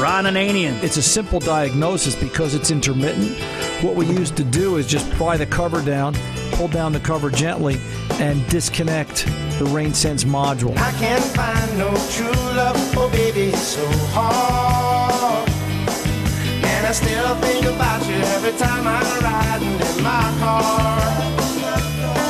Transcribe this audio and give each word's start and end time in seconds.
Ron 0.00 0.24
Ananian. 0.24 0.82
It's 0.82 0.96
a 0.96 1.02
simple 1.02 1.40
diagnosis 1.40 2.16
because 2.16 2.54
it's 2.54 2.70
intermittent. 2.70 3.38
What 3.84 3.96
we 3.96 4.06
used 4.06 4.34
to 4.38 4.44
do 4.44 4.78
is 4.78 4.86
just 4.86 5.10
pry 5.12 5.36
the 5.36 5.44
cover 5.44 5.82
down, 5.82 6.14
pull 6.52 6.68
down 6.68 6.92
the 6.92 7.00
cover 7.00 7.28
gently, 7.28 7.78
and 8.12 8.46
disconnect 8.48 9.26
the 9.58 9.66
RainSense 9.66 10.24
module. 10.24 10.74
I 10.78 10.92
can't 10.92 11.22
find 11.22 11.78
no 11.78 11.90
true 12.12 12.32
love, 12.56 12.76
oh 12.96 13.10
baby, 13.12 13.52
so 13.52 13.86
hard. 14.14 15.46
And 16.64 16.86
I 16.86 16.92
still 16.92 17.34
think 17.36 17.66
about 17.66 18.06
you 18.06 18.14
every 18.14 18.52
time 18.52 18.86
I'm 18.86 19.22
riding 19.22 19.68
in 19.68 20.02
my 20.02 20.34
car. 20.40 21.00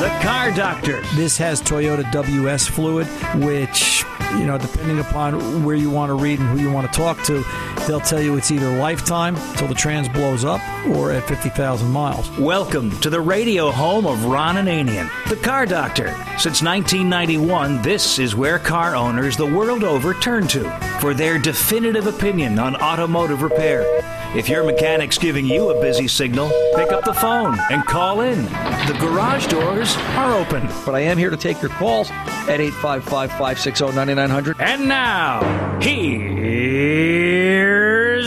The 0.00 0.09
Car 0.25 0.50
Doctor. 0.50 1.02
This 1.14 1.39
has 1.39 1.62
Toyota 1.62 2.11
WS 2.11 2.66
fluid, 2.66 3.07
which, 3.45 4.05
you 4.32 4.46
know, 4.46 4.58
depending 4.58 4.98
upon 4.98 5.64
where 5.64 5.76
you 5.76 5.90
want 5.90 6.10
to 6.10 6.14
read 6.14 6.38
and 6.38 6.48
who 6.48 6.58
you 6.58 6.70
want 6.70 6.90
to 6.90 6.96
talk 6.96 7.22
to, 7.24 7.44
they'll 7.86 8.00
tell 8.00 8.21
you 8.21 8.36
it's 8.36 8.50
either 8.50 8.76
lifetime 8.79 9.36
till 9.57 9.66
the 9.66 9.75
trans 9.75 10.08
blows 10.08 10.44
up 10.44 10.61
or 10.88 11.12
at 11.12 11.26
50,000 11.26 11.90
miles. 11.90 12.30
Welcome 12.38 12.98
to 13.00 13.11
the 13.11 13.21
radio 13.21 13.71
home 13.71 14.07
of 14.07 14.24
Ron 14.24 14.57
Ananian, 14.57 15.11
the 15.29 15.36
Car 15.36 15.66
Doctor. 15.66 16.08
Since 16.38 16.62
1991, 16.62 17.82
this 17.82 18.18
is 18.18 18.36
where 18.36 18.58
car 18.58 18.94
owners 18.94 19.36
the 19.36 19.46
world 19.46 19.85
over 19.85 20.14
turn 20.14 20.46
to 20.49 20.71
for 21.00 21.14
their 21.14 21.38
definitive 21.38 22.07
opinion 22.07 22.58
on 22.58 22.76
automotive 22.76 23.43
repair. 23.43 23.85
If 24.32 24.48
your 24.48 24.62
mechanic's 24.62 25.18
giving 25.18 25.44
you 25.44 25.70
a 25.70 25.80
busy 25.80 26.07
signal, 26.07 26.52
pick 26.76 26.93
up 26.93 27.04
the 27.04 27.12
phone 27.12 27.58
and 27.68 27.84
call 27.84 28.21
in. 28.21 28.44
The 28.44 28.96
garage 29.00 29.48
doors 29.48 29.96
are 29.96 30.36
open. 30.36 30.68
But 30.86 30.94
I 30.94 31.00
am 31.00 31.18
here 31.18 31.30
to 31.30 31.36
take 31.36 31.61
your 31.61 31.72
calls 31.72 32.12
at 32.12 32.61
855 32.61 33.30
560 33.33 33.86
9900. 33.86 34.61
And 34.61 34.86
now, 34.86 35.41
here's 35.80 36.30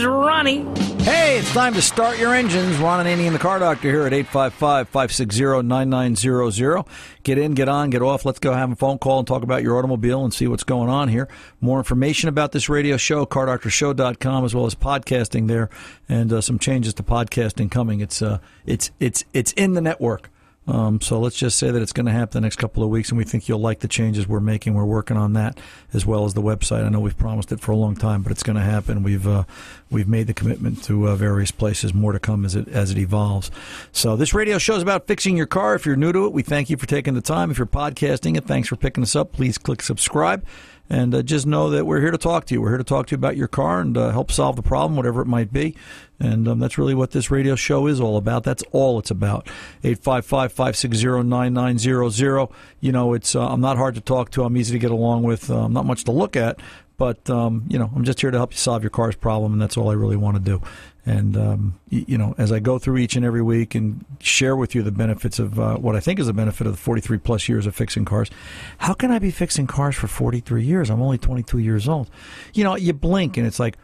Ronnie. 0.04 0.66
Hey, 1.04 1.36
it's 1.36 1.52
time 1.52 1.74
to 1.74 1.82
start 1.82 2.18
your 2.18 2.34
engines. 2.34 2.78
Ron 2.78 3.04
Ananian 3.04 3.32
the 3.32 3.38
Car 3.38 3.58
Doctor 3.58 3.90
here 3.90 4.06
at 4.06 4.14
855 4.14 4.88
560 4.88 5.62
9900. 5.62 6.84
Get 7.22 7.36
in, 7.36 7.52
get 7.52 7.68
on, 7.68 7.90
get 7.90 8.00
off. 8.00 8.24
Let's 8.24 8.38
go 8.38 8.54
have 8.54 8.72
a 8.72 8.74
phone 8.74 8.96
call 8.96 9.18
and 9.18 9.28
talk 9.28 9.42
about 9.42 9.62
your 9.62 9.76
automobile 9.76 10.24
and 10.24 10.32
see 10.32 10.46
what's 10.46 10.64
going 10.64 10.88
on 10.88 11.08
here. 11.08 11.28
More 11.60 11.76
information 11.76 12.30
about 12.30 12.52
this 12.52 12.70
radio 12.70 12.96
show, 12.96 13.26
cardoctorshow.com, 13.26 14.46
as 14.46 14.54
well 14.54 14.64
as 14.64 14.74
podcasting 14.74 15.46
there, 15.46 15.68
and 16.08 16.32
uh, 16.32 16.40
some 16.40 16.58
changes 16.58 16.94
to 16.94 17.02
podcasting 17.02 17.70
coming. 17.70 18.00
It's, 18.00 18.22
uh, 18.22 18.38
it's, 18.64 18.90
it's, 18.98 19.26
it's 19.34 19.52
in 19.52 19.74
the 19.74 19.82
network. 19.82 20.30
Um, 20.66 21.00
so 21.00 21.20
let's 21.20 21.36
just 21.36 21.58
say 21.58 21.70
that 21.70 21.82
it's 21.82 21.92
going 21.92 22.06
to 22.06 22.12
happen 22.12 22.32
the 22.32 22.40
next 22.40 22.56
couple 22.56 22.82
of 22.82 22.88
weeks, 22.88 23.10
and 23.10 23.18
we 23.18 23.24
think 23.24 23.48
you'll 23.48 23.58
like 23.58 23.80
the 23.80 23.88
changes 23.88 24.26
we're 24.26 24.40
making. 24.40 24.74
We're 24.74 24.84
working 24.84 25.16
on 25.16 25.34
that 25.34 25.58
as 25.92 26.06
well 26.06 26.24
as 26.24 26.34
the 26.34 26.40
website. 26.40 26.84
I 26.84 26.88
know 26.88 27.00
we've 27.00 27.16
promised 27.16 27.52
it 27.52 27.60
for 27.60 27.72
a 27.72 27.76
long 27.76 27.94
time, 27.96 28.22
but 28.22 28.32
it's 28.32 28.42
going 28.42 28.56
to 28.56 28.62
happen. 28.62 29.02
We've 29.02 29.26
uh, 29.26 29.44
we've 29.90 30.08
made 30.08 30.26
the 30.26 30.34
commitment 30.34 30.82
to 30.84 31.08
uh, 31.08 31.16
various 31.16 31.50
places. 31.50 31.92
More 31.92 32.12
to 32.12 32.18
come 32.18 32.44
as 32.44 32.54
it 32.54 32.68
as 32.68 32.90
it 32.90 32.98
evolves. 32.98 33.50
So 33.92 34.16
this 34.16 34.32
radio 34.32 34.58
show 34.58 34.76
is 34.76 34.82
about 34.82 35.06
fixing 35.06 35.36
your 35.36 35.46
car. 35.46 35.74
If 35.74 35.84
you're 35.84 35.96
new 35.96 36.12
to 36.12 36.26
it, 36.26 36.32
we 36.32 36.42
thank 36.42 36.70
you 36.70 36.76
for 36.76 36.86
taking 36.86 37.14
the 37.14 37.20
time. 37.20 37.50
If 37.50 37.58
you're 37.58 37.66
podcasting 37.66 38.36
it, 38.36 38.44
thanks 38.44 38.68
for 38.68 38.76
picking 38.76 39.02
us 39.02 39.14
up. 39.14 39.32
Please 39.32 39.58
click 39.58 39.82
subscribe. 39.82 40.44
And 40.90 41.14
uh, 41.14 41.22
just 41.22 41.46
know 41.46 41.70
that 41.70 41.86
we're 41.86 42.00
here 42.00 42.10
to 42.10 42.18
talk 42.18 42.44
to 42.46 42.54
you. 42.54 42.60
We're 42.60 42.70
here 42.70 42.78
to 42.78 42.84
talk 42.84 43.06
to 43.06 43.12
you 43.12 43.16
about 43.16 43.36
your 43.36 43.48
car 43.48 43.80
and 43.80 43.96
uh, 43.96 44.10
help 44.10 44.30
solve 44.30 44.56
the 44.56 44.62
problem, 44.62 44.96
whatever 44.96 45.22
it 45.22 45.26
might 45.26 45.52
be. 45.52 45.74
And 46.20 46.46
um, 46.46 46.58
that's 46.58 46.76
really 46.76 46.94
what 46.94 47.12
this 47.12 47.30
radio 47.30 47.56
show 47.56 47.86
is 47.86 48.00
all 48.00 48.16
about. 48.16 48.44
That's 48.44 48.62
all 48.72 48.98
it's 48.98 49.10
about. 49.10 49.48
855 49.82 50.52
560 50.52 51.22
9900. 51.22 52.48
You 52.80 52.92
know, 52.92 53.14
it's 53.14 53.34
uh, 53.34 53.48
I'm 53.48 53.60
not 53.60 53.78
hard 53.78 53.94
to 53.94 54.02
talk 54.02 54.30
to. 54.32 54.44
I'm 54.44 54.56
easy 54.56 54.72
to 54.72 54.78
get 54.78 54.90
along 54.90 55.22
with. 55.22 55.50
Uh, 55.50 55.68
not 55.68 55.86
much 55.86 56.04
to 56.04 56.12
look 56.12 56.36
at. 56.36 56.60
But, 56.96 57.28
um, 57.28 57.64
you 57.68 57.78
know, 57.78 57.90
I'm 57.94 58.04
just 58.04 58.20
here 58.20 58.30
to 58.30 58.38
help 58.38 58.52
you 58.52 58.58
solve 58.58 58.82
your 58.82 58.90
car's 58.90 59.16
problem, 59.16 59.52
and 59.52 59.60
that's 59.60 59.76
all 59.76 59.90
I 59.90 59.94
really 59.94 60.16
want 60.16 60.36
to 60.36 60.42
do. 60.42 60.62
And, 61.06 61.36
um, 61.36 61.78
you, 61.90 62.16
know, 62.16 62.34
as 62.38 62.50
I 62.50 62.60
go 62.60 62.78
through 62.78 62.96
each 62.96 63.14
and 63.14 63.26
every 63.26 63.42
week 63.42 63.74
and 63.74 64.04
share 64.20 64.56
with 64.56 64.74
you 64.74 64.82
the 64.82 64.90
benefits 64.90 65.38
of 65.38 65.60
uh, 65.60 65.76
what 65.76 65.94
I 65.94 66.00
think 66.00 66.18
is 66.18 66.26
the 66.26 66.32
benefit 66.32 66.66
of 66.66 66.72
the 66.72 66.78
43 66.78 67.18
plus 67.18 67.48
years 67.48 67.66
of 67.66 67.76
fixing 67.76 68.06
cars, 68.06 68.30
how 68.78 68.94
can 68.94 69.10
I 69.10 69.18
be 69.18 69.30
fixing 69.30 69.66
cars 69.66 69.96
for 69.96 70.06
43 70.06 70.64
years? 70.64 70.88
I'm 70.88 71.02
only 71.02 71.18
22 71.18 71.58
years 71.58 71.88
old. 71.88 72.08
You 72.54 72.64
know, 72.64 72.76
you 72.76 72.92
blink 72.92 73.36
and 73.36 73.46
it's 73.46 73.58
like. 73.60 73.76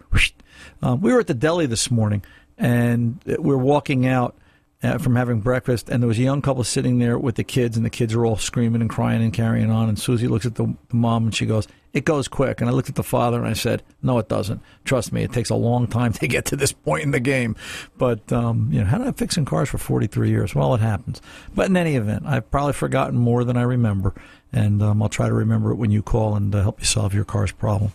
Um, 0.82 1.00
we 1.00 1.12
were 1.12 1.20
at 1.20 1.26
the 1.26 1.34
deli 1.34 1.66
this 1.66 1.90
morning 1.90 2.22
and 2.58 3.18
we're 3.24 3.56
walking 3.56 4.06
out 4.06 4.36
from 4.80 5.16
having 5.16 5.40
breakfast, 5.40 5.90
and 5.90 6.02
there 6.02 6.08
was 6.08 6.18
a 6.18 6.22
young 6.22 6.40
couple 6.40 6.64
sitting 6.64 6.98
there 6.98 7.18
with 7.18 7.34
the 7.34 7.44
kids, 7.44 7.76
and 7.76 7.84
the 7.84 7.90
kids 7.90 8.14
are 8.14 8.24
all 8.24 8.36
screaming 8.36 8.80
and 8.80 8.88
crying 8.88 9.22
and 9.22 9.32
carrying 9.32 9.70
on. 9.70 9.88
And 9.88 9.98
Susie 9.98 10.26
looks 10.26 10.46
at 10.46 10.54
the, 10.54 10.74
mom 10.90 11.24
and 11.24 11.34
she 11.34 11.44
goes, 11.44 11.68
"It 11.92 12.06
goes 12.06 12.28
quick." 12.28 12.60
And 12.60 12.70
I 12.70 12.72
looked 12.72 12.88
at 12.88 12.94
the 12.94 13.02
father 13.02 13.38
and 13.38 13.46
I 13.46 13.52
said, 13.52 13.82
"No, 14.02 14.18
it 14.18 14.28
doesn't. 14.28 14.62
Trust 14.84 15.12
me, 15.12 15.22
it 15.22 15.32
takes 15.32 15.50
a 15.50 15.54
long 15.54 15.86
time 15.86 16.12
to 16.14 16.26
get 16.26 16.46
to 16.46 16.56
this 16.56 16.72
point 16.72 17.02
in 17.02 17.10
the 17.10 17.20
game." 17.20 17.56
But 17.98 18.32
um, 18.32 18.70
you 18.72 18.80
know, 18.80 18.86
how 18.86 18.98
did 18.98 19.08
I 19.08 19.12
fixing 19.12 19.44
cars 19.44 19.68
for 19.68 19.78
43 19.78 20.30
years? 20.30 20.54
Well, 20.54 20.74
it 20.74 20.80
happens. 20.80 21.20
But 21.54 21.68
in 21.68 21.76
any 21.76 21.96
event, 21.96 22.24
I've 22.26 22.50
probably 22.50 22.72
forgotten 22.72 23.18
more 23.18 23.44
than 23.44 23.58
I 23.58 23.62
remember, 23.62 24.14
and 24.50 24.82
um, 24.82 25.02
I'll 25.02 25.10
try 25.10 25.28
to 25.28 25.34
remember 25.34 25.72
it 25.72 25.76
when 25.76 25.90
you 25.90 26.02
call 26.02 26.36
and 26.36 26.54
uh, 26.54 26.62
help 26.62 26.80
you 26.80 26.86
solve 26.86 27.12
your 27.12 27.24
car's 27.24 27.52
problem. 27.52 27.92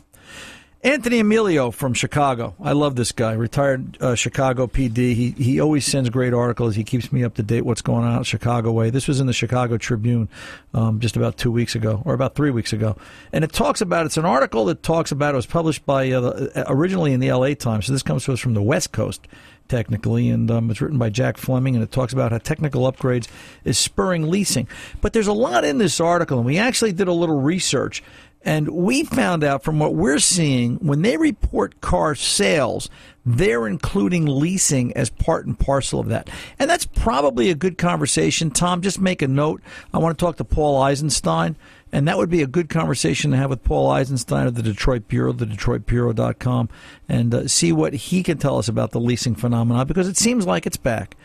Anthony 0.85 1.17
Emilio 1.17 1.71
from 1.71 1.95
Chicago. 1.95 2.53
I 2.61 2.73
love 2.73 2.95
this 2.95 3.11
guy. 3.11 3.33
Retired 3.33 3.97
uh, 3.99 4.13
Chicago 4.13 4.67
PD. 4.67 5.15
He 5.15 5.31
he 5.31 5.59
always 5.59 5.83
sends 5.83 6.11
great 6.11 6.31
articles. 6.31 6.75
He 6.75 6.83
keeps 6.83 7.11
me 7.11 7.23
up 7.23 7.33
to 7.35 7.43
date 7.43 7.65
what's 7.65 7.81
going 7.81 8.05
on 8.05 8.19
at 8.19 8.27
Chicago 8.27 8.71
way. 8.71 8.91
This 8.91 9.07
was 9.07 9.19
in 9.19 9.25
the 9.25 9.33
Chicago 9.33 9.77
Tribune 9.77 10.29
um, 10.75 10.99
just 10.99 11.17
about 11.17 11.37
two 11.37 11.51
weeks 11.51 11.73
ago, 11.73 12.03
or 12.05 12.13
about 12.13 12.35
three 12.35 12.51
weeks 12.51 12.71
ago, 12.71 12.95
and 13.33 13.43
it 13.43 13.51
talks 13.51 13.81
about. 13.81 14.05
It's 14.05 14.17
an 14.17 14.25
article 14.25 14.65
that 14.65 14.83
talks 14.83 15.11
about. 15.11 15.33
It 15.33 15.37
was 15.37 15.47
published 15.47 15.87
by 15.87 16.11
uh, 16.11 16.21
the, 16.21 16.65
originally 16.67 17.13
in 17.13 17.19
the 17.19 17.29
L.A. 17.29 17.55
Times. 17.55 17.87
So 17.87 17.91
this 17.91 18.03
comes 18.03 18.23
to 18.25 18.33
us 18.33 18.39
from 18.39 18.53
the 18.53 18.61
West 18.61 18.91
Coast 18.91 19.27
technically, 19.67 20.29
and 20.29 20.49
um, 20.51 20.69
it's 20.69 20.81
written 20.81 20.97
by 20.97 21.09
Jack 21.09 21.37
Fleming, 21.37 21.75
and 21.75 21.83
it 21.83 21.91
talks 21.91 22.13
about 22.13 22.31
how 22.31 22.37
technical 22.37 22.91
upgrades 22.91 23.27
is 23.63 23.77
spurring 23.77 24.29
leasing. 24.29 24.67
But 25.01 25.13
there's 25.13 25.27
a 25.27 25.33
lot 25.33 25.63
in 25.63 25.77
this 25.77 25.99
article, 25.99 26.37
and 26.37 26.45
we 26.45 26.57
actually 26.57 26.93
did 26.93 27.07
a 27.07 27.13
little 27.13 27.41
research, 27.41 28.03
and 28.45 28.69
we 28.69 29.03
found 29.03 29.43
out 29.43 29.63
from 29.63 29.79
what 29.79 29.95
we're 29.95 30.19
seeing 30.19 30.75
when 30.75 31.01
they 31.01 31.17
report 31.17 31.81
car 31.81 32.13
sales, 32.13 32.89
they're 33.25 33.67
including 33.67 34.27
leasing 34.27 34.93
as 34.93 35.09
part 35.09 35.47
and 35.47 35.59
parcel 35.59 35.99
of 35.99 36.09
that. 36.09 36.29
And 36.59 36.69
that's 36.69 36.85
probably 36.85 37.49
a 37.49 37.55
good 37.55 37.79
conversation. 37.79 38.51
Tom, 38.51 38.81
just 38.81 39.01
make 39.01 39.23
a 39.23 39.27
note. 39.27 39.63
I 39.91 39.97
want 39.97 40.17
to 40.17 40.23
talk 40.23 40.37
to 40.37 40.43
Paul 40.43 40.79
Eisenstein. 40.79 41.55
And 41.91 42.07
that 42.07 42.17
would 42.17 42.29
be 42.29 42.41
a 42.41 42.47
good 42.47 42.69
conversation 42.69 43.31
to 43.31 43.37
have 43.37 43.49
with 43.49 43.63
Paul 43.63 43.89
Eisenstein 43.89 44.47
of 44.47 44.55
the 44.55 44.61
Detroit 44.61 45.07
Bureau, 45.07 45.31
the 45.31 45.45
DetroitBureau.com, 45.45 46.67
and 47.07 47.33
uh, 47.33 47.47
see 47.47 47.71
what 47.71 47.93
he 47.93 48.21
can 48.21 48.37
tell 48.37 48.57
us 48.57 48.67
about 48.67 48.91
the 48.91 48.99
leasing 48.99 49.33
phenomenon 49.33 49.87
because 49.87 50.07
it 50.07 50.17
seems 50.17 50.45
like 50.45 50.67
it's 50.67 50.77
back. 50.77 51.15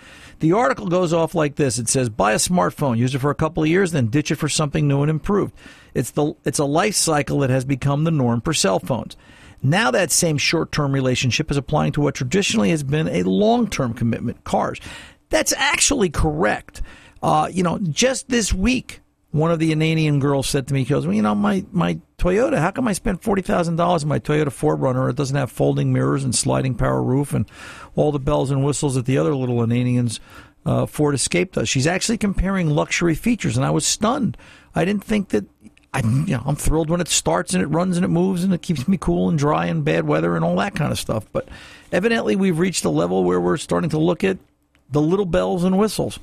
The 0.41 0.53
article 0.53 0.89
goes 0.89 1.13
off 1.13 1.35
like 1.35 1.57
this. 1.57 1.79
It 1.79 1.89
says, 1.89 2.09
buy 2.09 2.33
a 2.33 2.37
smartphone, 2.37 2.97
use 2.97 3.15
it 3.15 3.19
for 3.21 3.31
a 3.31 3.35
couple 3.35 3.63
of 3.63 3.69
years, 3.69 3.93
then 3.93 4.07
ditch 4.07 4.31
it 4.31 4.37
for 4.37 4.49
something 4.49 4.89
new 4.89 5.03
and 5.03 5.11
improved. 5.11 5.55
It's 5.95 6.11
the 6.11 6.35
it's 6.45 6.59
a 6.59 6.65
life 6.65 6.95
cycle 6.95 7.41
that 7.41 7.51
has 7.51 7.65
become 7.65 8.05
the 8.05 8.11
norm 8.11 8.41
for 8.41 8.55
cell 8.55 8.81
phones. 8.81 9.17
Now 9.63 9.91
that 9.91 10.11
same 10.11 10.39
short-term 10.39 10.93
relationship 10.93 11.51
is 11.51 11.59
applying 11.59 11.93
to 11.93 12.01
what 12.01 12.15
traditionally 12.15 12.71
has 12.71 12.83
been 12.83 13.09
a 13.09 13.23
long-term 13.23 13.93
commitment, 13.93 14.43
cars. 14.45 14.81
That's 15.29 15.53
actually 15.53 16.09
correct. 16.09 16.81
Uh, 17.23 17.49
you 17.53 17.63
know, 17.63 17.79
just 17.79 18.31
this 18.31 18.55
week, 18.55 19.01
one 19.33 19.53
of 19.53 19.59
the 19.59 19.73
Ananian 19.73 20.21
girls 20.21 20.49
said 20.49 20.67
to 20.69 20.75
me, 20.75 20.81
"He 20.81 20.91
goes, 20.91 21.07
well, 21.07 21.15
you 21.15 21.23
know, 21.23 21.35
my 21.35 21.65
my 21.71 21.99
Toyota. 22.19 22.59
How 22.59 22.71
come 22.71 22.89
I 22.89 22.93
spent 22.93 23.23
forty 23.23 23.43
thousand 23.43 23.77
dollars 23.77 24.03
on 24.03 24.09
my 24.09 24.19
Toyota 24.19 24.49
4Runner? 24.49 25.09
It 25.11 25.17
doesn't 25.17 25.37
have 25.37 25.51
folding 25.51 25.93
mirrors 25.93 26.25
and 26.25 26.35
sliding 26.35 26.75
power 26.75 27.03
roof 27.03 27.33
and 27.33 27.47
all 27.95 28.13
the 28.13 28.19
bells 28.19 28.51
and 28.51 28.65
whistles 28.65 28.95
that 28.97 29.07
the 29.07 29.19
other 29.19 29.35
little 29.35 29.57
Ananians 29.57 30.21
uh, 30.67 30.87
Ford 30.87 31.15
Escape 31.15 31.53
does. 31.53 31.69
She's 31.69 31.87
actually 31.87 32.19
comparing 32.19 32.71
luxury 32.71 33.15
features, 33.15 33.57
and 33.57 33.65
I 33.65 33.71
was 33.71 33.87
stunned. 33.87 34.37
I 34.75 34.85
didn't 34.85 35.05
think 35.05 35.31
that 35.31 35.45
I, 35.93 36.01
you 36.01 36.37
know, 36.37 36.43
I'm 36.47 36.57
thrilled 36.57 36.91
when 36.91 37.01
it 37.01 37.09
starts 37.09 37.53
and 37.53 37.63
it 37.63 37.67
runs 37.67 37.97
and 37.97 38.05
it 38.05 38.09
moves 38.09 38.45
and 38.45 38.55
it 38.55 38.63
keeps 38.63 38.87
me 38.87 38.97
cool 38.97 39.29
and 39.29 39.37
dry 39.37 39.67
in 39.67 39.83
bad 39.83 40.07
weather 40.07 40.37
and 40.37 40.45
all 40.45 40.57
that 40.57 40.75
kind 40.77 40.93
of 40.93 40.99
stuff. 40.99 41.27
But 41.33 41.49
evidently, 41.91 42.37
we've 42.37 42.59
reached 42.59 42.85
a 42.85 42.91
level 42.91 43.25
where 43.25 43.41
we're 43.41 43.57
starting 43.57 43.91
to 43.91 43.99
look 43.99 44.23
at 44.23 44.39
the 44.91 45.01
little 45.01 45.27
bells 45.27 45.65
and 45.65 45.79
whistles. 45.79 46.21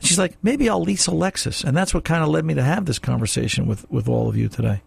She's 0.00 0.18
like, 0.18 0.36
maybe 0.42 0.68
I'll 0.68 0.82
lease 0.82 1.08
a 1.08 1.12
Lexus, 1.12 1.64
and 1.64 1.76
that's 1.76 1.94
what 1.94 2.04
kind 2.04 2.22
of 2.22 2.28
led 2.28 2.44
me 2.44 2.54
to 2.54 2.62
have 2.62 2.84
this 2.84 2.98
conversation 2.98 3.66
with 3.66 3.90
with 3.90 4.08
all 4.08 4.28
of 4.28 4.36
you 4.36 4.48
today. 4.48 4.82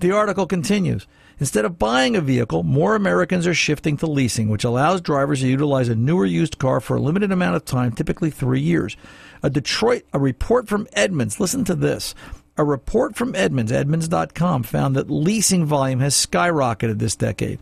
The 0.00 0.12
article 0.12 0.46
continues. 0.46 1.06
Instead 1.40 1.64
of 1.64 1.78
buying 1.80 2.14
a 2.14 2.20
vehicle, 2.20 2.62
more 2.62 2.94
Americans 2.94 3.46
are 3.46 3.54
shifting 3.54 3.96
to 3.96 4.06
leasing, 4.06 4.48
which 4.48 4.62
allows 4.62 5.00
drivers 5.00 5.40
to 5.40 5.48
utilize 5.48 5.88
a 5.88 5.96
newer 5.96 6.24
used 6.24 6.58
car 6.58 6.80
for 6.80 6.96
a 6.96 7.00
limited 7.00 7.32
amount 7.32 7.56
of 7.56 7.64
time, 7.64 7.90
typically 7.90 8.30
three 8.30 8.60
years. 8.60 8.96
A 9.42 9.50
Detroit, 9.50 10.04
a 10.12 10.18
report 10.20 10.68
from 10.68 10.86
Edmunds, 10.92 11.40
listen 11.40 11.64
to 11.64 11.74
this. 11.74 12.14
A 12.56 12.64
report 12.64 13.16
from 13.16 13.34
Edmunds, 13.34 13.72
Edmunds.com, 13.72 14.62
found 14.62 14.94
that 14.94 15.10
leasing 15.10 15.64
volume 15.64 15.98
has 15.98 16.14
skyrocketed 16.14 17.00
this 17.00 17.16
decade 17.16 17.58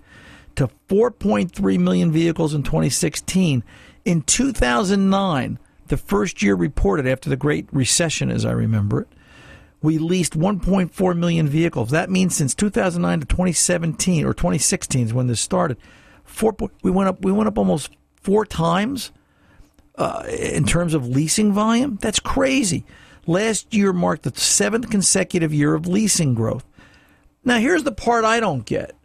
to 0.56 0.68
4.3 0.88 1.78
million 1.78 2.12
vehicles 2.12 2.52
in 2.52 2.62
2016. 2.62 3.64
In 4.04 4.22
2009, 4.22 5.58
the 5.88 5.96
first 5.96 6.42
year 6.42 6.54
reported 6.54 7.06
after 7.06 7.28
the 7.28 7.36
Great 7.36 7.68
Recession, 7.72 8.30
as 8.30 8.44
I 8.44 8.52
remember 8.52 9.02
it, 9.02 9.08
we 9.82 9.98
leased 9.98 10.34
1.4 10.34 11.16
million 11.16 11.48
vehicles. 11.48 11.90
That 11.90 12.08
means 12.08 12.36
since 12.36 12.54
2009 12.54 13.20
to 13.20 13.26
2017 13.26 14.24
or 14.24 14.32
2016 14.32 15.06
is 15.06 15.14
when 15.14 15.26
this 15.26 15.40
started, 15.40 15.76
Four. 16.24 16.56
We 16.82 16.90
went 16.90 17.08
up. 17.08 17.24
We 17.24 17.32
went 17.32 17.48
up 17.48 17.58
almost 17.58 17.90
four 18.16 18.46
times 18.46 19.12
uh, 19.96 20.24
in 20.28 20.64
terms 20.64 20.94
of 20.94 21.06
leasing 21.06 21.52
volume. 21.52 21.98
That's 22.00 22.20
crazy. 22.20 22.86
Last 23.26 23.74
year 23.74 23.92
marked 23.92 24.22
the 24.22 24.32
seventh 24.38 24.90
consecutive 24.90 25.52
year 25.52 25.74
of 25.74 25.86
leasing 25.86 26.34
growth. 26.34 26.64
Now, 27.44 27.58
here's 27.58 27.82
the 27.82 27.92
part 27.92 28.24
I 28.24 28.40
don't 28.40 28.64
get. 28.64 28.96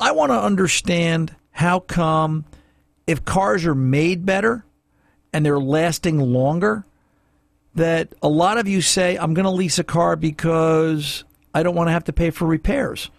I 0.00 0.12
want 0.12 0.30
to 0.30 0.40
understand 0.40 1.34
how 1.50 1.80
come 1.80 2.44
if 3.06 3.24
cars 3.24 3.66
are 3.66 3.74
made 3.74 4.24
better 4.24 4.64
and 5.32 5.44
they're 5.44 5.60
lasting 5.60 6.18
longer, 6.18 6.84
that 7.74 8.14
a 8.22 8.28
lot 8.28 8.58
of 8.58 8.68
you 8.68 8.80
say, 8.80 9.16
I'm 9.16 9.34
going 9.34 9.44
to 9.44 9.50
lease 9.50 9.78
a 9.78 9.84
car 9.84 10.16
because 10.16 11.24
I 11.54 11.62
don't 11.62 11.74
want 11.74 11.88
to 11.88 11.92
have 11.92 12.04
to 12.04 12.12
pay 12.12 12.30
for 12.30 12.46
repairs. 12.46 13.10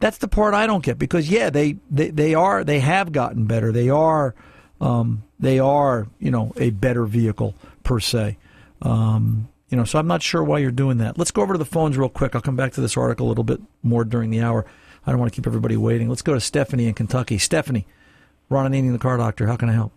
That's 0.00 0.18
the 0.18 0.28
part 0.28 0.54
I 0.54 0.66
don't 0.66 0.84
get 0.84 0.98
because 0.98 1.30
yeah, 1.30 1.50
they, 1.50 1.76
they, 1.90 2.10
they 2.10 2.34
are 2.34 2.64
they 2.64 2.80
have 2.80 3.12
gotten 3.12 3.46
better. 3.46 3.72
They 3.72 3.88
are 3.88 4.34
um, 4.80 5.22
they 5.38 5.58
are 5.58 6.08
you 6.18 6.30
know 6.30 6.52
a 6.56 6.70
better 6.70 7.06
vehicle 7.06 7.54
per 7.84 8.00
se. 8.00 8.36
Um, 8.82 9.48
you 9.70 9.76
know, 9.78 9.84
so 9.84 9.98
I'm 9.98 10.06
not 10.06 10.22
sure 10.22 10.44
why 10.44 10.58
you're 10.58 10.70
doing 10.70 10.98
that. 10.98 11.18
Let's 11.18 11.30
go 11.30 11.42
over 11.42 11.54
to 11.54 11.58
the 11.58 11.64
phones 11.64 11.96
real 11.96 12.08
quick. 12.08 12.34
I'll 12.34 12.42
come 12.42 12.56
back 12.56 12.72
to 12.74 12.80
this 12.80 12.96
article 12.96 13.26
a 13.26 13.28
little 13.28 13.44
bit 13.44 13.60
more 13.82 14.04
during 14.04 14.30
the 14.30 14.42
hour. 14.42 14.66
I 15.06 15.10
don't 15.10 15.18
want 15.18 15.32
to 15.32 15.36
keep 15.36 15.46
everybody 15.46 15.76
waiting. 15.76 16.08
Let's 16.08 16.22
go 16.22 16.34
to 16.34 16.40
Stephanie 16.40 16.86
in 16.86 16.94
Kentucky. 16.94 17.38
Stephanie, 17.38 17.86
Ron 18.48 18.70
Ananian, 18.70 18.92
the 18.92 18.98
car 18.98 19.16
doctor. 19.16 19.46
How 19.46 19.56
can 19.56 19.68
I 19.68 19.72
help? 19.72 19.92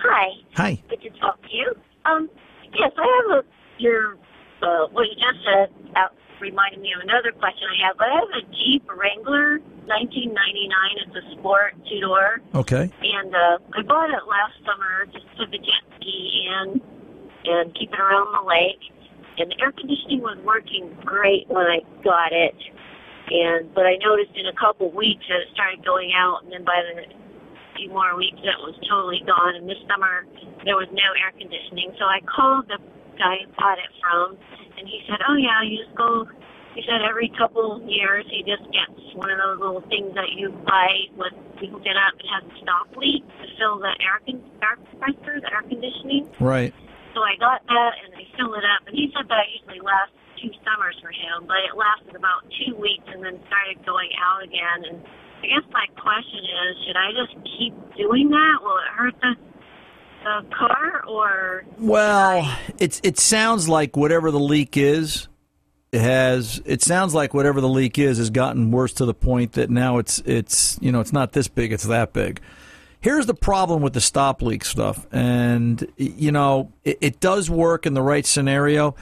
Hi. 0.00 0.28
Hi. 0.54 0.82
Good 0.88 1.02
to 1.02 1.10
talk 1.18 1.40
to 1.42 1.48
you. 1.54 1.74
Um, 2.04 2.30
yes, 2.78 2.92
I 2.96 3.06
have 3.06 3.44
a 3.44 3.48
your 3.78 4.16
uh, 4.62 4.86
what 4.90 5.06
you 5.08 5.14
just 5.14 5.44
said 5.44 5.70
out 5.96 6.14
reminded 6.40 6.80
me 6.80 6.92
of 6.94 7.02
another 7.02 7.32
question 7.32 7.66
I 7.66 7.86
have. 7.86 7.96
I 7.98 8.10
have 8.14 8.30
a 8.42 8.42
Jeep 8.54 8.86
Wrangler, 8.88 9.58
1999. 9.86 10.70
It's 11.06 11.16
a 11.16 11.38
sport 11.38 11.74
two 11.88 12.00
door, 12.00 12.40
Okay. 12.54 12.90
and 13.02 13.34
uh, 13.34 13.58
I 13.74 13.82
bought 13.82 14.10
it 14.10 14.22
last 14.28 14.54
summer 14.64 15.06
just 15.12 15.26
to 15.38 15.46
the 15.50 15.58
jet 15.58 15.82
ski 15.98 16.46
in 16.46 16.80
and 17.44 17.74
keep 17.74 17.92
it 17.92 17.98
around 17.98 18.30
the 18.34 18.46
lake. 18.46 18.82
And 19.38 19.50
the 19.50 19.56
air 19.62 19.72
conditioning 19.72 20.20
was 20.22 20.38
working 20.44 20.96
great 21.04 21.46
when 21.48 21.66
I 21.66 21.78
got 22.02 22.32
it, 22.32 22.54
and 23.30 23.72
but 23.74 23.86
I 23.86 23.94
noticed 24.02 24.34
in 24.34 24.46
a 24.46 24.54
couple 24.54 24.90
weeks 24.90 25.24
that 25.28 25.42
it 25.42 25.48
started 25.54 25.84
going 25.84 26.10
out, 26.14 26.42
and 26.42 26.52
then 26.52 26.64
by 26.64 26.82
the 26.82 27.02
few 27.78 27.88
more 27.94 28.18
weeks 28.18 28.42
it 28.42 28.58
was 28.60 28.74
totally 28.90 29.22
gone. 29.22 29.54
And 29.54 29.70
this 29.70 29.78
summer 29.86 30.26
there 30.66 30.76
was 30.76 30.90
no 30.90 31.08
air 31.22 31.32
conditioning, 31.38 31.94
so 31.96 32.04
I 32.04 32.20
called 32.26 32.66
the 32.66 32.82
guy 33.16 33.42
I 33.42 33.50
bought 33.54 33.78
it 33.78 33.90
from, 34.02 34.36
and 34.78 34.84
he 34.86 35.02
said, 35.06 35.22
"Oh 35.26 35.38
yeah, 35.38 35.62
you 35.62 35.78
just 35.86 35.94
go." 35.94 36.26
He 36.74 36.84
said 36.86 37.02
every 37.02 37.30
couple 37.34 37.82
years 37.86 38.26
he 38.30 38.46
just 38.46 38.62
gets 38.70 38.94
one 39.14 39.30
of 39.30 39.38
those 39.38 39.58
little 39.58 39.82
things 39.90 40.14
that 40.14 40.30
you 40.36 40.50
buy 40.66 41.10
with 41.16 41.34
you 41.62 41.70
hook 41.70 41.82
it 41.86 41.98
up. 41.98 42.14
It 42.18 42.28
has 42.30 42.44
a 42.46 42.54
stop 42.62 42.86
leak 42.94 43.26
to 43.26 43.46
fill 43.58 43.78
the 43.78 43.90
air 43.98 44.22
con- 44.22 44.46
air 44.62 44.78
compressor, 44.78 45.40
the 45.42 45.50
air 45.50 45.66
conditioning. 45.66 46.30
Right. 46.38 46.74
So 47.14 47.22
I 47.26 47.34
got 47.40 47.66
that 47.66 47.92
and 48.06 48.14
I 48.14 48.22
filled 48.36 48.54
it 48.54 48.66
up, 48.66 48.86
and 48.86 48.94
he 48.94 49.10
said 49.10 49.26
that 49.26 49.46
usually 49.50 49.82
lasts 49.82 50.14
two 50.38 50.54
summers 50.62 50.94
for 51.02 51.10
him, 51.10 51.50
but 51.50 51.58
it 51.66 51.74
lasted 51.74 52.14
about 52.14 52.46
two 52.62 52.78
weeks 52.78 53.04
and 53.10 53.22
then 53.24 53.42
started 53.50 53.82
going 53.82 54.10
out 54.22 54.42
again. 54.46 54.86
And 54.86 55.02
I 55.42 55.46
guess 55.46 55.70
my 55.72 55.86
question 56.00 56.40
is, 56.40 56.86
should 56.86 56.96
I 56.96 57.10
just 57.12 57.58
keep 57.58 57.74
doing 57.96 58.28
that? 58.30 58.58
Will 58.62 58.76
it 58.78 58.92
hurt 58.94 59.14
the 59.20 59.34
the 60.24 60.54
car 60.54 61.04
or? 61.06 61.64
Well, 61.78 62.58
it's 62.78 63.00
it 63.04 63.18
sounds 63.18 63.68
like 63.68 63.96
whatever 63.96 64.30
the 64.30 64.40
leak 64.40 64.76
is 64.76 65.28
has 65.92 66.60
it 66.66 66.82
sounds 66.82 67.14
like 67.14 67.32
whatever 67.32 67.60
the 67.60 67.68
leak 67.68 67.98
is 67.98 68.18
has 68.18 68.30
gotten 68.30 68.70
worse 68.70 68.92
to 68.92 69.06
the 69.06 69.14
point 69.14 69.52
that 69.52 69.70
now 69.70 69.98
it's 69.98 70.18
it's 70.20 70.78
you 70.82 70.92
know 70.92 71.00
it's 71.00 71.12
not 71.12 71.32
this 71.32 71.48
big 71.48 71.72
it's 71.72 71.84
that 71.84 72.12
big. 72.12 72.40
Here's 73.00 73.26
the 73.26 73.34
problem 73.34 73.80
with 73.80 73.92
the 73.92 74.00
stop 74.00 74.42
leak 74.42 74.64
stuff, 74.64 75.06
and 75.12 75.86
you 75.96 76.32
know 76.32 76.72
it, 76.84 76.98
it 77.00 77.20
does 77.20 77.48
work 77.48 77.86
in 77.86 77.94
the 77.94 78.02
right 78.02 78.26
scenario. 78.26 78.96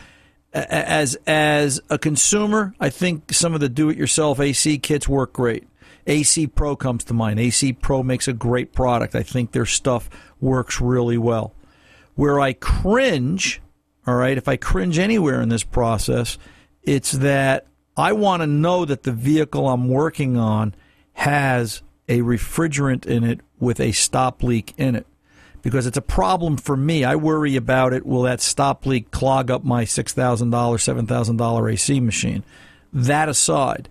As 0.53 1.19
as 1.27 1.81
a 1.91 1.99
consumer, 1.99 2.75
I 2.79 2.89
think 2.89 3.33
some 3.33 3.53
of 3.55 3.61
the 3.61 3.69
do-it-yourself 3.69 4.41
AC 4.41 4.79
kits 4.79 5.09
work 5.09 5.33
great. 5.33 5.67
AC 6.07 6.47
Pro 6.47 6.77
comes 6.77 7.05
to 7.05 7.15
mind. 7.15 7.41
AC 7.41 7.73
Pro 7.73 8.03
makes 8.03 8.29
a 8.29 8.33
great 8.33 8.73
product. 8.73 9.15
I 9.15 9.23
think 9.23 9.53
their 9.53 9.67
stuff 9.67 10.09
works 10.41 10.81
really 10.81 11.19
well. 11.19 11.55
Where 12.15 12.41
I 12.41 12.53
cringe, 12.53 13.61
all 14.07 14.15
right, 14.15 14.39
if 14.39 14.49
I 14.49 14.57
cringe 14.57 14.99
anywhere 14.99 15.41
in 15.43 15.49
this 15.49 15.65
process, 15.65 16.39
it's 16.83 17.13
that 17.13 17.67
I 17.97 18.13
want 18.13 18.43
to 18.43 18.47
know 18.47 18.85
that 18.85 19.03
the 19.03 19.13
vehicle 19.13 19.69
I'm 19.69 19.89
working 19.89 20.37
on 20.37 20.75
has 21.15 21.83
a 22.09 22.21
refrigerant 22.21 23.07
in 23.07 23.25
it 23.25 23.41
with 23.59 23.81
a 23.81 23.93
stop 23.93 24.43
leak 24.43 24.75
in 24.77 24.95
it. 24.95 25.07
Because 25.63 25.87
it's 25.87 25.97
a 25.97 26.03
problem 26.03 26.57
for 26.59 26.77
me. 26.77 27.03
I 27.03 27.17
worry 27.17 27.57
about 27.57 27.93
it. 27.93 28.07
Will 28.07 28.23
that 28.23 28.41
stop 28.41 28.87
leak 28.87 29.11
clog 29.11 29.51
up 29.51 29.65
my 29.65 29.85
$6,000, 29.85 30.49
$7,000 30.51 31.73
AC 31.73 32.01
machine? 32.01 32.45
That 32.93 33.29
aside, 33.29 33.89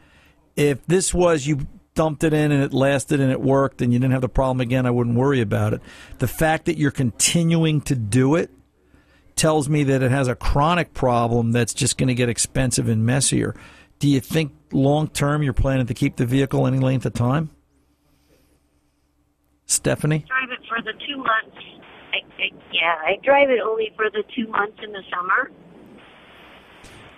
if 0.55 0.85
this 0.85 1.13
was 1.13 1.45
you 1.47 1.67
dumped 1.95 2.23
it 2.23 2.33
in 2.33 2.51
and 2.51 2.61
it 2.61 2.73
lasted 2.73 3.19
and 3.19 3.31
it 3.31 3.41
worked 3.41 3.81
and 3.81 3.91
you 3.91 3.99
didn't 3.99 4.11
have 4.11 4.21
the 4.21 4.29
problem 4.29 4.61
again, 4.61 4.85
I 4.85 4.91
wouldn't 4.91 5.15
worry 5.15 5.41
about 5.41 5.73
it. 5.73 5.81
The 6.19 6.27
fact 6.27 6.65
that 6.65 6.77
you're 6.77 6.91
continuing 6.91 7.81
to 7.81 7.95
do 7.95 8.35
it 8.35 8.51
tells 9.35 9.67
me 9.67 9.83
that 9.85 10.01
it 10.03 10.11
has 10.11 10.27
a 10.27 10.35
chronic 10.35 10.93
problem 10.93 11.51
that's 11.51 11.73
just 11.73 11.97
going 11.97 12.07
to 12.07 12.13
get 12.13 12.29
expensive 12.29 12.87
and 12.87 13.05
messier. 13.05 13.55
Do 13.99 14.09
you 14.09 14.19
think 14.19 14.53
long 14.71 15.07
term 15.07 15.41
you're 15.41 15.53
planning 15.53 15.87
to 15.87 15.93
keep 15.93 16.17
the 16.17 16.25
vehicle 16.25 16.67
any 16.67 16.79
length 16.79 17.05
of 17.05 17.13
time? 17.13 17.49
Stephanie? 19.65 20.25
drive 20.27 20.51
it 20.51 20.59
for 20.67 20.81
the 20.83 20.93
two 21.07 21.17
months. 21.17 21.57
I, 22.13 22.17
I, 22.41 22.51
yeah, 22.71 22.95
I 23.03 23.17
drive 23.23 23.49
it 23.49 23.59
only 23.61 23.91
for 23.95 24.09
the 24.09 24.23
two 24.35 24.47
months 24.47 24.77
in 24.83 24.91
the 24.91 25.01
summer. 25.09 25.51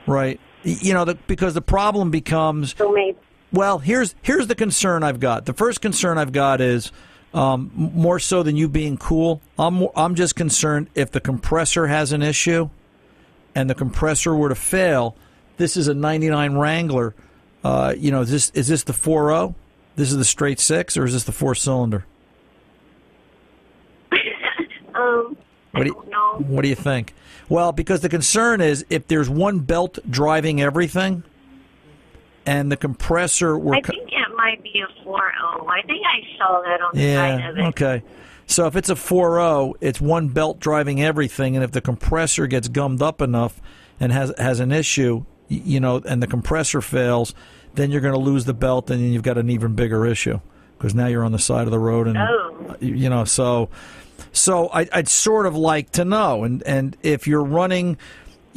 Right. 0.06 0.40
You 0.64 0.94
know, 0.94 1.06
the, 1.06 1.16
because 1.28 1.54
the 1.54 1.62
problem 1.62 2.10
becomes 2.10 2.76
So 2.78 2.92
maybe 2.92 3.18
Well, 3.52 3.80
here's 3.80 4.16
here's 4.22 4.48
the 4.48 4.56
concern 4.56 5.04
I've 5.04 5.20
got. 5.20 5.46
The 5.46 5.54
first 5.54 5.82
concern 5.82 6.18
I've 6.18 6.34
got 6.34 6.60
is 6.60 6.92
um, 7.34 7.72
more 7.74 8.20
so 8.20 8.44
than 8.44 8.58
you 8.58 8.68
being 8.68 8.98
cool. 8.98 9.42
I'm 9.58 9.88
I'm 9.96 10.16
just 10.16 10.36
concerned 10.36 10.90
if 10.96 11.12
the 11.12 11.22
compressor 11.22 11.88
has 11.88 12.12
an 12.12 12.22
issue, 12.22 12.70
and 13.56 13.70
the 13.70 13.76
compressor 13.76 14.36
were 14.36 14.50
to 14.50 14.56
fail. 14.56 15.16
This 15.58 15.78
is 15.78 15.88
a 15.88 15.94
'99 15.94 16.56
Wrangler. 16.56 17.16
Uh, 17.64 17.94
you 17.98 18.12
know, 18.12 18.22
is 18.22 18.32
this 18.32 18.50
is 18.52 18.68
this 18.68 18.84
the 18.84 18.94
4.0? 18.94 19.56
This 19.96 20.12
is 20.12 20.18
the 20.18 20.26
straight 20.26 20.60
six, 20.60 20.96
or 20.96 21.06
is 21.06 21.14
this 21.14 21.24
the 21.24 21.32
four 21.32 21.56
cylinder? 21.56 22.06
um, 24.96 25.36
What 25.72 25.84
do 25.84 25.86
you-. 25.86 26.04
What 26.46 26.62
do 26.62 26.68
you 26.68 26.76
think? 26.76 27.14
Well, 27.50 27.72
because 27.72 28.02
the 28.02 28.10
concern 28.10 28.62
is 28.62 28.86
if 28.90 29.08
there's 29.08 29.30
one 29.30 29.60
belt 29.60 29.98
driving 30.10 30.62
everything, 30.62 31.24
and 32.48 32.72
the 32.72 32.78
compressor 32.78 33.58
were 33.60 33.76
I 33.76 33.82
think 33.82 34.10
it 34.12 34.36
might 34.36 34.64
be 34.64 34.82
a 34.82 35.06
4.0. 35.08 35.68
I 35.70 35.82
think 35.84 36.04
I 36.06 36.38
saw 36.38 36.62
that 36.62 36.82
on 36.82 36.92
the 36.96 37.14
side 37.14 37.50
of 37.50 37.58
it. 37.58 37.62
Okay. 37.68 38.04
So 38.48 38.66
if 38.66 38.76
it's 38.76 38.90
a 38.90 38.96
4.0, 38.96 39.74
it's 39.82 40.00
one 40.02 40.30
belt 40.30 40.60
driving 40.60 41.04
everything, 41.04 41.56
and 41.56 41.64
if 41.64 41.72
the 41.72 41.82
compressor 41.82 42.48
gets 42.48 42.70
gummed 42.70 43.02
up 43.02 43.22
enough 43.22 43.62
and 44.00 44.12
has 44.14 44.34
has 44.38 44.60
an 44.62 44.72
issue, 44.72 45.26
you 45.50 45.80
know, 45.80 46.02
and 46.06 46.24
the 46.24 46.28
compressor 46.28 46.82
fails, 46.82 47.36
then 47.76 47.92
you're 47.92 48.02
going 48.02 48.14
to 48.14 48.20
lose 48.20 48.46
the 48.46 48.54
belt, 48.54 48.90
and 48.90 49.02
then 49.02 49.12
you've 49.12 49.24
got 49.24 49.38
an 49.38 49.50
even 49.50 49.76
bigger 49.76 50.06
issue 50.06 50.40
because 50.78 50.96
now 50.96 51.08
you're 51.08 51.26
on 51.26 51.32
the 51.34 51.40
side 51.40 51.66
of 51.68 51.72
the 51.72 51.80
road, 51.80 52.08
and 52.08 52.18
Oh. 52.18 52.76
you 52.80 53.10
know, 53.10 53.26
so 53.26 53.70
so 54.32 54.70
I, 54.70 54.88
I'd 54.94 55.10
sort 55.10 55.46
of 55.46 55.56
like 55.56 55.92
to 55.92 56.06
know, 56.06 56.44
and 56.46 56.64
and 56.64 56.96
if 57.04 57.28
you're 57.28 57.44
running. 57.44 57.98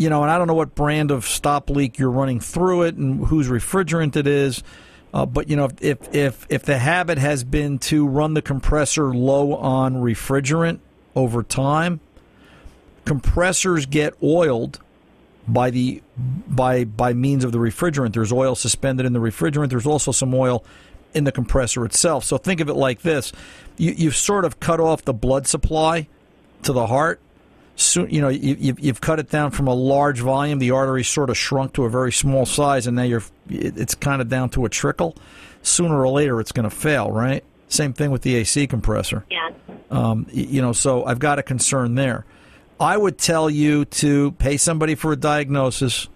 You 0.00 0.08
know, 0.08 0.22
and 0.22 0.30
I 0.30 0.38
don't 0.38 0.46
know 0.46 0.54
what 0.54 0.74
brand 0.74 1.10
of 1.10 1.26
stop 1.26 1.68
leak 1.68 1.98
you're 1.98 2.10
running 2.10 2.40
through 2.40 2.84
it, 2.84 2.94
and 2.94 3.26
whose 3.26 3.48
refrigerant 3.48 4.16
it 4.16 4.26
is. 4.26 4.62
Uh, 5.12 5.26
but 5.26 5.50
you 5.50 5.56
know, 5.56 5.68
if, 5.82 6.14
if 6.14 6.46
if 6.48 6.62
the 6.62 6.78
habit 6.78 7.18
has 7.18 7.44
been 7.44 7.78
to 7.80 8.06
run 8.06 8.32
the 8.32 8.40
compressor 8.40 9.14
low 9.14 9.54
on 9.56 9.96
refrigerant 9.96 10.78
over 11.14 11.42
time, 11.42 12.00
compressors 13.04 13.84
get 13.84 14.14
oiled 14.22 14.80
by 15.46 15.68
the 15.68 16.02
by 16.16 16.84
by 16.84 17.12
means 17.12 17.44
of 17.44 17.52
the 17.52 17.58
refrigerant. 17.58 18.14
There's 18.14 18.32
oil 18.32 18.54
suspended 18.54 19.04
in 19.04 19.12
the 19.12 19.20
refrigerant. 19.20 19.68
There's 19.68 19.86
also 19.86 20.12
some 20.12 20.32
oil 20.32 20.64
in 21.12 21.24
the 21.24 21.32
compressor 21.32 21.84
itself. 21.84 22.24
So 22.24 22.38
think 22.38 22.60
of 22.60 22.70
it 22.70 22.74
like 22.74 23.02
this: 23.02 23.32
you, 23.76 23.92
you've 23.92 24.16
sort 24.16 24.46
of 24.46 24.60
cut 24.60 24.80
off 24.80 25.04
the 25.04 25.12
blood 25.12 25.46
supply 25.46 26.08
to 26.62 26.72
the 26.72 26.86
heart. 26.86 27.20
Soon, 27.80 28.10
you 28.10 28.20
know, 28.20 28.28
you, 28.28 28.56
you've, 28.58 28.78
you've 28.80 29.00
cut 29.00 29.18
it 29.20 29.30
down 29.30 29.52
from 29.52 29.66
a 29.66 29.72
large 29.72 30.20
volume. 30.20 30.58
The 30.58 30.72
artery 30.72 31.02
sort 31.02 31.30
of 31.30 31.38
shrunk 31.38 31.72
to 31.74 31.84
a 31.84 31.88
very 31.88 32.12
small 32.12 32.44
size, 32.44 32.86
and 32.86 32.94
now 32.94 33.04
you're 33.04 33.22
it- 33.48 33.78
it's 33.78 33.94
kind 33.94 34.20
of 34.20 34.28
down 34.28 34.50
to 34.50 34.66
a 34.66 34.68
trickle. 34.68 35.16
Sooner 35.62 35.98
or 35.98 36.08
later, 36.10 36.40
it's 36.40 36.52
going 36.52 36.68
to 36.68 36.74
fail, 36.74 37.10
right? 37.10 37.42
Same 37.68 37.92
thing 37.94 38.10
with 38.10 38.20
the 38.22 38.34
AC 38.36 38.66
compressor. 38.66 39.24
Yeah. 39.30 39.50
Um, 39.90 40.26
you 40.30 40.60
know, 40.60 40.72
so 40.72 41.04
I've 41.04 41.18
got 41.20 41.38
a 41.38 41.42
concern 41.42 41.94
there. 41.94 42.26
I 42.78 42.96
would 42.96 43.16
tell 43.16 43.48
you 43.48 43.86
to 43.86 44.32
pay 44.32 44.56
somebody 44.58 44.94
for 44.94 45.12
a 45.12 45.16
diagnosis. 45.16 46.06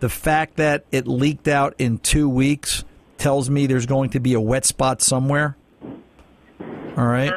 The 0.00 0.08
fact 0.08 0.56
that 0.56 0.84
it 0.90 1.06
leaked 1.06 1.48
out 1.48 1.74
in 1.78 1.98
two 1.98 2.28
weeks 2.30 2.82
tells 3.18 3.50
me 3.50 3.66
there's 3.66 3.86
going 3.86 4.10
to 4.10 4.20
be 4.20 4.34
a 4.34 4.40
wet 4.40 4.64
spot 4.64 5.00
somewhere 5.02 5.56
All 6.96 7.06
right. 7.06 7.30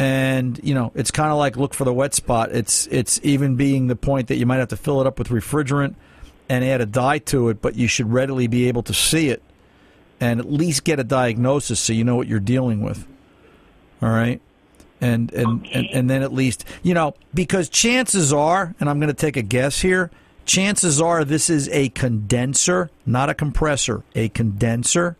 And 0.00 0.58
you 0.62 0.74
know 0.74 0.92
it's 0.94 1.10
kind 1.10 1.30
of 1.30 1.36
like 1.36 1.58
look 1.58 1.74
for 1.74 1.84
the 1.84 1.92
wet 1.92 2.14
spot. 2.14 2.52
It's 2.52 2.86
it's 2.86 3.20
even 3.22 3.56
being 3.56 3.88
the 3.88 3.96
point 3.96 4.28
that 4.28 4.36
you 4.36 4.46
might 4.46 4.56
have 4.56 4.68
to 4.68 4.76
fill 4.78 5.02
it 5.02 5.06
up 5.06 5.18
with 5.18 5.28
refrigerant 5.28 5.94
and 6.48 6.64
add 6.64 6.80
a 6.80 6.86
dye 6.86 7.18
to 7.18 7.50
it, 7.50 7.60
but 7.60 7.76
you 7.76 7.86
should 7.86 8.10
readily 8.10 8.46
be 8.46 8.66
able 8.66 8.82
to 8.84 8.94
see 8.94 9.28
it 9.28 9.42
and 10.18 10.40
at 10.40 10.50
least 10.50 10.84
get 10.84 10.98
a 10.98 11.04
diagnosis 11.04 11.80
so 11.80 11.92
you 11.92 12.02
know 12.02 12.16
what 12.16 12.28
you're 12.28 12.40
dealing 12.40 12.80
with. 12.80 13.06
All 14.00 14.08
right. 14.08 14.40
And 15.02 15.30
and, 15.34 15.66
and 15.70 15.86
and 15.92 16.08
then 16.08 16.22
at 16.22 16.32
least 16.32 16.64
you 16.82 16.94
know 16.94 17.14
because 17.34 17.68
chances 17.68 18.32
are, 18.32 18.74
and 18.80 18.88
I'm 18.88 19.00
going 19.00 19.08
to 19.08 19.14
take 19.14 19.36
a 19.36 19.42
guess 19.42 19.80
here. 19.80 20.10
Chances 20.46 20.98
are 20.98 21.26
this 21.26 21.50
is 21.50 21.68
a 21.68 21.90
condenser, 21.90 22.90
not 23.04 23.28
a 23.28 23.34
compressor, 23.34 24.02
a 24.14 24.30
condenser. 24.30 25.18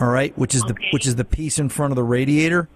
All 0.00 0.08
right, 0.08 0.36
which 0.38 0.54
is 0.54 0.62
the 0.62 0.74
which 0.90 1.06
is 1.06 1.16
the 1.16 1.24
piece 1.24 1.58
in 1.58 1.68
front 1.68 1.92
of 1.92 1.96
the 1.96 2.02
radiator 2.02 2.68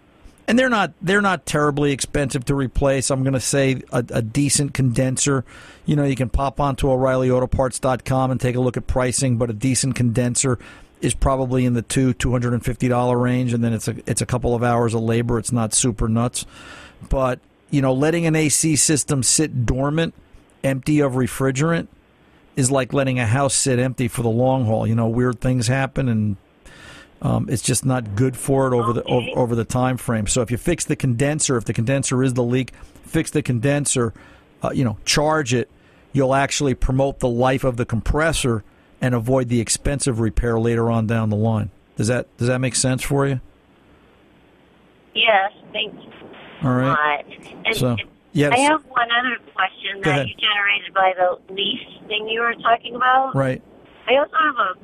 and 0.49 0.59
they're 0.59 0.69
not 0.69 0.93
they're 1.03 1.23
not 1.23 1.47
terribly 1.47 1.93
expensive 1.93 2.45
to 2.47 2.55
replace. 2.55 3.11
I'm 3.11 3.23
going 3.23 3.35
to 3.35 3.41
say 3.41 3.83
a, 3.93 4.05
a 4.11 4.23
decent 4.23 4.75
condenser. 4.75 5.45
You 5.85 5.97
know, 5.97 6.05
you 6.05 6.17
can 6.17 6.29
pop 6.29 6.61
onto 6.61 6.89
O'ReillyAutoParts.com 6.89 8.31
and 8.31 8.41
take 8.41 8.57
a 8.57 8.61
look 8.61 8.77
at 8.77 8.87
pricing, 8.87 9.37
but 9.37 9.51
a 9.51 9.53
decent 9.53 9.95
condenser 9.97 10.59
is 11.01 11.15
probably 11.15 11.65
in 11.65 11.75
the 11.75 11.83
two 11.83 12.15
two 12.15 12.31
hundred 12.31 12.55
and 12.55 12.65
fifty 12.65 12.89
dollar 12.89 13.19
range, 13.19 13.53
and 13.53 13.63
then 13.63 13.73
it's 13.73 13.89
a 13.89 13.97
it's 14.07 14.23
a 14.23 14.27
couple 14.27 14.55
of 14.55 14.63
hours 14.63 14.95
of 14.95 15.03
labor. 15.03 15.39
It's 15.39 15.53
not 15.53 15.75
super 15.75 16.09
nuts, 16.09 16.47
but 17.09 17.41
you 17.71 17.83
know, 17.83 17.93
letting 17.93 18.27
an 18.27 18.37
AC 18.37 18.77
system 18.77 19.23
sit 19.23 19.67
dormant, 19.67 20.15
empty 20.63 21.01
of 21.01 21.13
refrigerant, 21.13 21.89
is 22.55 22.71
like 22.71 22.93
letting 22.93 23.19
a 23.19 23.27
house 23.27 23.55
sit 23.55 23.79
empty 23.79 24.09
for 24.09 24.23
the 24.23 24.31
long 24.31 24.65
haul. 24.65 24.87
You 24.87 24.95
know, 24.95 25.09
weird 25.09 25.41
things 25.41 25.67
happen 25.67 26.09
and 26.09 26.37
um, 27.23 27.49
it's 27.49 27.63
just 27.63 27.85
not 27.85 28.15
good 28.15 28.37
for 28.37 28.73
it 28.73 28.77
over 28.77 28.93
the 28.93 29.03
over, 29.05 29.27
over 29.35 29.55
the 29.55 29.65
time 29.65 29.97
frame. 29.97 30.27
So 30.27 30.43
if 30.43 30.51
you 30.51 30.57
fix 30.57 30.85
the 30.85 30.97
condenser, 30.97 31.57
if 31.57 31.65
the 31.65 31.73
condenser 31.73 32.23
is 32.23 32.35
the 32.35 32.43
leak, 32.43 32.73
fix 33.05 33.31
the 33.31 33.43
condenser. 33.43 34.13
Uh, 34.63 34.71
you 34.71 34.85
know, 34.85 34.99
charge 35.05 35.53
it. 35.55 35.71
You'll 36.13 36.35
actually 36.35 36.75
promote 36.75 37.21
the 37.21 37.29
life 37.29 37.63
of 37.65 37.77
the 37.77 37.85
compressor 37.85 38.65
and 39.01 39.15
avoid 39.15 39.49
the 39.49 39.61
expensive 39.61 40.19
repair 40.19 40.59
later 40.59 40.91
on 40.91 41.07
down 41.07 41.29
the 41.29 41.37
line. 41.37 41.71
Does 41.97 42.09
that 42.09 42.35
does 42.37 42.49
that 42.49 42.59
make 42.61 42.75
sense 42.75 43.03
for 43.03 43.27
you? 43.27 43.41
Yes, 45.15 45.53
thanks 45.73 45.97
All 46.63 46.71
a 46.71 46.75
right. 46.75 47.25
So, 47.73 47.97
yes. 48.33 48.53
I 48.53 48.59
have 48.61 48.85
one 48.87 49.09
other 49.11 49.39
question 49.55 50.03
Go 50.03 50.11
that 50.11 50.17
ahead. 50.21 50.29
you 50.29 50.35
generated 50.35 50.95
by 50.95 51.15
the 51.17 51.55
lease 51.55 52.07
thing 52.07 52.29
you 52.29 52.41
were 52.41 52.55
talking 52.55 52.95
about. 52.95 53.35
Right. 53.35 53.63
I 54.07 54.17
also 54.17 54.37
have 54.37 54.57
a 54.57 54.75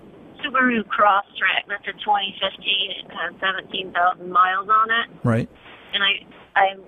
Subaru 0.45 0.85
Crosstrek 0.85 1.65
that's 1.69 1.87
a 1.89 1.93
2015. 1.93 2.91
It 2.91 3.11
has 3.11 3.35
17,000 3.41 4.31
miles 4.31 4.69
on 4.69 4.89
it, 4.91 5.11
Right. 5.25 5.49
and 5.95 6.03
I 6.03 6.27
I'm 6.59 6.81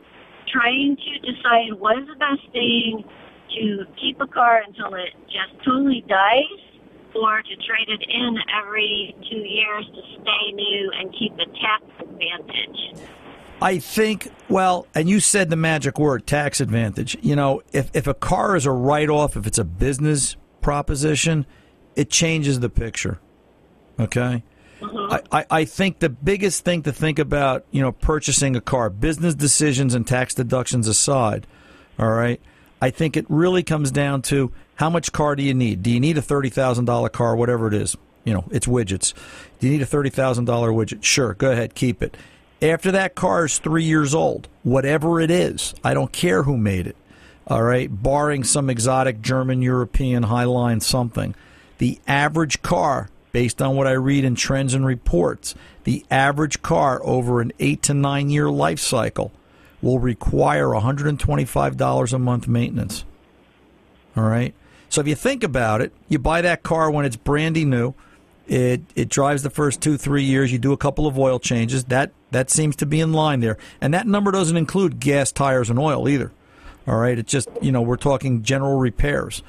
trying 0.52 0.96
to 0.96 1.32
decide 1.32 1.73
what 1.78 1.99
is 1.99 2.06
the 2.06 2.16
best 2.16 2.52
thing 2.52 3.04
to 3.56 3.84
keep 4.00 4.20
a 4.20 4.26
car 4.26 4.62
until 4.66 4.94
it 4.94 5.11
just 5.26 5.64
totally 5.64 6.04
dies, 6.08 6.61
or 7.14 7.40
to 7.42 7.56
trade 7.66 7.88
it 7.88 8.02
in 8.08 8.37
every 8.62 9.14
two 9.30 9.37
years 9.38 9.87
to 9.87 10.02
stay 10.20 10.52
new 10.52 10.90
and 10.99 11.14
keep 11.18 11.37
the 11.37 11.46
tax 11.61 11.84
advantage. 12.00 13.00
I 13.62 13.78
think, 13.78 14.28
well, 14.49 14.87
and 14.94 15.08
you 15.08 15.20
said 15.20 15.49
the 15.49 15.56
magic 15.56 15.99
word, 15.99 16.26
tax 16.26 16.61
advantage. 16.61 17.16
You 17.23 17.37
know, 17.37 17.62
if, 17.73 17.90
if 17.94 18.06
a 18.06 18.14
car 18.14 18.56
is 18.56 18.66
a 18.66 18.73
write 18.73 19.08
off, 19.08 19.37
if 19.37 19.46
it's 19.46 19.58
a 19.58 19.64
business 19.64 20.37
proposition, 20.61 21.46
it 21.94 22.11
changes 22.11 22.61
the 22.61 22.68
picture. 22.68 23.20
Okay? 23.98 24.42
Mm-hmm. 24.80 25.12
I, 25.32 25.38
I, 25.38 25.46
I 25.50 25.64
think 25.64 26.00
the 26.00 26.08
biggest 26.08 26.64
thing 26.64 26.82
to 26.82 26.92
think 26.92 27.18
about, 27.18 27.64
you 27.70 27.80
know, 27.80 27.92
purchasing 27.92 28.56
a 28.56 28.60
car, 28.60 28.90
business 28.90 29.34
decisions 29.34 29.94
and 29.94 30.06
tax 30.06 30.34
deductions 30.34 30.88
aside, 30.88 31.46
all 31.98 32.10
right, 32.10 32.40
I 32.82 32.90
think 32.90 33.16
it 33.16 33.24
really 33.28 33.62
comes 33.62 33.90
down 33.90 34.22
to 34.22 34.52
how 34.76 34.90
much 34.90 35.12
car 35.12 35.36
do 35.36 35.42
you 35.42 35.54
need? 35.54 35.82
Do 35.82 35.90
you 35.90 36.00
need 36.00 36.18
a 36.18 36.22
$30,000 36.22 37.12
car, 37.12 37.36
whatever 37.36 37.68
it 37.68 37.74
is? 37.74 37.96
You 38.24 38.34
know, 38.34 38.44
it's 38.50 38.66
widgets. 38.66 39.14
Do 39.58 39.68
you 39.68 39.72
need 39.72 39.82
a 39.82 39.86
$30,000 39.86 40.44
widget? 40.44 41.02
Sure, 41.02 41.34
go 41.34 41.52
ahead, 41.52 41.74
keep 41.74 42.02
it. 42.02 42.16
After 42.60 42.90
that 42.92 43.14
car 43.14 43.44
is 43.44 43.58
three 43.58 43.84
years 43.84 44.14
old, 44.14 44.48
whatever 44.62 45.20
it 45.20 45.30
is, 45.30 45.74
I 45.84 45.94
don't 45.94 46.12
care 46.12 46.42
who 46.42 46.56
made 46.56 46.86
it, 46.86 46.96
all 47.46 47.62
right, 47.62 47.88
barring 47.90 48.42
some 48.44 48.70
exotic 48.70 49.20
German, 49.20 49.62
European, 49.62 50.24
Highline 50.24 50.82
something. 50.82 51.34
The 51.78 52.00
average 52.06 52.62
car, 52.62 53.10
based 53.34 53.60
on 53.60 53.74
what 53.74 53.88
I 53.88 53.92
read 53.94 54.24
in 54.24 54.36
trends 54.36 54.74
and 54.74 54.86
reports, 54.86 55.56
the 55.82 56.06
average 56.08 56.62
car 56.62 57.00
over 57.02 57.40
an 57.40 57.50
eight 57.58 57.82
to 57.82 57.92
nine 57.92 58.30
year 58.30 58.48
life 58.48 58.78
cycle 58.78 59.32
will 59.82 59.98
require 59.98 60.68
$125 60.68 62.12
a 62.12 62.18
month 62.20 62.46
maintenance. 62.46 63.04
All 64.16 64.22
right. 64.22 64.54
So 64.88 65.00
if 65.00 65.08
you 65.08 65.16
think 65.16 65.42
about 65.42 65.80
it, 65.80 65.92
you 66.08 66.20
buy 66.20 66.42
that 66.42 66.62
car 66.62 66.92
when 66.92 67.04
it's 67.04 67.16
brandy 67.16 67.64
new. 67.64 67.94
It 68.46 68.82
it 68.94 69.08
drives 69.08 69.42
the 69.42 69.50
first 69.50 69.80
two 69.80 69.96
three 69.96 70.22
years. 70.22 70.52
You 70.52 70.58
do 70.58 70.72
a 70.72 70.76
couple 70.76 71.08
of 71.08 71.18
oil 71.18 71.40
changes. 71.40 71.84
That 71.86 72.12
that 72.30 72.50
seems 72.50 72.76
to 72.76 72.86
be 72.86 73.00
in 73.00 73.12
line 73.12 73.40
there, 73.40 73.58
and 73.80 73.92
that 73.94 74.06
number 74.06 74.30
doesn't 74.30 74.56
include 74.56 75.00
gas, 75.00 75.32
tires, 75.32 75.70
and 75.70 75.78
oil 75.78 76.08
either. 76.08 76.30
All 76.86 76.98
right. 76.98 77.18
It's 77.18 77.32
just 77.32 77.48
you 77.60 77.72
know 77.72 77.82
we're 77.82 77.96
talking 77.96 78.44
general 78.44 78.78
repairs. 78.78 79.42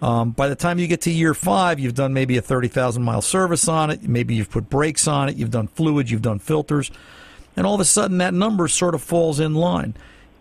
Um, 0.00 0.30
by 0.30 0.48
the 0.48 0.54
time 0.54 0.78
you 0.78 0.86
get 0.86 1.02
to 1.02 1.10
year 1.10 1.34
five, 1.34 1.80
you've 1.80 1.94
done 1.94 2.12
maybe 2.12 2.36
a 2.36 2.42
thirty 2.42 2.68
thousand 2.68 3.02
mile 3.02 3.22
service 3.22 3.66
on 3.68 3.90
it. 3.90 4.02
Maybe 4.02 4.34
you've 4.34 4.50
put 4.50 4.70
brakes 4.70 5.08
on 5.08 5.28
it. 5.28 5.36
You've 5.36 5.50
done 5.50 5.66
fluids. 5.66 6.10
You've 6.10 6.22
done 6.22 6.38
filters, 6.38 6.90
and 7.56 7.66
all 7.66 7.74
of 7.74 7.80
a 7.80 7.84
sudden 7.84 8.18
that 8.18 8.34
number 8.34 8.68
sort 8.68 8.94
of 8.94 9.02
falls 9.02 9.40
in 9.40 9.54
line. 9.54 9.94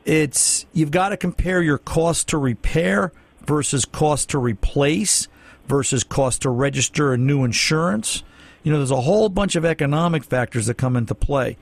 It's 0.05 0.65
you've 0.73 0.91
got 0.91 1.09
to 1.09 1.17
compare 1.17 1.61
your 1.61 1.79
cost 1.79 2.29
to 2.29 2.37
repair 2.37 3.11
versus 3.45 3.85
cost 3.85 4.29
to 4.29 4.37
replace 4.37 5.27
versus 5.67 6.03
cost 6.03 6.43
to 6.43 6.49
register 6.49 7.13
a 7.13 7.17
new 7.17 7.43
insurance. 7.43 8.23
You 8.63 8.71
know, 8.71 8.77
there's 8.77 8.91
a 8.91 9.01
whole 9.01 9.29
bunch 9.29 9.55
of 9.55 9.65
economic 9.65 10.23
factors 10.23 10.67
that 10.67 10.75
come 10.75 10.95
into 10.95 11.15
play. 11.15 11.57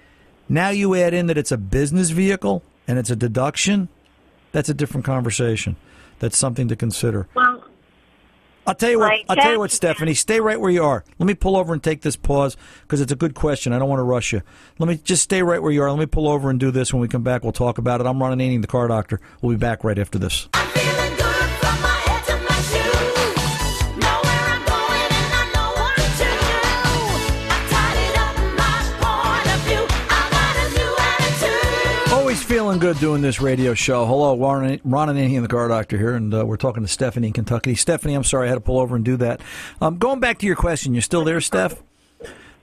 Now 0.49 0.69
you 0.69 0.95
add 0.95 1.13
in 1.13 1.27
that 1.27 1.37
it's 1.37 1.51
a 1.51 1.57
business 1.57 2.09
vehicle 2.11 2.61
and 2.87 2.99
it's 2.99 3.09
a 3.09 3.15
deduction. 3.15 3.89
That's 4.51 4.69
a 4.69 4.73
different 4.73 5.05
conversation. 5.05 5.75
That's 6.19 6.37
something 6.37 6.67
to 6.67 6.75
consider. 6.75 7.27
Well, 7.35 7.63
I'll 8.67 8.75
tell 8.75 8.89
you 8.89 8.99
what. 8.99 9.11
I'll 9.29 9.35
tell 9.35 9.51
you 9.51 9.59
what, 9.59 9.71
Stephanie. 9.71 10.13
Stay 10.13 10.39
right 10.39 10.59
where 10.59 10.71
you 10.71 10.83
are. 10.83 11.03
Let 11.19 11.27
me 11.27 11.35
pull 11.35 11.55
over 11.55 11.73
and 11.73 11.83
take 11.83 12.01
this 12.01 12.15
pause 12.15 12.57
because 12.81 12.99
it's 13.01 13.11
a 13.11 13.15
good 13.15 13.35
question. 13.35 13.73
I 13.73 13.79
don't 13.79 13.89
want 13.89 13.99
to 13.99 14.03
rush 14.03 14.33
you. 14.33 14.41
Let 14.79 14.87
me 14.87 14.97
just 14.97 15.23
stay 15.23 15.43
right 15.43 15.61
where 15.61 15.71
you 15.71 15.83
are. 15.83 15.89
Let 15.89 15.99
me 15.99 16.05
pull 16.07 16.27
over 16.27 16.49
and 16.49 16.59
do 16.59 16.71
this. 16.71 16.93
When 16.93 17.01
we 17.01 17.07
come 17.07 17.23
back, 17.23 17.43
we'll 17.43 17.51
talk 17.51 17.77
about 17.77 18.01
it. 18.01 18.07
I'm 18.07 18.21
Ron 18.21 18.37
Ananian, 18.37 18.61
the 18.61 18.67
car 18.67 18.87
doctor. 18.87 19.19
We'll 19.41 19.53
be 19.53 19.59
back 19.59 19.83
right 19.83 19.99
after 19.99 20.17
this. 20.17 20.47
Feeling 32.45 32.77
good 32.79 32.97
doing 32.99 33.21
this 33.21 33.41
radio 33.41 33.73
show. 33.73 34.05
Hello, 34.05 34.37
Ron, 34.37 34.79
Ron 34.83 35.07
Ananian, 35.09 35.41
the 35.41 35.47
car 35.47 35.67
doctor 35.67 35.97
here, 35.97 36.13
and 36.13 36.33
uh, 36.33 36.45
we're 36.45 36.57
talking 36.57 36.83
to 36.83 36.87
Stephanie 36.87 37.27
in 37.27 37.33
Kentucky. 37.33 37.73
Stephanie, 37.75 38.13
I'm 38.13 38.23
sorry 38.23 38.45
I 38.45 38.49
had 38.49 38.55
to 38.55 38.61
pull 38.61 38.79
over 38.79 38.95
and 38.95 39.03
do 39.03 39.17
that. 39.17 39.41
Um, 39.81 39.97
going 39.97 40.19
back 40.19 40.37
to 40.39 40.45
your 40.45 40.55
question, 40.55 40.93
you're 40.93 41.01
still 41.01 41.23
there, 41.23 41.41
Steph? 41.41 41.81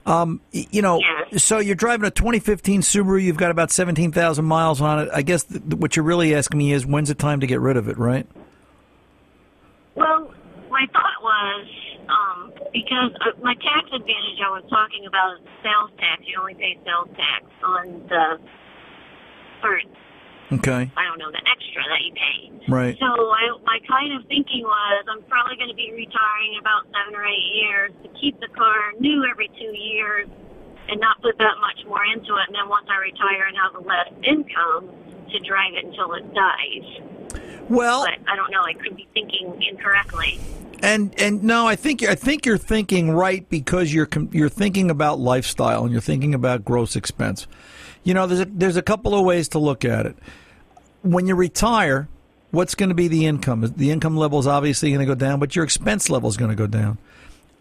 Um, 0.07 0.41
you 0.53 0.83
know, 0.83 1.01
Yes. 1.33 1.43
so 1.45 1.59
you're 1.59 1.75
driving 1.75 2.07
a 2.07 2.11
2015 2.11 2.81
Subaru. 2.83 3.23
You've 3.23 3.37
got 3.37 3.51
about 3.51 3.71
17,000 3.71 4.45
miles 4.45 4.81
on 4.81 5.01
it. 5.01 5.09
I 5.12 5.23
guess 5.23 5.45
th- 5.45 5.62
what 5.65 5.97
you're 5.97 6.05
really 6.05 6.35
asking 6.35 6.59
me 6.59 6.73
is 6.73 6.87
when's 6.87 7.09
the 7.09 7.15
time 7.15 7.41
to 7.41 7.47
get 7.47 7.61
rid 7.61 7.77
of 7.77 7.89
it, 7.89 7.99
right? 7.99 8.27
Well, 9.95 10.33
my 10.71 10.87
thought 10.93 11.23
was 11.23 11.67
um, 12.09 12.53
because 12.73 13.12
uh, 13.21 13.41
my 13.43 13.55
tax 13.55 13.87
advantage 13.93 14.39
I 14.45 14.51
was 14.51 14.65
talking 14.71 15.07
about 15.07 15.39
is 15.41 15.47
sales 15.62 15.91
tax. 15.99 16.23
You 16.27 16.39
only 16.41 16.55
pay 16.55 16.79
sales 16.85 17.09
tax 17.17 17.45
on 17.62 18.03
the 18.09 18.39
first, 19.62 19.87
Okay, 20.52 20.90
I 20.97 21.04
don't 21.09 21.19
know, 21.19 21.31
the 21.33 21.40
extra 21.49 21.81
that 21.88 22.02
you 22.04 22.12
pay. 22.12 22.69
right. 22.69 22.97
So 23.00 23.07
I, 23.07 23.57
my 23.64 23.78
kind 23.88 24.12
of 24.12 24.26
thinking 24.28 24.62
was 24.64 25.04
I'm 25.09 25.23
probably 25.25 25.57
going 25.57 25.71
to 25.71 25.75
be 25.78 25.88
retiring 25.95 26.52
in 26.54 26.61
about 26.61 26.85
seven 26.92 27.14
or 27.16 27.25
eight 27.25 27.49
years 27.54 27.92
to 28.02 28.09
keep 28.21 28.38
the 28.40 28.49
car 28.49 28.92
new 29.00 29.25
every 29.25 29.49
two 29.59 29.73
years 29.73 30.28
and 30.88 31.00
not 31.00 31.23
put 31.23 31.38
that 31.38 31.57
much 31.62 31.87
more 31.87 32.04
into 32.04 32.37
it. 32.37 32.49
And 32.49 32.57
then 32.57 32.69
once 32.69 32.87
I 32.90 32.99
retire 33.00 33.47
and 33.49 33.57
have 33.57 33.87
less 33.87 34.11
income, 34.25 34.90
to 35.33 35.38
drive 35.38 35.73
it 35.73 35.87
until 35.87 36.12
it 36.12 36.25
dies. 36.35 37.62
Well, 37.71 38.04
But 38.04 38.19
I 38.31 38.37
don't 38.37 38.50
know. 38.50 38.62
I 38.62 38.75
could 38.75 38.95
be 38.97 39.09
thinking 39.14 39.62
incorrectly. 39.66 40.38
And 40.83 41.14
and 41.19 41.42
no, 41.45 41.66
I 41.66 41.76
think 41.76 42.02
I 42.02 42.14
think 42.14 42.45
you're 42.45 42.59
thinking 42.59 43.12
right 43.12 43.49
because 43.49 43.95
you're 43.95 44.04
com- 44.04 44.28
you're 44.33 44.49
thinking 44.50 44.90
about 44.90 45.21
lifestyle 45.21 45.85
and 45.85 45.92
you're 45.92 46.00
thinking 46.02 46.35
about 46.35 46.64
gross 46.66 46.97
expense. 46.97 47.47
You 48.05 48.15
know, 48.15 48.27
there's 48.27 48.41
a, 48.41 48.45
there's 48.47 48.77
a 48.77 48.83
couple 48.83 49.15
of 49.15 49.25
ways 49.25 49.49
to 49.51 49.59
look 49.59 49.85
at 49.85 50.07
it. 50.07 50.17
When 51.03 51.27
you 51.27 51.35
retire, 51.35 52.09
what's 52.51 52.75
going 52.75 52.89
to 52.89 52.95
be 52.95 53.09
the 53.09 53.27
income? 53.27 53.73
The 53.77 53.91
income 53.91 54.17
level 54.17 54.39
is 54.39 54.47
obviously 54.47 54.91
going 54.91 55.01
to 55.01 55.07
go 55.07 55.15
down, 55.15 55.41
but 55.41 55.55
your 55.55 55.65
expense 55.65 56.11
level 56.11 56.29
is 56.29 56.37
going 56.37 56.51
to 56.51 56.57
go 56.57 56.67
down. 56.67 56.99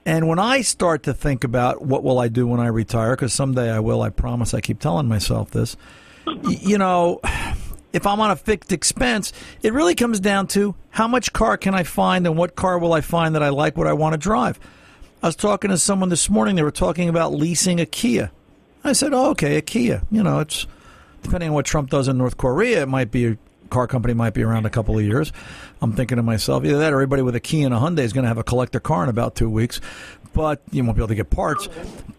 And 0.06 0.28
when 0.28 0.40
I 0.40 0.62
start 0.62 1.04
to 1.04 1.14
think 1.14 1.44
about 1.44 1.82
what 1.82 2.04
will 2.04 2.18
I 2.18 2.28
do 2.28 2.48
when 2.48 2.60
I 2.60 2.68
retire, 2.68 3.16
because 3.16 3.34
someday 3.34 3.70
I 3.70 3.80
will, 3.80 4.02
I 4.02 4.10
promise. 4.10 4.54
I 4.54 4.62
keep 4.62 4.80
telling 4.80 5.08
myself 5.08 5.52
this. 5.52 5.78
You 6.48 6.78
know, 6.78 7.20
if 7.94 8.08
I'm 8.08 8.20
on 8.20 8.32
a 8.32 8.36
fixed 8.36 8.72
expense, 8.72 9.32
it 9.62 9.74
really 9.74 9.96
comes 9.96 10.20
down 10.20 10.48
to 10.48 10.76
how 10.90 11.08
much 11.08 11.34
car 11.34 11.58
can 11.58 11.76
I 11.76 11.84
find 11.84 12.26
and 12.26 12.36
what 12.36 12.56
car 12.56 12.80
will 12.80 12.94
I 12.94 13.02
find 13.02 13.36
that 13.36 13.44
I 13.44 13.50
like, 13.50 13.78
what 13.78 13.88
I 13.88 13.94
want 13.94 14.14
to 14.14 14.18
drive. 14.18 14.60
I 15.22 15.28
was 15.28 15.36
talking 15.36 15.70
to 15.70 15.78
someone 15.78 16.10
this 16.10 16.30
morning. 16.32 16.56
They 16.56 16.64
were 16.64 16.72
talking 16.72 17.08
about 17.08 17.34
leasing 17.34 17.80
a 17.80 17.86
Kia. 17.86 18.32
I 18.84 18.94
said, 18.94 19.14
"Oh, 19.14 19.32
okay, 19.32 19.58
a 19.58 19.62
Kia. 19.62 20.02
You 20.12 20.24
know, 20.24 20.40
it's 20.40 20.66
depending 21.24 21.50
on 21.50 21.56
what 21.56 21.66
Trump 21.66 21.90
does 21.90 22.08
in 22.08 22.18
North 22.18 22.38
Korea, 22.38 22.84
it 22.84 22.88
might 22.88 23.12
be 23.12 23.26
a 23.28 23.38
car 23.70 23.88
company 23.88 24.14
might 24.14 24.34
be 24.34 24.44
around 24.44 24.66
a 24.66 24.70
couple 24.70 24.98
of 24.98 25.04
years. 25.04 25.32
I'm 25.82 25.94
thinking 25.94 26.18
to 26.18 26.24
myself, 26.24 26.64
either 26.64 26.80
that 26.80 26.94
or 26.94 26.98
everybody 26.98 27.22
with 27.22 27.36
a 27.36 27.40
Kia 27.40 27.66
and 27.66 27.74
a 27.74 27.78
Hyundai 27.80 28.00
is 28.00 28.14
going 28.14 28.24
to 28.24 28.28
have 28.28 28.38
a 28.38 28.44
collector 28.44 28.80
car 28.80 29.04
in 29.04 29.10
about 29.10 29.36
two 29.36 29.50
weeks. 29.50 29.82
But 30.34 30.62
you 30.72 30.84
won't 30.84 30.96
be 30.96 31.02
able 31.02 31.10
to 31.10 31.16
get 31.16 31.30
parts. 31.30 31.68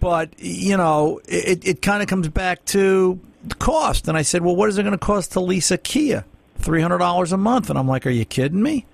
But 0.01 0.39
you 0.39 0.77
know, 0.77 1.21
it, 1.27 1.67
it 1.67 1.83
kind 1.83 2.03
of 2.03 2.09
comes 2.09 2.29
back 2.29 2.65
to 2.67 3.21
the 3.45 3.55
cost. 3.55 4.09
And 4.09 4.17
I 4.17 4.23
said, 4.23 4.43
well, 4.43 4.57
what 4.57 4.69
is 4.69 4.79
it 4.79 4.83
going 4.83 4.93
to 4.93 4.99
cost 4.99 5.33
to 5.33 5.41
lease 5.41 5.71
a 5.71 5.79
Kia? 5.79 6.25
Three 6.57 6.83
hundred 6.83 6.99
dollars 6.99 7.33
a 7.33 7.37
month. 7.37 7.71
And 7.71 7.79
I'm 7.79 7.89
like, 7.89 8.07
are 8.07 8.11
you 8.11 8.25
kidding 8.25 8.63
me? 8.63 8.87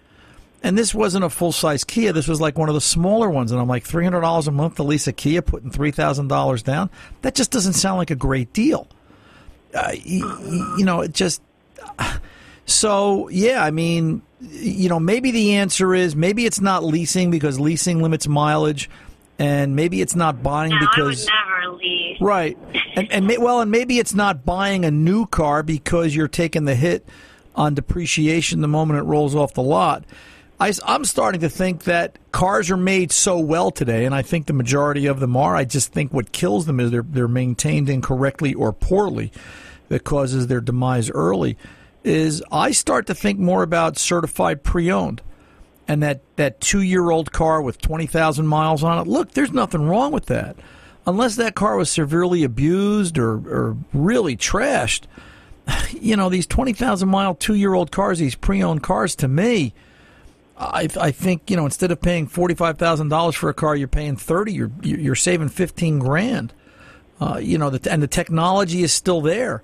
And 0.63 0.77
this 0.77 0.93
wasn't 0.95 1.25
a 1.25 1.31
full 1.31 1.53
size 1.53 1.85
Kia. 1.85 2.13
This 2.13 2.27
was 2.27 2.41
like 2.41 2.59
one 2.59 2.69
of 2.69 2.75
the 2.75 2.81
smaller 2.81 3.31
ones. 3.31 3.53
And 3.53 3.61
I'm 3.61 3.69
like, 3.69 3.85
three 3.85 4.05
hundred 4.05 4.23
dollars 4.23 4.49
a 4.49 4.53
month 4.53 4.77
to 4.77 4.83
lease 4.83 5.07
a 5.07 5.13
Kia, 5.13 5.41
putting 5.43 5.71
three 5.71 5.93
thousand 5.93 6.29
dollars 6.29 6.63
down. 6.63 6.91
That 7.23 7.35
just 7.35 7.51
doesn't 7.51 7.75
sound 7.75 7.99
like 7.99 8.11
a 8.11 8.17
great 8.17 8.53
deal. 8.53 8.89
Uh, 9.75 9.93
y- 9.93 10.21
y- 10.23 10.75
you 10.79 10.85
know, 10.85 11.01
it 11.03 11.13
just. 11.15 11.41
So 12.67 13.29
yeah, 13.29 13.63
I 13.65 13.71
mean, 13.71 14.23
you 14.41 14.89
know, 14.89 15.01
maybe 15.01 15.31
the 15.31 15.55
answer 15.55 15.95
is 15.95 16.15
maybe 16.15 16.45
it's 16.45 16.61
not 16.61 16.85
leasing 16.85 17.31
because 17.31 17.59
leasing 17.59 18.03
limits 18.03 18.29
mileage, 18.29 18.91
and 19.39 19.75
maybe 19.75 20.01
it's 20.03 20.15
not 20.15 20.43
buying 20.43 20.71
No, 20.73 20.79
because. 20.81 21.27
Right, 22.21 22.59
and 22.95 23.11
and 23.11 23.29
well, 23.39 23.61
and 23.61 23.71
maybe 23.71 23.99
it's 23.99 24.15
not 24.15 24.45
buying 24.45 24.85
a 24.85 24.91
new 24.91 25.27
car 25.27 25.63
because 25.63 26.15
you're 26.15 26.29
taking 26.29 26.65
the 26.65 26.75
hit 26.75 27.07
on 27.55 27.75
depreciation 27.75 28.61
the 28.61 28.69
moment 28.69 28.99
it 29.01 29.05
rolls 29.05 29.35
off 29.35 29.55
the 29.55 29.63
lot. 29.63 30.05
I, 30.61 30.73
am 30.87 31.05
starting 31.05 31.43
to 31.43 31.49
think 31.49 31.85
that 31.85 32.19
cars 32.33 32.71
are 32.71 32.77
made 32.77 33.13
so 33.13 33.39
well 33.39 33.71
today, 33.71 34.05
and 34.05 34.15
I 34.15 34.23
think 34.23 34.47
the 34.47 34.53
majority 34.53 35.07
of 35.07 35.21
them 35.21 35.37
are. 35.37 35.55
I 35.55 35.65
just 35.65 35.93
think 35.93 36.13
what 36.13 36.33
kills 36.33 36.67
them 36.67 36.81
is 36.81 36.91
they're 36.91 37.03
they're 37.03 37.29
maintained 37.29 37.89
incorrectly 37.89 38.55
or 38.55 38.73
poorly, 38.73 39.31
that 39.89 40.05
causes 40.05 40.47
their 40.47 40.61
demise 40.61 41.11
early. 41.11 41.57
Is 42.05 42.43
I 42.51 42.71
start 42.71 43.07
to 43.09 43.15
think 43.15 43.39
more 43.39 43.63
about 43.63 43.99
certified 43.99 44.63
pre-owned 44.63 45.21
and 45.87 46.03
that, 46.03 46.21
that 46.37 46.61
two 46.61 46.83
year 46.83 47.11
old 47.11 47.33
car 47.33 47.61
with 47.61 47.81
20,000 47.81 48.47
miles 48.47 48.85
on 48.85 48.99
it, 48.99 49.09
look, 49.09 49.33
there's 49.33 49.53
nothing 49.53 49.89
wrong 49.89 50.13
with 50.13 50.27
that. 50.27 50.57
Unless 51.07 51.37
that 51.37 51.55
car 51.55 51.77
was 51.77 51.91
severely 51.91 52.45
abused 52.45 53.19
or, 53.19 53.33
or 53.33 53.77
really 53.93 54.37
trashed, 54.37 55.05
you 56.01 56.17
know, 56.17 56.29
these 56.29 56.47
20,000 56.47 57.09
mile 57.09 57.35
two 57.35 57.55
year 57.55 57.75
old 57.75 57.91
cars, 57.91 58.19
these 58.19 58.35
pre 58.35 58.63
owned 58.63 58.83
cars, 58.83 59.17
to 59.17 59.29
me, 59.29 59.75
I, 60.59 60.89
I 61.01 61.11
think, 61.13 61.51
you 61.51 61.57
know, 61.57 61.65
instead 61.65 61.93
of 61.93 62.01
paying 62.01 62.27
$45,000 62.27 63.35
for 63.35 63.49
a 63.49 63.55
car, 63.55 63.77
you're 63.77 63.87
paying 63.89 64.17
30, 64.17 64.53
you're, 64.53 64.71
you're 64.83 65.15
saving 65.15 65.49
15 65.51 66.01
grand. 66.01 66.53
Uh, 67.21 67.39
you 67.41 67.59
know, 67.59 67.71
the, 67.71 67.91
and 67.91 68.03
the 68.03 68.09
technology 68.09 68.83
is 68.83 68.93
still 68.93 69.21
there. 69.21 69.63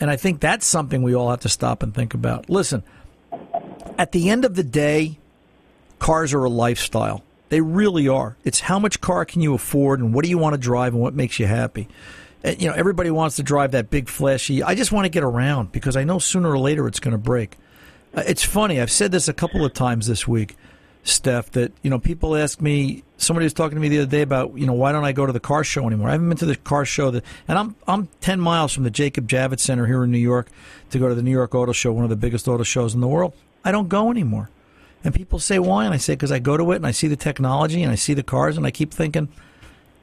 And 0.00 0.10
I 0.10 0.16
think 0.16 0.40
that's 0.40 0.64
something 0.64 1.02
we 1.02 1.14
all 1.14 1.30
have 1.30 1.40
to 1.40 1.48
stop 1.48 1.82
and 1.82 1.92
think 1.92 2.14
about. 2.14 2.48
Listen, 2.48 2.84
at 3.98 4.12
the 4.12 4.30
end 4.30 4.44
of 4.44 4.54
the 4.54 4.62
day, 4.62 5.18
cars 5.98 6.32
are 6.32 6.44
a 6.44 6.50
lifestyle. 6.50 7.24
They 7.48 7.60
really 7.60 8.06
are. 8.06 8.36
It's 8.44 8.60
how 8.60 8.78
much 8.78 9.00
car 9.00 9.24
can 9.24 9.40
you 9.40 9.54
afford 9.54 10.00
and 10.00 10.14
what 10.14 10.22
do 10.22 10.30
you 10.30 10.38
want 10.38 10.54
to 10.54 10.58
drive 10.58 10.92
and 10.92 11.02
what 11.02 11.14
makes 11.14 11.40
you 11.40 11.46
happy. 11.46 11.88
Uh, 12.44 12.54
You 12.58 12.68
know, 12.68 12.74
everybody 12.74 13.10
wants 13.10 13.36
to 13.36 13.42
drive 13.42 13.72
that 13.72 13.90
big 13.90 14.08
flashy. 14.08 14.62
I 14.62 14.76
just 14.76 14.92
want 14.92 15.06
to 15.06 15.08
get 15.08 15.24
around 15.24 15.72
because 15.72 15.96
I 15.96 16.04
know 16.04 16.18
sooner 16.20 16.50
or 16.50 16.58
later 16.58 16.86
it's 16.86 17.00
going 17.00 17.12
to 17.12 17.18
break. 17.18 17.56
Uh, 18.14 18.22
it's 18.26 18.44
funny. 18.44 18.80
I've 18.80 18.90
said 18.90 19.12
this 19.12 19.28
a 19.28 19.32
couple 19.32 19.64
of 19.64 19.72
times 19.74 20.06
this 20.06 20.26
week, 20.26 20.56
Steph, 21.04 21.50
that, 21.52 21.72
you 21.82 21.90
know, 21.90 21.98
people 21.98 22.36
ask 22.36 22.60
me, 22.60 23.04
somebody 23.16 23.44
was 23.44 23.52
talking 23.52 23.76
to 23.76 23.80
me 23.80 23.88
the 23.88 23.98
other 23.98 24.10
day 24.10 24.22
about, 24.22 24.56
you 24.56 24.66
know, 24.66 24.72
why 24.72 24.92
don't 24.92 25.04
I 25.04 25.12
go 25.12 25.26
to 25.26 25.32
the 25.32 25.40
car 25.40 25.64
show 25.64 25.86
anymore? 25.86 26.08
I 26.08 26.12
haven't 26.12 26.28
been 26.28 26.38
to 26.38 26.46
the 26.46 26.56
car 26.56 26.84
show 26.84 27.10
that, 27.10 27.24
and 27.46 27.58
I'm, 27.58 27.76
I'm 27.86 28.08
10 28.20 28.40
miles 28.40 28.72
from 28.72 28.84
the 28.84 28.90
Jacob 28.90 29.28
Javits 29.28 29.60
Center 29.60 29.86
here 29.86 30.04
in 30.04 30.10
New 30.10 30.18
York 30.18 30.48
to 30.90 30.98
go 30.98 31.08
to 31.08 31.14
the 31.14 31.22
New 31.22 31.30
York 31.30 31.54
Auto 31.54 31.72
Show, 31.72 31.92
one 31.92 32.04
of 32.04 32.10
the 32.10 32.16
biggest 32.16 32.48
auto 32.48 32.64
shows 32.64 32.94
in 32.94 33.00
the 33.00 33.08
world. 33.08 33.34
I 33.64 33.72
don't 33.72 33.88
go 33.88 34.10
anymore. 34.10 34.50
And 35.04 35.14
people 35.14 35.38
say, 35.38 35.58
why? 35.58 35.84
And 35.84 35.94
I 35.94 35.98
say, 35.98 36.14
because 36.14 36.32
I 36.32 36.38
go 36.38 36.56
to 36.56 36.72
it 36.72 36.76
and 36.76 36.86
I 36.86 36.90
see 36.90 37.06
the 37.06 37.16
technology 37.16 37.82
and 37.82 37.92
I 37.92 37.94
see 37.94 38.14
the 38.14 38.22
cars 38.22 38.56
and 38.56 38.66
I 38.66 38.70
keep 38.70 38.92
thinking, 38.92 39.28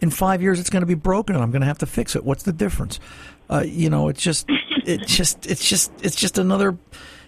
in 0.01 0.09
five 0.09 0.41
years 0.41 0.59
it's 0.59 0.69
going 0.69 0.81
to 0.81 0.87
be 0.87 0.93
broken 0.93 1.35
and 1.35 1.43
I'm 1.43 1.51
going 1.51 1.61
to 1.61 1.67
have 1.67 1.79
to 1.79 1.85
fix 1.85 2.15
it. 2.15 2.23
What's 2.23 2.43
the 2.43 2.53
difference? 2.53 2.99
Uh, 3.49 3.63
you 3.65 3.89
know, 3.89 4.07
it's 4.07 4.21
just, 4.21 4.47
it 4.85 5.05
just, 5.05 5.45
it's 5.45 5.67
just, 5.67 5.91
it's 6.01 6.15
just 6.15 6.37
another, 6.37 6.77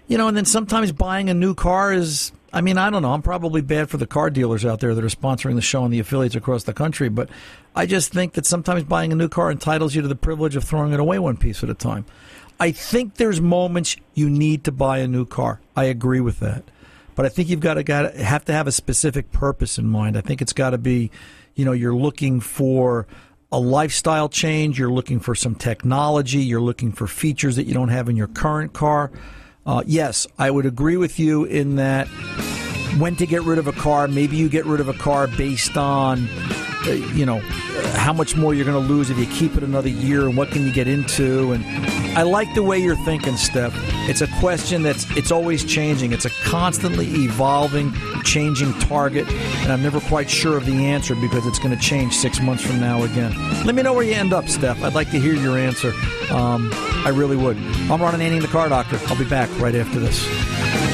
you 0.08 0.18
know. 0.18 0.28
And 0.28 0.36
then 0.36 0.46
sometimes 0.46 0.92
buying 0.92 1.30
a 1.30 1.34
new 1.34 1.54
car 1.54 1.94
is, 1.94 2.32
I 2.54 2.62
mean, 2.62 2.78
I 2.78 2.90
don't 2.90 3.02
know. 3.02 3.14
I'm 3.14 3.22
probably 3.22 3.62
bad 3.62 3.90
for 3.90 3.98
the 3.98 4.08
car 4.08 4.30
dealers 4.30 4.66
out 4.66 4.80
there 4.80 4.96
that 4.96 5.04
are 5.04 5.08
sponsoring 5.08 5.56
the 5.56 5.62
show 5.62 5.84
and 5.84 5.94
the 5.94 6.00
affiliates 6.00 6.36
across 6.36 6.64
the 6.64 6.74
country, 6.74 7.10
but 7.10 7.30
I 7.76 7.86
just 7.86 8.12
think 8.12 8.34
that 8.34 8.46
sometimes 8.46 8.84
buying 8.84 9.12
a 9.12 9.16
new 9.16 9.30
car 9.30 9.52
entitles 9.52 9.96
you 9.96 10.02
to 10.02 10.08
the 10.08 10.16
privilege 10.16 10.56
of 10.56 10.64
throwing 10.64 10.94
it 10.94 11.00
away 11.00 11.20
one 11.20 11.38
piece 11.38 11.64
at 11.64 11.70
a 11.70 11.74
time. 11.74 12.06
I 12.60 12.72
think 12.72 13.16
there's 13.16 13.40
moments 13.40 13.98
you 14.16 14.30
need 14.30 14.64
to 14.64 14.72
buy 14.72 15.00
a 15.00 15.08
new 15.08 15.26
car. 15.26 15.62
I 15.76 15.86
agree 15.86 16.22
with 16.22 16.40
that 16.40 16.64
but 17.18 17.26
I 17.26 17.30
think 17.30 17.50
you've 17.50 17.60
got 17.60 17.74
to 17.74 17.84
got 17.84 18.14
to 18.14 18.24
have 18.24 18.46
to 18.46 18.54
have 18.54 18.68
a 18.68 18.72
specific 18.72 19.32
purpose 19.32 19.80
in 19.80 19.88
mind. 19.88 20.16
I 20.16 20.22
think 20.22 20.40
it's 20.40 20.54
got 20.54 20.70
to 20.70 20.78
be, 20.78 21.10
you 21.56 21.66
know, 21.66 21.72
you're 21.72 21.96
looking 21.96 22.40
for 22.40 23.08
a 23.52 23.60
lifestyle 23.60 24.30
change, 24.30 24.78
you're 24.78 24.92
looking 24.92 25.20
for 25.20 25.34
some 25.34 25.56
technology, 25.56 26.40
you're 26.40 26.62
looking 26.62 26.92
for 26.92 27.08
features 27.08 27.56
that 27.56 27.64
you 27.64 27.74
don't 27.74 27.90
have 27.90 28.08
in 28.08 28.16
your 28.16 28.28
current 28.28 28.74
car. 28.74 29.12
Uh, 29.68 29.84
yes, 29.86 30.26
I 30.40 30.50
would 30.50 30.66
agree 30.66 30.96
with 30.96 31.20
you 31.20 31.44
in 31.44 31.76
that 31.76 32.08
when 32.98 33.18
to 33.18 33.28
get 33.28 33.42
rid 33.44 33.60
of 33.60 33.68
a 33.68 33.74
car. 33.74 34.08
Maybe 34.08 34.38
you 34.38 34.48
get 34.48 34.66
rid 34.66 34.80
of 34.80 34.88
a 34.88 34.94
car 34.94 35.28
based 35.28 35.76
on, 35.76 36.30
uh, 36.88 36.92
you 36.92 37.26
know, 37.26 37.40
how 37.96 38.14
much 38.14 38.36
more 38.36 38.54
you're 38.54 38.66
going 38.66 38.82
to 38.82 38.94
lose 38.94 39.10
if 39.10 39.18
you 39.18 39.26
keep 39.28 39.56
it 39.56 39.64
another 39.64 39.90
year, 39.90 40.28
and 40.28 40.38
what 40.38 40.50
can 40.50 40.66
you 40.66 40.72
get 40.72 40.88
into. 40.88 41.52
And 41.52 41.66
I 42.18 42.24
like 42.24 42.54
the 42.56 42.64
way 42.64 42.80
you're 42.80 42.96
thinking, 42.96 43.38
Steph. 43.38 43.74
It's 44.10 44.22
a 44.22 44.28
question 44.40 44.84
that's 44.84 45.10
it's 45.18 45.32
always 45.32 45.64
changing. 45.64 46.14
It's 46.14 46.26
a 46.26 46.30
constantly 46.30 47.08
evolving, 47.08 47.94
changing 48.24 48.74
target, 48.80 49.28
and 49.28 49.72
I'm 49.72 49.84
never 49.84 50.00
quite 50.00 50.30
sure 50.30 50.58
of 50.58 50.66
the 50.66 50.86
answer 50.86 51.16
because 51.16 51.46
it's 51.46 51.60
going 51.60 51.76
to 51.76 51.82
change 51.82 52.16
six 52.16 52.40
months 52.40 52.64
from 52.64 52.80
now 52.80 53.04
again. 53.04 53.34
Let 53.66 53.76
me 53.76 53.84
know 53.84 53.94
where 53.94 54.04
you 54.04 54.14
end 54.14 54.34
up, 54.34 54.48
Steph. 54.48 54.82
I'd 54.84 54.94
like 54.94 55.12
to 55.12 55.20
hear 55.20 55.34
your 55.34 55.58
answer. 55.58 55.94
Um, 56.32 56.70
I 56.74 57.10
really 57.10 57.36
would. 57.38 57.58
I'm 57.58 58.02
Ron 58.02 58.14
Ananian, 58.14 58.42
the 58.42 58.48
car 58.48 58.70
doctor. 58.70 59.00
I'll 59.08 59.18
be 59.18 59.26
back 59.26 59.50
right 59.60 59.76
after 59.76 60.00
this. 60.00 60.87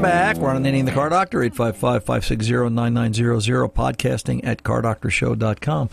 Welcome 0.00 0.18
back. 0.18 0.36
Ron 0.38 0.62
Ananian 0.64 0.86
the 0.86 0.92
Car 0.92 1.10
Doctor, 1.10 1.42
855 1.42 2.04
560 2.04 2.70
9900, 2.70 3.68
podcasting 3.68 4.40
at 4.44 4.62
cardoctorshow.com. 4.62 5.90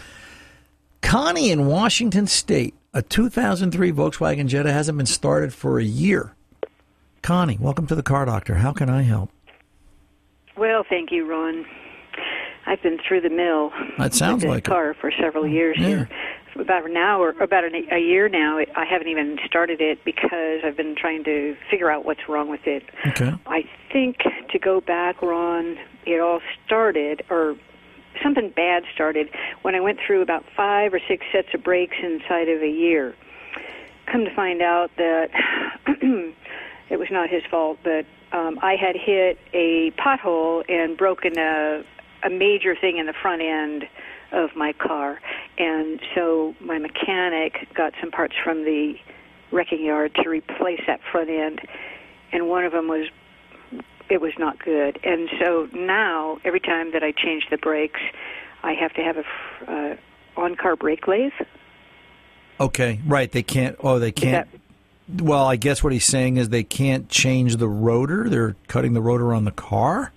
Connie 1.01 1.51
in 1.51 1.65
Washington 1.65 2.25
State, 2.25 2.73
a 2.93 3.01
2003 3.01 3.91
Volkswagen 3.91 4.47
Jetta 4.47 4.71
hasn't 4.71 4.97
been 4.97 5.05
started 5.07 5.53
for 5.53 5.77
a 5.77 5.83
year. 5.83 6.33
Connie, 7.21 7.57
welcome 7.59 7.85
to 7.87 7.95
the 7.95 8.03
Car 8.03 8.23
Doctor. 8.25 8.55
How 8.55 8.71
can 8.71 8.89
I 8.89 9.01
help? 9.01 9.29
Well, 10.55 10.85
thank 10.87 11.11
you, 11.11 11.29
Ron. 11.29 11.65
I've 12.65 12.81
been 12.81 12.99
through 13.05 13.21
the 13.21 13.29
mill. 13.29 13.71
That 13.97 14.13
sounds 14.13 14.35
with 14.35 14.41
this 14.43 14.49
like 14.51 14.67
it. 14.67 14.71
car 14.71 14.93
for 15.01 15.11
several 15.19 15.45
years 15.45 15.75
Yeah. 15.79 15.87
here. 15.87 16.09
About 16.59 16.89
an 16.89 16.97
hour, 16.97 17.29
about 17.39 17.63
an, 17.63 17.75
a 17.91 17.99
year 17.99 18.29
now. 18.29 18.57
I 18.57 18.85
haven't 18.85 19.07
even 19.07 19.37
started 19.45 19.79
it 19.81 20.03
because 20.03 20.61
I've 20.63 20.77
been 20.77 20.95
trying 20.95 21.23
to 21.25 21.55
figure 21.69 21.91
out 21.91 22.05
what's 22.05 22.27
wrong 22.27 22.49
with 22.49 22.65
it. 22.65 22.83
Okay. 23.05 23.33
I 23.45 23.63
think 23.91 24.17
to 24.49 24.59
go 24.59 24.81
back, 24.81 25.21
Ron, 25.21 25.77
it 26.05 26.19
all 26.19 26.41
started, 26.65 27.23
or 27.29 27.55
something 28.23 28.49
bad 28.49 28.83
started 28.93 29.29
when 29.61 29.75
I 29.75 29.79
went 29.79 29.99
through 30.05 30.21
about 30.21 30.45
five 30.55 30.93
or 30.93 30.99
six 31.07 31.25
sets 31.31 31.49
of 31.53 31.63
brakes 31.63 31.95
inside 32.01 32.49
of 32.49 32.61
a 32.61 32.69
year. 32.69 33.15
Come 34.11 34.25
to 34.25 34.33
find 34.35 34.61
out 34.61 34.91
that 34.97 35.29
it 36.89 36.97
was 36.97 37.09
not 37.11 37.29
his 37.29 37.43
fault, 37.49 37.79
but 37.83 38.05
um, 38.31 38.59
I 38.61 38.75
had 38.75 38.95
hit 38.95 39.37
a 39.53 39.91
pothole 39.91 40.63
and 40.69 40.97
broken 40.97 41.37
a, 41.37 41.83
a 42.23 42.29
major 42.29 42.75
thing 42.75 42.97
in 42.97 43.05
the 43.05 43.13
front 43.13 43.41
end 43.41 43.87
of 44.31 44.55
my 44.55 44.73
car. 44.73 45.19
And 45.57 45.99
so 46.15 46.55
my 46.59 46.79
mechanic 46.79 47.67
got 47.73 47.93
some 48.01 48.11
parts 48.11 48.35
from 48.43 48.63
the 48.63 48.95
wrecking 49.51 49.83
yard 49.83 50.13
to 50.15 50.29
replace 50.29 50.81
that 50.87 50.99
front 51.11 51.29
end. 51.29 51.61
And 52.31 52.47
one 52.47 52.65
of 52.65 52.71
them 52.71 52.87
was 52.87 53.07
it 54.09 54.21
was 54.21 54.33
not 54.37 54.63
good. 54.63 54.99
And 55.03 55.29
so 55.39 55.67
now, 55.73 56.39
every 56.45 56.59
time 56.59 56.91
that 56.93 57.03
I 57.03 57.11
change 57.11 57.43
the 57.49 57.57
brakes, 57.57 57.99
I 58.63 58.73
have 58.73 58.93
to 58.93 59.01
have 59.01 59.17
a 59.17 59.71
uh, 59.71 59.95
on-car 60.37 60.75
brake 60.75 61.07
lathe. 61.07 61.31
Okay, 62.59 63.01
right. 63.05 63.31
They 63.31 63.43
can't. 63.43 63.75
Oh, 63.81 63.99
they 63.99 64.11
can't. 64.11 64.47
well, 65.09 65.45
I 65.45 65.57
guess 65.57 65.83
what 65.83 65.93
he's 65.93 66.05
saying 66.05 66.37
is 66.37 66.49
they 66.49 66.63
can't 66.63 67.09
change 67.09 67.57
the 67.57 67.67
rotor. 67.67 68.29
They're 68.29 68.55
cutting 68.67 68.93
the 68.93 69.01
rotor 69.01 69.33
on 69.33 69.45
the 69.45 69.51
car. 69.51 70.11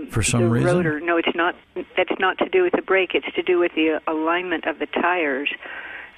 Um, 0.00 0.06
For 0.10 0.22
some 0.22 0.42
the 0.44 0.48
reason? 0.48 0.76
rotor. 0.76 1.00
No, 1.00 1.16
it's 1.16 1.34
not. 1.34 1.54
That's 1.96 2.18
not 2.18 2.38
to 2.38 2.48
do 2.48 2.62
with 2.62 2.72
the 2.72 2.82
brake. 2.82 3.10
It's 3.14 3.32
to 3.34 3.42
do 3.42 3.58
with 3.58 3.72
the 3.74 4.00
alignment 4.06 4.66
of 4.66 4.78
the 4.78 4.86
tires, 4.86 5.50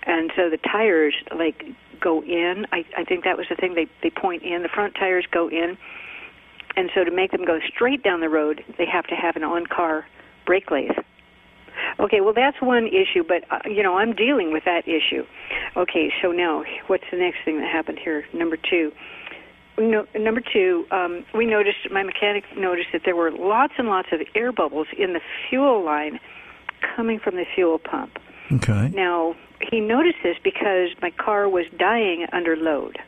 and 0.05 0.31
so 0.37 0.49
the 0.51 0.59
tires 0.59 1.15
like 1.37 1.65
go 2.01 2.23
in. 2.23 2.67
I, 2.73 2.85
I 2.97 3.05
think 3.05 3.25
that 3.25 3.37
was 3.37 3.47
the 3.49 3.57
thing. 3.57 3.75
They 3.75 3.87
they 4.03 4.11
point 4.11 4.43
in. 4.43 4.63
The 4.63 4.69
front 4.69 4.95
tires 4.95 5.27
go 5.31 5.49
in, 5.49 5.77
and 6.77 6.91
so 6.95 7.05
to 7.05 7.11
make 7.11 7.31
them 7.33 7.45
go 7.45 7.59
straight 7.75 8.03
down 8.03 8.21
the 8.21 8.29
road, 8.29 8.65
they 8.79 8.87
have 8.87 9.07
to 9.09 9.15
have 9.15 9.37
an 9.37 9.45
on-car 9.45 10.07
brake 10.47 10.71
lathe. 10.71 10.91
Okay, 11.99 12.21
well 12.21 12.35
that's 12.35 12.61
one 12.61 12.87
issue, 12.87 13.25
but 13.27 13.45
uh, 13.51 13.61
you 13.69 13.83
know 13.83 13.97
I'm 13.97 14.13
dealing 14.15 14.53
with 14.53 14.65
that 14.65 14.87
issue. 14.87 15.25
Okay, 15.77 16.13
so 16.21 16.31
now 16.33 16.65
what's 16.87 17.05
the 17.11 17.17
next 17.19 17.39
thing 17.45 17.59
that 17.61 17.71
happened 17.71 17.99
here? 17.99 18.25
Number 18.33 18.57
two. 18.57 18.93
No, 19.79 20.07
number 20.15 20.41
two, 20.41 20.87
um, 20.91 21.25
we 21.35 21.47
noticed 21.47 21.91
my 21.91 22.03
mechanic 22.03 22.45
noticed 22.57 22.89
that 22.93 23.03
there 23.05 23.17
were 23.17 23.31
lots 23.31 23.75
and 23.79 23.89
lots 23.89 24.09
of 24.13 24.21
air 24.35 24.53
bubbles 24.53 24.87
in 24.99 25.15
the 25.15 25.21
fuel 25.49 25.83
line 25.83 26.21
coming 26.95 27.19
from 27.19 27.37
the 27.37 27.45
fuel 27.55 27.79
pump. 27.79 28.19
Okay. 28.53 28.91
Now 28.95 29.35
he 29.61 29.81
noticed 29.81 30.19
this 30.23 30.37
because 30.43 30.91
my 31.01 31.11
car 31.11 31.49
was 31.49 31.65
dying 31.79 32.27
under 32.33 32.57
load. 32.57 32.99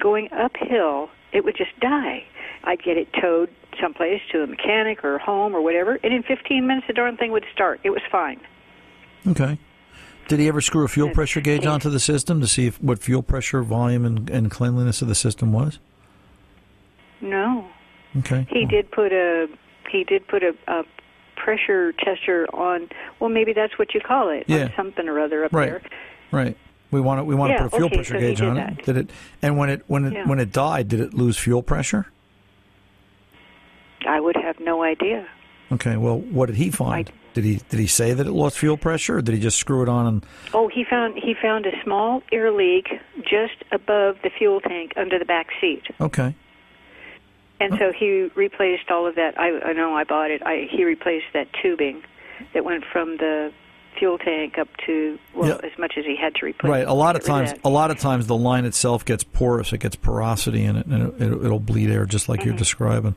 Going 0.00 0.28
uphill, 0.32 1.10
it 1.32 1.44
would 1.44 1.56
just 1.56 1.78
die. 1.80 2.24
I'd 2.64 2.82
get 2.82 2.96
it 2.96 3.08
towed 3.20 3.50
someplace 3.80 4.20
to 4.32 4.42
a 4.42 4.46
mechanic 4.46 5.04
or 5.04 5.18
home 5.18 5.54
or 5.54 5.60
whatever, 5.60 5.98
and 6.02 6.12
in 6.12 6.22
15 6.22 6.66
minutes 6.66 6.86
the 6.86 6.92
darn 6.92 7.16
thing 7.16 7.32
would 7.32 7.44
start. 7.52 7.80
It 7.82 7.90
was 7.90 8.02
fine. 8.10 8.40
Okay. 9.26 9.58
Did 10.28 10.40
he 10.40 10.48
ever 10.48 10.60
screw 10.60 10.84
a 10.84 10.88
fuel 10.88 11.10
pressure 11.10 11.40
gauge 11.40 11.66
onto 11.66 11.88
the 11.88 12.00
system 12.00 12.40
to 12.40 12.46
see 12.48 12.66
if, 12.66 12.82
what 12.82 12.98
fuel 13.00 13.22
pressure, 13.22 13.62
volume, 13.62 14.04
and, 14.04 14.28
and 14.28 14.50
cleanliness 14.50 15.00
of 15.02 15.08
the 15.08 15.14
system 15.14 15.52
was? 15.52 15.78
No, 17.20 17.66
Okay. 18.18 18.46
he 18.50 18.66
did 18.66 18.90
put 18.90 19.12
a 19.12 19.46
he 19.90 20.04
did 20.04 20.26
put 20.26 20.42
a, 20.42 20.54
a 20.68 20.82
pressure 21.36 21.92
tester 21.92 22.46
on. 22.54 22.88
Well, 23.20 23.30
maybe 23.30 23.52
that's 23.52 23.78
what 23.78 23.94
you 23.94 24.00
call 24.00 24.28
it. 24.30 24.44
Yeah. 24.48 24.74
Something 24.76 25.08
or 25.08 25.20
other 25.20 25.44
up 25.44 25.52
Right. 25.52 25.66
there. 25.70 25.82
Right. 26.32 26.56
We 26.90 27.00
want 27.00 27.20
to 27.20 27.24
we 27.24 27.34
want 27.34 27.52
Yeah, 27.52 27.58
to 27.58 27.62
put 27.64 27.72
a 27.74 27.76
fuel 27.76 27.86
okay, 27.86 27.96
pressure 27.96 28.14
so 28.14 28.20
gauge 28.20 28.40
on 28.42 28.54
that. 28.56 28.72
it. 28.80 28.84
Did 28.84 28.96
it? 28.96 29.10
And 29.42 29.56
when 29.56 29.70
it 29.70 29.82
when 29.86 30.04
it 30.06 30.12
Yeah. 30.12 30.26
when 30.26 30.38
it 30.40 30.52
died, 30.52 30.88
did 30.88 31.00
it 31.00 31.14
lose 31.14 31.38
fuel 31.38 31.62
pressure? 31.62 32.06
I 34.06 34.20
would 34.20 34.36
have 34.36 34.58
no 34.60 34.82
idea. 34.82 35.26
Okay. 35.72 35.96
Well, 35.96 36.18
what 36.18 36.46
did 36.46 36.56
he 36.56 36.70
find? 36.70 37.10
Did 37.36 37.44
he 37.44 37.56
did 37.68 37.78
he 37.78 37.86
say 37.86 38.14
that 38.14 38.26
it 38.26 38.32
lost 38.32 38.56
fuel 38.58 38.78
pressure, 38.78 39.18
or 39.18 39.20
did 39.20 39.34
he 39.34 39.40
just 39.40 39.58
screw 39.58 39.82
it 39.82 39.90
on 39.90 40.06
and 40.06 40.26
Oh, 40.54 40.68
he 40.68 40.84
found 40.84 41.18
he 41.18 41.34
found 41.34 41.66
a 41.66 41.82
small 41.84 42.22
air 42.32 42.50
leak 42.50 42.88
just 43.22 43.62
above 43.70 44.16
the 44.22 44.30
fuel 44.30 44.62
tank 44.62 44.94
under 44.96 45.18
the 45.18 45.26
back 45.26 45.48
seat. 45.60 45.82
okay? 46.00 46.34
And 47.60 47.74
so 47.78 47.92
he 47.92 48.30
replaced 48.34 48.90
all 48.90 49.06
of 49.06 49.14
that. 49.16 49.38
I, 49.38 49.58
I 49.60 49.72
know 49.74 49.94
I 49.94 50.04
bought 50.04 50.30
it. 50.30 50.42
I, 50.44 50.66
he 50.70 50.84
replaced 50.84 51.26
that 51.34 51.48
tubing 51.62 52.02
that 52.54 52.64
went 52.64 52.84
from 52.90 53.18
the 53.18 53.52
fuel 53.98 54.16
tank 54.18 54.56
up 54.58 54.68
to 54.86 55.18
well 55.34 55.48
Yeah. 55.48 55.70
as 55.70 55.78
much 55.78 55.94
as 55.98 56.04
he 56.06 56.16
had 56.16 56.34
to 56.36 56.46
replace. 56.46 56.70
Right. 56.70 56.86
A 56.86 56.92
lot 56.94 57.16
of 57.16 57.24
times, 57.24 57.52
a 57.64 57.68
lot 57.70 57.90
of 57.90 57.98
times, 57.98 58.26
the 58.26 58.36
line 58.36 58.64
itself 58.64 59.04
gets 59.04 59.24
porous. 59.24 59.72
It 59.74 59.78
gets 59.80 59.96
porosity 59.96 60.64
in 60.64 60.76
it, 60.76 60.86
and 60.86 61.20
it, 61.20 61.32
it'll 61.44 61.60
bleed 61.60 61.90
air, 61.90 62.06
just 62.06 62.28
like 62.30 62.44
you're 62.46 62.56
describing. 62.56 63.14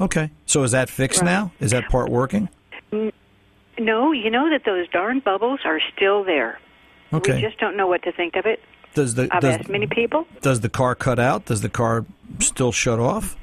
Okay. 0.00 0.30
So 0.46 0.62
is 0.64 0.70
that 0.72 0.88
fixed 0.88 1.18
Mm-hmm. 1.20 1.26
Right. 1.26 1.32
now? 1.32 1.52
Is 1.60 1.70
that 1.72 1.88
part 1.88 2.10
working? 2.10 2.48
No, 3.80 4.12
you 4.12 4.30
know 4.30 4.50
that 4.50 4.64
those 4.64 4.88
darn 4.90 5.20
bubbles 5.20 5.60
are 5.64 5.80
still 5.96 6.22
there. 6.22 6.60
Okay. 7.12 7.36
We 7.36 7.40
just 7.40 7.58
don't 7.58 7.76
know 7.76 7.86
what 7.86 8.02
to 8.02 8.12
think 8.12 8.36
of 8.36 8.44
it. 8.46 8.60
does 8.94 9.14
the 9.14 9.28
I've 9.32 9.40
does, 9.40 9.54
asked 9.60 9.68
many 9.68 9.86
people. 9.86 10.26
does 10.42 10.60
the 10.60 10.68
car 10.68 10.94
cut 10.94 11.18
out? 11.18 11.46
Does 11.46 11.62
the 11.62 11.70
car 11.70 12.04
still 12.40 12.72
shut 12.72 12.98
off? 13.00 13.36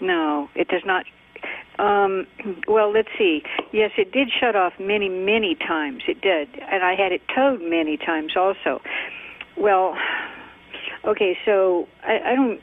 No, 0.00 0.48
it 0.54 0.68
does 0.68 0.82
not. 0.84 1.06
Um, 1.78 2.26
well, 2.68 2.92
let's 2.92 3.08
see. 3.16 3.42
Yes, 3.72 3.92
it 3.96 4.12
did 4.12 4.28
shut 4.38 4.54
off 4.54 4.74
many, 4.78 5.08
many 5.08 5.54
times. 5.54 6.02
It 6.06 6.20
did, 6.20 6.48
and 6.70 6.84
I 6.84 6.94
had 6.94 7.12
it 7.12 7.22
towed 7.34 7.62
many 7.62 7.96
times 7.96 8.36
also. 8.36 8.82
Well, 9.56 9.96
okay, 11.04 11.38
so 11.46 11.88
I, 12.04 12.32
I 12.32 12.34
don't. 12.34 12.60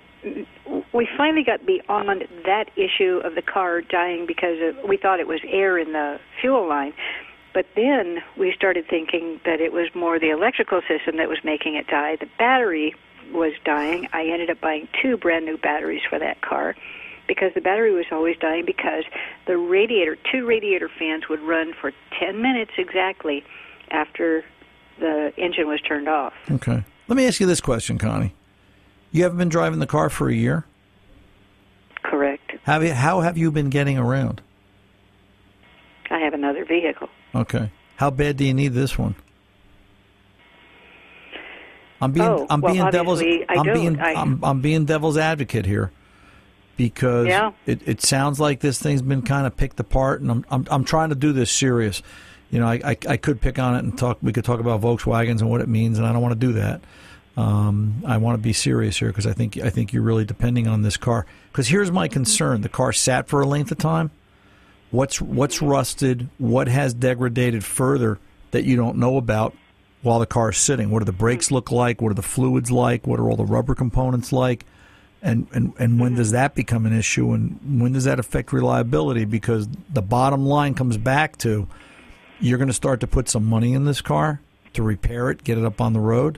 We 0.93 1.07
finally 1.17 1.43
got 1.43 1.65
beyond 1.65 2.27
that 2.45 2.69
issue 2.75 3.21
of 3.23 3.35
the 3.35 3.41
car 3.41 3.81
dying 3.81 4.25
because 4.25 4.57
of, 4.61 4.87
we 4.87 4.97
thought 4.97 5.19
it 5.19 5.27
was 5.27 5.39
air 5.47 5.77
in 5.77 5.93
the 5.93 6.19
fuel 6.41 6.67
line. 6.67 6.93
But 7.53 7.65
then 7.75 8.19
we 8.37 8.53
started 8.53 8.85
thinking 8.87 9.39
that 9.45 9.59
it 9.59 9.73
was 9.73 9.87
more 9.95 10.19
the 10.19 10.29
electrical 10.29 10.81
system 10.87 11.17
that 11.17 11.29
was 11.29 11.39
making 11.43 11.75
it 11.75 11.87
die. 11.87 12.15
The 12.15 12.29
battery 12.37 12.93
was 13.31 13.53
dying. 13.63 14.07
I 14.13 14.27
ended 14.27 14.49
up 14.49 14.61
buying 14.61 14.87
two 15.01 15.17
brand 15.17 15.45
new 15.45 15.57
batteries 15.57 16.01
for 16.07 16.19
that 16.19 16.41
car 16.41 16.75
because 17.27 17.53
the 17.53 17.61
battery 17.61 17.93
was 17.93 18.05
always 18.11 18.37
dying 18.37 18.65
because 18.65 19.03
the 19.45 19.57
radiator, 19.57 20.17
two 20.31 20.45
radiator 20.45 20.89
fans 20.89 21.29
would 21.29 21.41
run 21.41 21.73
for 21.79 21.91
10 22.19 22.41
minutes 22.41 22.71
exactly 22.77 23.43
after 23.91 24.43
the 24.99 25.31
engine 25.37 25.67
was 25.67 25.81
turned 25.81 26.09
off. 26.09 26.33
Okay. 26.51 26.83
Let 27.07 27.15
me 27.15 27.25
ask 27.25 27.39
you 27.39 27.45
this 27.45 27.61
question, 27.61 27.97
Connie. 27.97 28.33
You 29.11 29.23
haven't 29.23 29.37
been 29.37 29.49
driving 29.49 29.79
the 29.79 29.87
car 29.87 30.09
for 30.09 30.29
a 30.29 30.33
year. 30.33 30.65
Correct. 32.03 32.51
Have 32.63 32.83
you, 32.83 32.93
how 32.93 33.21
have 33.21 33.37
you 33.37 33.51
been 33.51 33.69
getting 33.69 33.97
around? 33.97 34.41
I 36.11 36.19
have 36.19 36.33
another 36.33 36.65
vehicle. 36.65 37.09
Okay. 37.35 37.71
How 37.97 38.09
bad 38.09 38.37
do 38.37 38.45
you 38.45 38.53
need 38.53 38.69
this 38.73 38.97
one? 38.97 39.15
I'm 42.01 42.11
being 42.13 42.25
Oh, 42.25 42.47
I'm 42.49 42.61
well, 42.61 42.73
being 42.73 42.89
devil's 42.91 43.21
I'm 43.21 43.73
being 43.73 43.99
I- 43.99 44.13
I'm, 44.13 44.43
I'm 44.43 44.61
being 44.61 44.85
devil's 44.85 45.17
advocate 45.17 45.65
here 45.65 45.91
because 46.77 47.27
Yeah. 47.27 47.51
it, 47.65 47.81
it 47.87 48.01
sounds 48.01 48.39
like 48.39 48.61
this 48.61 48.79
thing's 48.81 49.01
been 49.01 49.21
kind 49.21 49.45
of 49.45 49.57
picked 49.57 49.79
apart, 49.81 50.21
and 50.21 50.31
I'm 50.31 50.45
I'm, 50.49 50.65
I'm 50.71 50.83
trying 50.85 51.09
to 51.09 51.15
do 51.15 51.33
this 51.33 51.51
serious. 51.51 52.01
You 52.51 52.59
know, 52.59 52.67
I, 52.67 52.79
I 52.85 52.97
I 53.09 53.17
could 53.17 53.41
pick 53.41 53.59
on 53.59 53.75
it 53.75 53.79
and 53.79 53.97
talk. 53.97 54.17
We 54.21 54.31
could 54.31 54.45
talk 54.45 54.61
about 54.61 54.79
Volkswagens 54.81 55.41
and 55.41 55.49
what 55.49 55.59
it 55.61 55.67
means, 55.67 55.97
and 55.97 56.07
I 56.07 56.13
don't 56.13 56.21
want 56.21 56.39
to 56.39 56.47
do 56.47 56.53
that. 56.53 56.81
Um, 57.39 58.03
I 58.05 58.17
want 58.17 58.37
to 58.37 58.43
be 58.43 58.51
serious 58.51 58.99
here 58.99 59.07
because 59.07 59.25
I 59.25 59.31
think 59.31 59.57
I 59.57 59.69
think 59.69 59.93
you're 59.93 60.03
really 60.03 60.25
depending 60.25 60.67
on 60.67 60.81
this 60.81 60.97
car. 60.97 61.25
Because 61.49 61.69
here's 61.69 61.89
my 61.89 62.09
concern: 62.09 62.61
the 62.61 62.69
car 62.69 62.91
sat 62.91 63.29
for 63.29 63.39
a 63.39 63.47
length 63.47 63.71
of 63.71 63.77
time. 63.77 64.11
What's 64.91 65.21
what's 65.21 65.61
rusted? 65.61 66.27
What 66.37 66.67
has 66.67 66.93
degraded 66.93 67.63
further 67.63 68.19
that 68.51 68.65
you 68.65 68.75
don't 68.75 68.97
know 68.97 69.15
about 69.15 69.55
while 70.01 70.19
the 70.19 70.25
car 70.25 70.49
is 70.49 70.57
sitting? 70.57 70.89
What 70.89 70.99
do 70.99 71.05
the 71.05 71.13
brakes 71.13 71.49
look 71.49 71.71
like? 71.71 72.01
What 72.01 72.11
are 72.11 72.15
the 72.15 72.21
fluids 72.21 72.71
like? 72.71 73.07
What 73.07 73.21
are 73.21 73.29
all 73.29 73.37
the 73.37 73.45
rubber 73.45 73.73
components 73.73 74.33
like? 74.33 74.65
And 75.21 75.47
and 75.53 75.71
and 75.79 75.97
when 75.97 76.15
does 76.15 76.31
that 76.31 76.55
become 76.55 76.85
an 76.85 76.91
issue? 76.91 77.31
And 77.31 77.81
when 77.81 77.93
does 77.93 78.03
that 78.03 78.19
affect 78.19 78.51
reliability? 78.51 79.23
Because 79.23 79.69
the 79.89 80.01
bottom 80.01 80.45
line 80.45 80.73
comes 80.73 80.97
back 80.97 81.37
to 81.37 81.69
you're 82.41 82.57
going 82.57 82.67
to 82.67 82.73
start 82.73 82.99
to 82.99 83.07
put 83.07 83.29
some 83.29 83.45
money 83.45 83.73
in 83.73 83.85
this 83.85 84.01
car 84.01 84.41
to 84.73 84.83
repair 84.83 85.29
it, 85.29 85.45
get 85.45 85.57
it 85.57 85.63
up 85.63 85.79
on 85.79 85.93
the 85.93 86.01
road. 86.01 86.37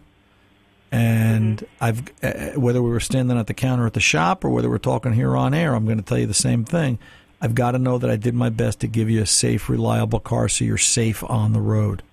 And 0.92 1.66
I've 1.80 2.04
uh, 2.22 2.60
whether 2.60 2.82
we 2.82 2.90
were 2.90 3.00
standing 3.00 3.38
at 3.38 3.48
the 3.48 3.54
counter 3.54 3.86
at 3.86 3.94
the 3.94 4.02
shop 4.02 4.44
or 4.44 4.50
whether 4.50 4.70
we're 4.70 4.78
talking 4.78 5.14
here 5.14 5.38
on 5.38 5.54
air, 5.54 5.74
I'm 5.74 5.86
going 5.86 5.98
to 5.98 6.04
tell 6.04 6.18
you 6.18 6.28
the 6.28 6.34
same 6.34 6.66
thing. 6.66 7.00
I've 7.42 7.56
got 7.56 7.72
to 7.72 7.80
know 7.80 7.98
that 7.98 8.10
I 8.10 8.18
did 8.18 8.36
my 8.36 8.50
best 8.50 8.82
to 8.82 8.88
give 8.88 9.10
you 9.10 9.22
a 9.22 9.26
safe, 9.26 9.70
reliable 9.70 10.20
car 10.20 10.48
so 10.48 10.66
you're 10.66 10.78
safe 10.78 11.24
on 11.24 11.54
the 11.54 11.62
road. 11.62 12.04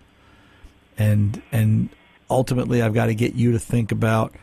And 0.96 1.42
and 1.50 1.88
ultimately 2.30 2.80
I've 2.80 2.94
got 2.94 3.06
to 3.06 3.14
get 3.14 3.34
you 3.34 3.52
to 3.52 3.58
think 3.58 3.92
about, 3.92 4.34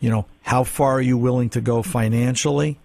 you 0.00 0.10
know, 0.10 0.26
how 0.42 0.64
far 0.64 0.94
are 0.94 1.02
you 1.02 1.16
willing 1.16 1.50
to 1.50 1.60
go 1.60 1.82
financially 1.82 2.78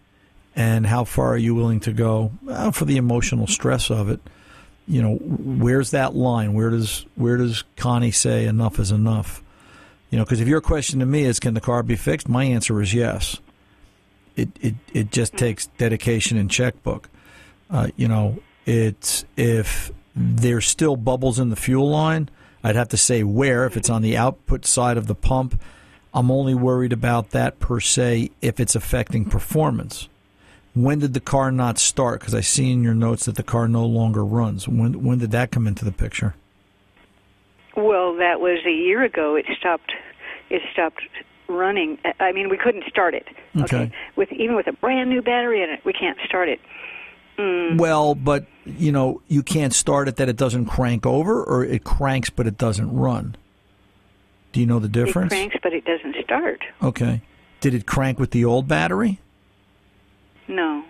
and 0.56 0.86
how 0.86 1.04
far 1.04 1.34
are 1.34 1.38
you 1.38 1.56
willing 1.56 1.80
to 1.82 1.93
go 1.93 2.32
uh, 2.50 2.72
for 2.72 2.86
the 2.86 2.98
emotional 2.98 3.48
stress 3.48 3.89
of 3.89 4.10
it. 4.10 4.19
You 4.88 5.02
know, 5.02 5.15
where's 5.15 5.91
that 5.91 6.15
line? 6.15 6.54
Where 6.54 6.69
does 6.69 7.06
where 7.15 7.38
does 7.38 7.63
Connie 7.78 8.12
say 8.12 8.45
enough 8.45 8.80
is 8.80 8.91
enough? 8.91 9.43
You 10.10 10.17
know, 10.17 10.24
because 10.24 10.41
if 10.41 10.48
your 10.48 10.62
question 10.62 11.00
to 11.00 11.06
me 11.06 11.24
is, 11.24 11.39
can 11.39 11.54
the 11.54 11.62
car 11.62 11.84
be 11.84 11.95
fixed? 11.95 12.28
My 12.28 12.43
answer 12.43 12.82
is 12.82 12.93
yes. 12.93 13.38
It 14.36 14.50
it 14.62 14.76
it 14.93 15.12
just 15.12 15.36
takes 15.38 15.67
dedication 15.78 16.38
and 16.38 16.50
checkbook. 16.50 17.10
Uh, 17.69 17.89
you 17.95 18.08
know, 18.08 18.39
it's 18.65 19.26
if 19.38 19.91
there's 20.15 20.65
still 20.65 20.95
bubbles 20.95 21.39
in 21.39 21.50
the 21.50 21.56
fuel 21.56 21.89
line, 21.89 22.30
I'd 22.63 22.76
have 22.76 22.89
to 22.89 22.98
say 22.98 23.24
where. 23.24 23.65
If 23.65 23.78
it's 23.78 23.89
on 23.89 24.02
the 24.02 24.17
output 24.17 24.65
side 24.65 24.98
of 24.98 25.08
the 25.08 25.15
pump, 25.15 25.62
I'm 26.13 26.32
only 26.32 26.56
worried 26.56 26.93
about 26.93 27.32
that 27.32 27.60
per 27.60 27.80
se 27.80 28.32
if 28.41 28.60
it's 28.60 28.76
affecting 28.76 29.26
performance. 29.26 30.10
When 30.74 31.00
did 31.00 31.13
the 31.13 31.19
car 31.19 31.52
not 31.52 31.78
start? 31.78 32.19
Because 32.19 32.36
I 32.36 32.41
see 32.41 32.72
in 32.72 32.84
your 32.84 32.93
notes 32.93 33.26
that 33.26 33.36
the 33.36 33.43
car 33.43 33.67
no 33.67 33.86
longer 33.86 34.26
runs. 34.26 34.67
When 34.67 35.04
when 35.04 35.19
did 35.19 35.32
that 35.32 35.52
come 35.52 35.67
into 35.67 35.86
the 35.86 35.91
picture? 35.91 36.36
That 38.19 38.39
was 38.39 38.60
a 38.65 38.71
year 38.71 39.03
ago. 39.03 39.36
It 39.36 39.45
stopped. 39.58 39.91
It 40.49 40.62
stopped 40.71 41.01
running. 41.47 41.97
I 42.19 42.32
mean, 42.32 42.49
we 42.49 42.58
couldn't 42.58 42.84
start 42.88 43.13
it. 43.15 43.27
Okay. 43.58 43.91
With 44.15 44.32
even 44.32 44.55
with 44.55 44.67
a 44.67 44.73
brand 44.73 45.10
new 45.10 45.21
battery 45.21 45.63
in 45.63 45.69
it, 45.69 45.84
we 45.84 45.93
can't 45.93 46.17
start 46.25 46.49
it. 46.49 46.60
Mm. 47.38 47.77
Well, 47.79 48.15
but 48.15 48.45
you 48.65 48.91
know, 48.91 49.21
you 49.27 49.41
can't 49.43 49.73
start 49.73 50.08
it 50.08 50.17
that 50.17 50.27
it 50.29 50.36
doesn't 50.38 50.65
crank 50.65 51.05
over, 51.05 51.43
or 51.43 51.63
it 51.63 51.84
cranks 51.84 52.29
but 52.29 52.45
it 52.47 52.58
doesn't 52.58 52.93
run. 52.95 53.36
Do 54.51 54.60
you 54.60 54.65
know 54.65 54.79
the 54.79 54.88
It 54.88 54.91
difference? 54.91 55.29
cranks, 55.29 55.55
but 55.63 55.73
it 55.73 55.86
doesn't 55.86 56.15
start. 56.23 56.63
Okay. 56.84 57.21
Did 57.62 57.73
it 57.73 57.86
crank 57.86 58.19
with 58.19 58.32
the 58.32 58.43
old 58.45 58.67
battery? 58.67 59.19
No. 60.47 60.84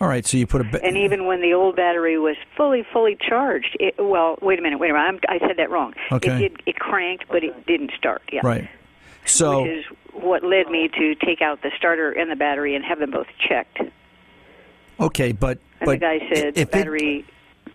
All 0.00 0.08
right, 0.08 0.24
so 0.24 0.38
you 0.38 0.46
put 0.46 0.62
a 0.62 0.64
ba- 0.64 0.82
And 0.82 0.96
even 0.96 1.26
when 1.26 1.42
the 1.42 1.52
old 1.52 1.76
battery 1.76 2.18
was 2.18 2.36
fully, 2.56 2.84
fully 2.90 3.18
charged, 3.20 3.76
it, 3.78 3.96
well, 3.98 4.38
wait 4.40 4.58
a 4.58 4.62
minute, 4.62 4.78
wait 4.78 4.90
a 4.90 4.94
minute. 4.94 5.20
I'm, 5.28 5.36
I 5.36 5.38
said 5.46 5.58
that 5.58 5.70
wrong. 5.70 5.92
Okay. 6.10 6.36
It 6.36 6.38
did. 6.38 6.62
It 6.66 6.76
cranked, 6.78 7.26
but 7.28 7.44
it 7.44 7.66
didn't 7.66 7.92
start. 7.98 8.22
Yeah. 8.32 8.40
right. 8.42 8.68
So 9.26 9.62
Which 9.62 9.70
is 9.72 9.84
what 10.14 10.42
led 10.42 10.68
me 10.68 10.88
to 10.88 11.14
take 11.16 11.42
out 11.42 11.60
the 11.62 11.70
starter 11.76 12.10
and 12.10 12.30
the 12.30 12.36
battery 12.36 12.74
and 12.74 12.82
have 12.84 12.98
them 12.98 13.10
both 13.10 13.26
checked. 13.46 13.78
Okay, 14.98 15.32
but 15.32 15.58
the 15.80 15.86
but 15.86 16.00
guy 16.00 16.18
said 16.32 16.56
if 16.56 16.68
it, 16.68 16.70
battery. 16.70 17.26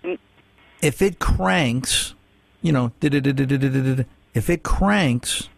Mm. 0.04 0.18
if 0.82 1.02
it 1.04 1.20
cranks, 1.20 2.16
you 2.64 2.72
know, 2.72 2.92
if 3.02 4.50
it 4.50 4.64
cranks, 4.64 5.50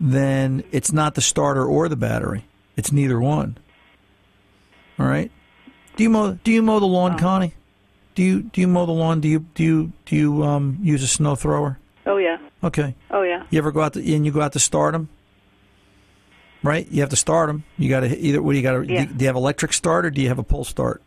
then 0.00 0.64
it's 0.72 0.92
not 0.92 1.14
the 1.14 1.20
starter 1.20 1.64
or 1.64 1.88
the 1.88 1.96
battery. 1.96 2.44
It's 2.76 2.90
neither 2.90 3.20
one. 3.20 3.56
All 4.98 5.06
right. 5.06 5.30
Do 5.96 6.02
you 6.02 6.10
mow? 6.10 6.38
Do 6.42 6.52
you 6.52 6.62
mow 6.62 6.80
the 6.80 6.86
lawn, 6.86 7.18
Connie? 7.18 7.54
Do 8.14 8.22
you 8.22 8.42
do 8.42 8.60
you 8.60 8.68
mow 8.68 8.86
the 8.86 8.92
lawn? 8.92 9.20
Do 9.20 9.28
you 9.28 9.40
do 9.54 9.62
you 9.62 9.92
do 10.06 10.16
you 10.16 10.42
um, 10.44 10.78
use 10.82 11.02
a 11.02 11.06
snow 11.06 11.34
thrower? 11.34 11.78
Oh 12.06 12.16
yeah. 12.16 12.38
Okay. 12.62 12.94
Oh 13.10 13.22
yeah. 13.22 13.46
You 13.50 13.58
ever 13.58 13.72
go 13.72 13.80
out 13.80 13.94
to, 13.94 14.14
and 14.14 14.26
you 14.26 14.32
go 14.32 14.40
out 14.40 14.52
to 14.52 14.60
start 14.60 14.92
them? 14.92 15.08
Right. 16.62 16.90
You 16.90 17.00
have 17.00 17.10
to 17.10 17.16
start 17.16 17.48
them. 17.48 17.64
You 17.76 17.88
got 17.88 18.00
to 18.00 18.18
either. 18.18 18.42
What 18.42 18.52
do 18.52 18.56
you 18.58 18.62
got 18.62 18.72
to? 18.72 18.86
Yeah. 18.86 19.04
Do 19.04 19.14
you 19.18 19.26
have 19.26 19.36
electric 19.36 19.72
start 19.72 20.06
or 20.06 20.10
do 20.10 20.22
you 20.22 20.28
have 20.28 20.38
a 20.38 20.44
pull 20.44 20.64
start? 20.64 21.02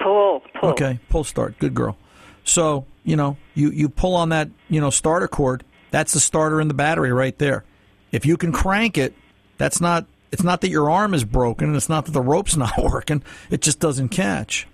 Pull. 0.00 0.42
Pull. 0.60 0.70
Okay, 0.70 1.00
pull 1.08 1.24
start. 1.24 1.58
Good 1.58 1.74
girl. 1.74 1.96
So, 2.44 2.84
you 3.04 3.16
know, 3.16 3.38
you, 3.54 3.70
you 3.70 3.88
pull 3.88 4.14
on 4.14 4.28
that, 4.28 4.50
you 4.68 4.80
know, 4.80 4.90
starter 4.90 5.28
cord, 5.28 5.64
that's 5.90 6.12
the 6.12 6.20
starter 6.20 6.60
in 6.60 6.68
the 6.68 6.74
battery 6.74 7.12
right 7.12 7.36
there. 7.38 7.64
If 8.12 8.26
you 8.26 8.36
can 8.36 8.52
crank 8.52 8.98
it, 8.98 9.14
that's 9.56 9.80
not 9.80 10.06
it's 10.34 10.42
not 10.42 10.62
that 10.62 10.68
your 10.68 10.90
arm 10.90 11.14
is 11.14 11.22
broken 11.22 11.68
and 11.68 11.76
it's 11.76 11.88
not 11.88 12.06
that 12.06 12.10
the 12.10 12.20
rope's 12.20 12.56
not 12.64 12.76
working. 12.76 13.22
It 13.50 13.62
just 13.62 13.78
doesn't 13.78 14.08
catch 14.08 14.66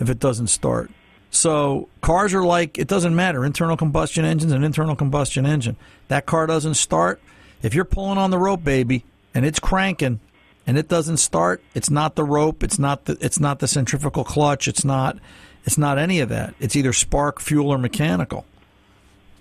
if 0.00 0.10
it 0.10 0.18
doesn't 0.18 0.48
start. 0.48 0.90
So 1.30 1.88
cars 2.00 2.34
are 2.34 2.42
like 2.42 2.78
it 2.78 2.88
doesn't 2.88 3.14
matter. 3.14 3.44
Internal 3.44 3.76
combustion 3.76 4.24
engines 4.24 4.50
an 4.50 4.64
internal 4.64 4.96
combustion 4.96 5.46
engine. 5.46 5.76
That 6.08 6.26
car 6.26 6.48
doesn't 6.48 6.74
start. 6.74 7.20
If 7.62 7.74
you're 7.74 7.84
pulling 7.84 8.18
on 8.18 8.32
the 8.32 8.38
rope, 8.38 8.64
baby, 8.64 9.04
and 9.34 9.46
it's 9.46 9.60
cranking 9.60 10.18
and 10.66 10.76
it 10.76 10.88
doesn't 10.88 11.18
start, 11.18 11.62
it's 11.74 11.90
not 11.90 12.16
the 12.16 12.24
rope, 12.24 12.64
it's 12.64 12.78
not 12.78 13.04
the 13.04 13.16
it's 13.20 13.38
not 13.38 13.60
the 13.60 13.68
centrifugal 13.68 14.24
clutch, 14.24 14.66
it's 14.66 14.84
not 14.84 15.16
it's 15.64 15.78
not 15.78 15.96
any 15.96 16.18
of 16.18 16.28
that. 16.30 16.54
It's 16.58 16.74
either 16.74 16.92
spark, 16.92 17.38
fuel, 17.38 17.70
or 17.70 17.78
mechanical. 17.78 18.46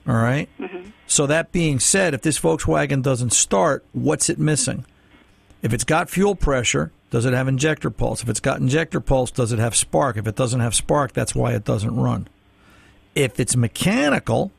All 0.07 0.13
right? 0.13 0.49
Mm-hmm. 0.59 0.91
So 1.07 1.25
that 1.25 1.51
being 1.51 1.79
said, 1.79 2.13
if 2.13 2.21
this 2.21 2.39
Volkswagen 2.39 3.01
doesn't 3.01 3.33
start, 3.33 3.83
what's 3.93 4.29
it 4.29 4.37
missing? 4.37 4.85
If 5.61 5.73
it's 5.73 5.83
got 5.83 6.09
fuel 6.09 6.35
pressure, 6.35 6.91
does 7.09 7.25
it 7.25 7.33
have 7.33 7.47
injector 7.47 7.89
pulse? 7.89 8.21
If 8.21 8.29
it's 8.29 8.39
got 8.39 8.59
injector 8.59 8.99
pulse, 8.99 9.31
does 9.31 9.51
it 9.51 9.59
have 9.59 9.75
spark? 9.75 10.17
If 10.17 10.27
it 10.27 10.35
doesn't 10.35 10.59
have 10.59 10.75
spark, 10.75 11.13
that's 11.13 11.33
why 11.33 11.53
it 11.53 11.63
doesn't 11.63 11.95
run. 11.95 12.27
If 13.15 13.39
it's 13.39 13.55
mechanical, 13.55 14.51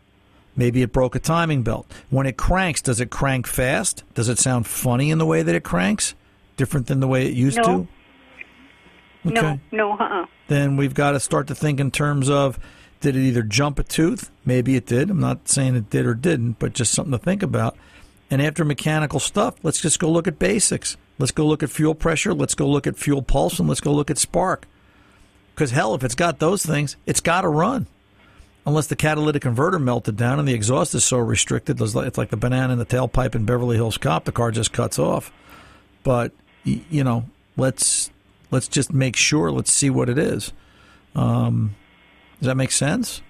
maybe 0.57 0.83
it 0.83 0.93
broke 0.93 1.15
a 1.15 1.21
timing 1.21 1.63
belt. 1.63 1.91
When 2.11 2.27
it 2.27 2.37
cranks, 2.37 2.83
does 2.83 3.01
it 3.01 3.11
crank 3.11 3.47
fast? 3.47 4.03
Does 4.15 4.29
it 4.29 4.39
sound 4.39 4.67
funny 4.67 5.11
in 5.11 5.19
the 5.19 5.27
way 5.27 5.43
that 5.43 5.55
it 5.55 5.63
cranks? 5.63 6.15
Different 6.57 6.89
than 6.89 7.01
the 7.01 7.07
way 7.07 7.27
it 7.27 7.35
used 7.35 7.59
No. 7.59 7.63
to? 7.63 7.89
No. 9.25 9.61
No. 9.71 9.93
Uh. 9.93 10.23
uh 10.23 10.27
then 10.49 10.77
we've 10.77 10.95
got 10.95 11.13
to 11.13 11.21
start 11.21 11.47
to 11.49 11.55
think 11.55 11.79
in 11.79 11.91
terms 11.91 12.31
of 12.31 12.59
did 13.01 13.15
it 13.15 13.21
either 13.21 13.43
jump 13.43 13.79
a 13.79 13.83
tooth? 13.83 14.31
Maybe 14.45 14.75
it 14.75 14.87
did. 14.87 15.11
I'm 15.11 15.21
not 15.21 15.47
saying 15.49 15.77
it 15.77 15.91
did 15.91 16.07
or 16.07 16.15
didn't, 16.15 16.59
but 16.59 16.73
just 16.73 16.93
something 16.93 17.13
to 17.13 17.19
think 17.19 17.43
about. 17.43 17.77
And 18.31 18.43
after 18.43 18.65
mechanical 18.65 19.21
stuff, 19.21 19.57
let's 19.63 19.81
just 19.81 19.99
go 19.99 20.11
look 20.11 20.29
at 20.29 20.39
basics. 20.39 20.97
Let's 21.19 21.33
go 21.33 21.47
look 21.47 21.63
at 21.63 21.71
fuel 21.71 21.95
pressure. 21.95 22.35
Let's 22.35 22.55
go 22.55 22.69
look 22.69 22.87
at 22.87 22.97
fuel 22.97 23.23
pulse, 23.23 23.59
and 23.59 23.69
let's 23.69 23.81
go 23.81 23.93
look 23.93 24.11
at 24.11 24.19
spark. 24.19 24.67
Because 25.55 25.71
hell, 25.71 25.95
if 25.95 26.05
it's 26.05 26.15
got 26.15 26.39
those 26.39 26.65
things, 26.65 26.97
it's 27.07 27.21
got 27.21 27.41
to 27.41 27.49
run. 27.49 27.87
Unless 28.67 28.89
the 28.89 28.97
catalytic 28.97 29.43
converter 29.43 29.79
melted 29.79 30.17
down 30.17 30.39
and 30.39 30.47
the 30.47 30.53
exhaust 30.53 30.95
is 30.95 31.03
so 31.03 31.17
restricted, 31.17 31.81
it's 31.81 31.95
like 32.19 32.29
the 32.29 32.37
banana 32.37 32.75
in 32.75 32.79
the 32.79 32.85
tailpipe 32.85 33.35
in 33.35 33.47
Beverly 33.47 33.77
Hills 33.77 33.97
Cop. 33.97 34.25
The 34.25 34.33
car 34.33 34.51
just 34.51 34.73
cuts 34.73 34.99
off. 34.99 35.33
But 36.03 36.33
you 36.65 37.03
know, 37.03 37.25
let's 37.57 38.11
let's 38.51 38.69
just 38.69 38.93
make 38.93 39.17
sure. 39.17 39.51
Let's 39.51 39.73
see 39.73 39.89
what 39.89 40.11
it 40.11 40.19
is. 40.19 40.53
Um, 41.15 41.77
does 42.41 42.47
that 42.47 42.57
make 42.57 42.71
sense? 42.71 43.23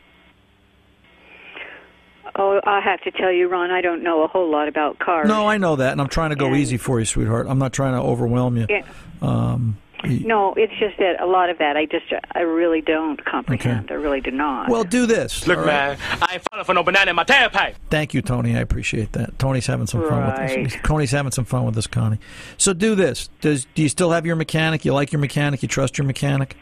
Oh, 2.38 2.60
I 2.64 2.80
have 2.80 3.00
to 3.02 3.10
tell 3.10 3.32
you, 3.32 3.48
Ron. 3.48 3.70
I 3.70 3.80
don't 3.80 4.02
know 4.02 4.22
a 4.22 4.28
whole 4.28 4.50
lot 4.50 4.68
about 4.68 4.98
cars. 5.00 5.28
No, 5.28 5.48
I 5.48 5.58
know 5.58 5.76
that, 5.76 5.92
and 5.92 6.00
I'm 6.00 6.08
trying 6.08 6.30
to 6.30 6.36
go 6.36 6.46
And- 6.46 6.56
easy 6.56 6.76
for 6.76 6.98
you, 7.00 7.04
sweetheart. 7.04 7.46
I'm 7.48 7.58
not 7.58 7.72
trying 7.72 7.94
to 7.94 8.00
overwhelm 8.00 8.56
you. 8.56 8.66
Yeah. 8.68 8.82
Um, 9.20 9.76
No, 10.04 10.54
it's 10.54 10.72
just 10.78 10.96
that 10.98 11.20
a 11.20 11.26
lot 11.26 11.50
of 11.50 11.58
that 11.58 11.76
I 11.76 11.84
just 11.84 12.06
I 12.32 12.42
really 12.42 12.80
don't 12.80 13.22
comprehend. 13.24 13.86
Okay. 13.86 13.94
I 13.94 13.96
really 13.98 14.20
do 14.20 14.30
not. 14.30 14.68
well, 14.70 14.84
do 14.84 15.06
this. 15.06 15.44
Look, 15.48 15.58
all 15.58 15.64
right? 15.64 15.98
man, 15.98 16.18
I 16.22 16.34
ain't 16.34 16.42
falling 16.48 16.64
for 16.64 16.72
no 16.74 16.84
banana 16.84 17.10
in 17.10 17.16
my 17.16 17.24
tailpipe. 17.24 17.74
Thank 17.90 18.14
you, 18.14 18.22
Tony. 18.22 18.56
I 18.56 18.60
appreciate 18.60 19.10
that. 19.14 19.36
Tony's 19.40 19.66
having 19.66 19.88
some 19.88 20.02
fun 20.08 20.24
with 20.26 20.38
Right. 20.38 20.64
this. 20.70 20.76
Tony's 20.84 21.10
having 21.10 21.32
some 21.32 21.44
fun 21.44 21.64
with 21.64 21.74
this, 21.74 21.88
Connie. 21.88 22.20
So 22.58 22.72
do 22.72 22.94
this. 22.94 23.28
Does 23.40 23.66
do 23.74 23.82
you 23.82 23.88
still 23.88 24.12
have 24.12 24.24
your 24.24 24.36
mechanic? 24.36 24.84
You 24.84 24.94
like 24.94 25.10
your 25.12 25.18
mechanic? 25.20 25.62
You 25.62 25.68
trust 25.68 25.98
your 25.98 26.06
mechanic? 26.06 26.56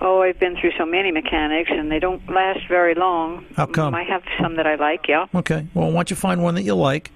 Oh, 0.00 0.22
I've 0.22 0.38
been 0.38 0.56
through 0.56 0.72
so 0.78 0.86
many 0.86 1.10
mechanics, 1.12 1.70
and 1.72 1.90
they 1.90 1.98
don't 1.98 2.26
last 2.28 2.60
very 2.68 2.94
long. 2.94 3.46
How 3.56 3.66
come? 3.66 3.94
I 3.94 4.02
have 4.04 4.22
some 4.40 4.56
that 4.56 4.66
I 4.66 4.76
like. 4.76 5.06
Yeah. 5.08 5.26
Okay. 5.34 5.66
Well, 5.74 5.88
why 5.88 5.94
don't 5.94 6.10
you 6.10 6.16
find 6.16 6.42
one 6.42 6.54
that 6.56 6.62
you 6.62 6.74
like 6.74 7.10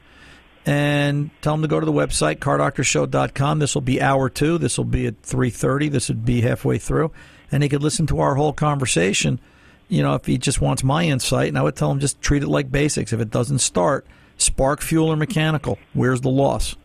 and 0.67 1.31
tell 1.41 1.55
them 1.55 1.63
to 1.63 1.69
go 1.69 1.81
to 1.81 1.87
the 1.87 1.93
website, 1.93 2.37
cardoctorshow.com. 2.37 3.59
This 3.59 3.75
will 3.75 3.83
be 3.83 4.01
hour 4.01 4.29
two. 4.29 4.59
This 4.59 4.77
will 4.77 4.85
be 4.85 5.07
at 5.07 5.23
3.30. 5.23 5.91
This 5.91 6.09
would 6.09 6.25
be 6.25 6.43
halfway 6.43 6.79
through. 6.79 7.13
And 7.51 7.63
he 7.63 7.69
could 7.69 7.83
listen 7.83 8.07
to 8.09 8.21
our 8.21 8.35
whole 8.35 8.53
conversation, 8.53 9.41
you 9.89 10.03
know, 10.03 10.15
if 10.15 10.27
he 10.27 10.39
just 10.39 10.61
wants 10.61 10.85
my 10.85 11.05
insight. 11.05 11.49
And 11.49 11.59
I 11.59 11.63
would 11.63 11.77
tell 11.77 11.91
him 11.91 11.99
just 11.99 12.21
treat 12.21 12.43
it 12.43 12.49
like 12.49 12.71
basics. 12.71 13.13
If 13.13 13.21
it 13.21 13.31
doesn't 13.31 13.59
start, 13.59 14.07
spark, 14.37 14.81
fuel, 14.81 15.11
or 15.11 15.17
mechanical, 15.17 15.79
where's 15.95 16.21
the 16.21 16.31
loss? 16.31 16.77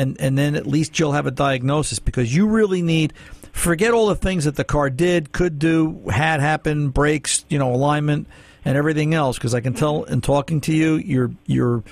and 0.00 0.18
and 0.18 0.38
then 0.38 0.54
at 0.54 0.66
least 0.66 0.98
you'll 0.98 1.12
have 1.12 1.26
a 1.26 1.30
diagnosis 1.30 1.98
because 1.98 2.34
you 2.34 2.46
really 2.46 2.80
need 2.80 3.12
forget 3.52 3.92
all 3.92 4.06
the 4.06 4.16
things 4.16 4.44
that 4.44 4.56
the 4.56 4.64
car 4.64 4.90
did, 4.90 5.32
could 5.32 5.58
do, 5.58 6.02
had 6.10 6.40
happen, 6.40 6.90
brakes, 6.90 7.44
you 7.48 7.58
know, 7.58 7.74
alignment 7.74 8.26
and 8.64 8.76
everything 8.76 9.14
else 9.14 9.38
because 9.38 9.54
I 9.54 9.60
can 9.60 9.74
tell 9.74 10.04
in 10.04 10.20
talking 10.20 10.60
to 10.62 10.72
you 10.74 10.96
you're 10.96 11.30
you're 11.46 11.82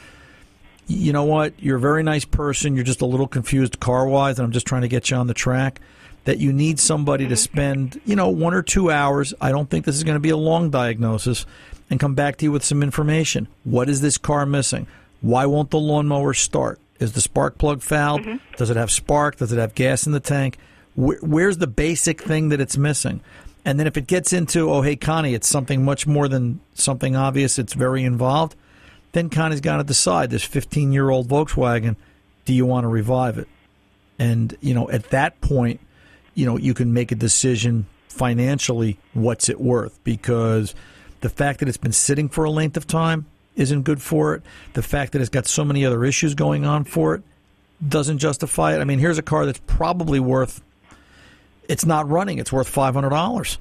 you 0.87 1.13
know 1.13 1.25
what, 1.25 1.53
you're 1.59 1.77
a 1.77 1.81
very 1.81 2.03
nice 2.03 2.25
person, 2.25 2.75
you're 2.75 2.85
just 2.85 3.03
a 3.03 3.07
little 3.07 3.29
confused 3.29 3.79
car-wise 3.79 4.39
and 4.39 4.47
I'm 4.47 4.53
just 4.53 4.67
trying 4.67 4.83
to 4.83 4.89
get 4.89 5.11
you 5.11 5.19
on 5.19 5.27
the 5.27 5.35
track 5.35 5.81
that 6.25 6.39
you 6.39 6.53
need 6.53 6.81
somebody 6.81 7.25
to 7.25 7.35
mm-hmm. 7.35 7.37
spend, 7.37 8.01
you 8.07 8.17
know, 8.17 8.29
1 8.31 8.55
or 8.55 8.63
2 8.63 8.91
hours. 8.91 9.35
I 9.41 9.51
don't 9.51 9.69
think 9.69 9.85
this 9.85 9.97
is 9.97 10.05
going 10.05 10.17
to 10.17 10.21
be 10.21 10.31
a 10.31 10.37
long 10.37 10.71
diagnosis 10.71 11.45
and 11.91 12.01
come 12.01 12.15
back 12.15 12.37
to 12.39 12.47
you 12.47 12.53
with 12.53 12.65
some 12.65 12.83
information. 12.83 13.49
What 13.65 13.91
is 13.91 14.01
this 14.01 14.17
car 14.17 14.47
missing? 14.47 14.87
Why 15.21 15.45
won't 15.45 15.71
the 15.71 15.79
lawnmower 15.79 16.33
start? 16.33 16.81
Is 17.01 17.13
the 17.13 17.21
spark 17.21 17.59
plug 17.59 17.83
fouled? 17.83 18.23
Mm-hmm. 18.23 18.57
Does 18.57 18.71
it 18.71 18.77
have 18.77 18.91
spark? 18.91 19.37
Does 19.37 19.53
it 19.53 19.59
have 19.59 19.75
gas 19.75 20.07
in 20.07 20.13
the 20.13 20.21
tank? 20.21 20.59
Where, 20.99 21.19
where's 21.21 21.59
the 21.59 21.69
basic 21.69 22.21
thing 22.21 22.49
that 22.49 22.61
it's 22.61 22.77
missing? 22.77 23.21
And 23.65 23.79
then 23.79 23.87
if 23.87 23.97
it 23.97 24.09
gets 24.09 24.33
into, 24.33 24.69
oh, 24.69 24.83
hey, 24.83 24.97
Connie, 24.97 25.33
it's 25.33 25.47
something 25.47 25.85
much 25.85 26.09
more 26.09 26.27
than 26.27 26.59
something 26.75 27.15
obvious, 27.15 27.57
it's 27.57 27.73
very 27.73 28.03
involved, 28.03 28.57
then 29.13 29.31
Connie's 29.31 29.61
got 29.61 29.77
to 29.77 29.85
decide 29.85 30.31
this 30.31 30.43
15 30.43 30.91
year 30.93 31.09
old 31.09 31.29
Volkswagen, 31.29 31.95
do 32.47 32.53
you 32.53 32.67
want 32.67 32.83
to 32.83 32.89
revive 32.89 33.39
it? 33.39 33.47
And, 34.19 34.57
you 34.61 34.75
know, 34.75 34.91
at 34.91 35.11
that 35.11 35.41
point, 35.41 35.79
you 36.35 36.47
know, 36.47 36.57
you 36.57 36.75
can 36.75 36.93
make 36.93 37.13
a 37.13 37.15
decision 37.15 37.87
financially 38.09 38.99
what's 39.13 39.49
it 39.49 39.61
worth 39.61 40.03
because 40.03 40.75
the 41.21 41.29
fact 41.29 41.61
that 41.61 41.69
it's 41.69 41.79
been 41.79 41.93
sitting 41.93 42.29
for 42.29 42.43
a 42.43 42.51
length 42.51 42.77
of 42.77 42.89
time 42.89 43.27
isn't 43.55 43.83
good 43.83 44.03
for 44.03 44.35
it. 44.35 44.43
The 44.73 44.83
fact 44.83 45.13
that 45.13 45.21
it's 45.21 45.31
got 45.31 45.47
so 45.47 45.65
many 45.65 45.87
other 45.87 46.05
issues 46.05 46.35
going 46.35 46.65
on 46.65 46.83
for 46.83 47.15
it 47.15 47.23
doesn't 47.87 48.19
justify 48.19 48.75
it. 48.75 48.81
I 48.81 48.85
mean, 48.85 48.99
here's 48.99 49.19
a 49.19 49.23
car 49.23 49.47
that's 49.47 49.61
probably 49.69 50.19
worth 50.19 50.61
it's 51.69 51.85
not 51.87 52.09
running, 52.09 52.39
it's 52.39 52.53
worth 52.53 52.73
$500. 52.75 53.59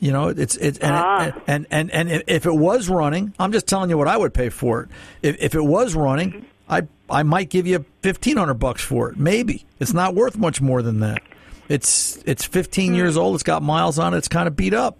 You 0.00 0.12
know, 0.12 0.28
it's 0.28 0.56
it's 0.56 0.78
and, 0.78 0.92
Ah. 0.94 1.32
and, 1.46 1.66
and 1.70 1.90
and 1.90 2.10
and 2.10 2.24
if 2.26 2.44
it 2.46 2.54
was 2.54 2.88
running, 2.88 3.32
I'm 3.38 3.52
just 3.52 3.66
telling 3.66 3.88
you 3.88 3.96
what 3.96 4.08
I 4.08 4.16
would 4.16 4.34
pay 4.34 4.48
for 4.50 4.82
it. 4.82 4.88
If 5.22 5.36
if 5.40 5.54
it 5.54 5.64
was 5.64 5.94
running, 5.94 6.44
I 6.68 6.82
I 7.08 7.22
might 7.22 7.48
give 7.48 7.66
you 7.66 7.84
1500 8.02 8.54
bucks 8.54 8.82
for 8.82 9.08
it. 9.10 9.16
Maybe. 9.18 9.64
It's 9.80 9.94
not 9.94 10.14
worth 10.14 10.36
much 10.36 10.60
more 10.60 10.82
than 10.82 11.00
that. 11.00 11.22
It's 11.68 12.18
it's 12.26 12.44
15 12.44 12.94
years 12.94 13.16
old. 13.16 13.34
It's 13.36 13.44
got 13.44 13.62
miles 13.62 13.98
on 13.98 14.12
it. 14.12 14.18
It's 14.18 14.28
kind 14.28 14.46
of 14.48 14.56
beat 14.56 14.74
up. 14.74 14.98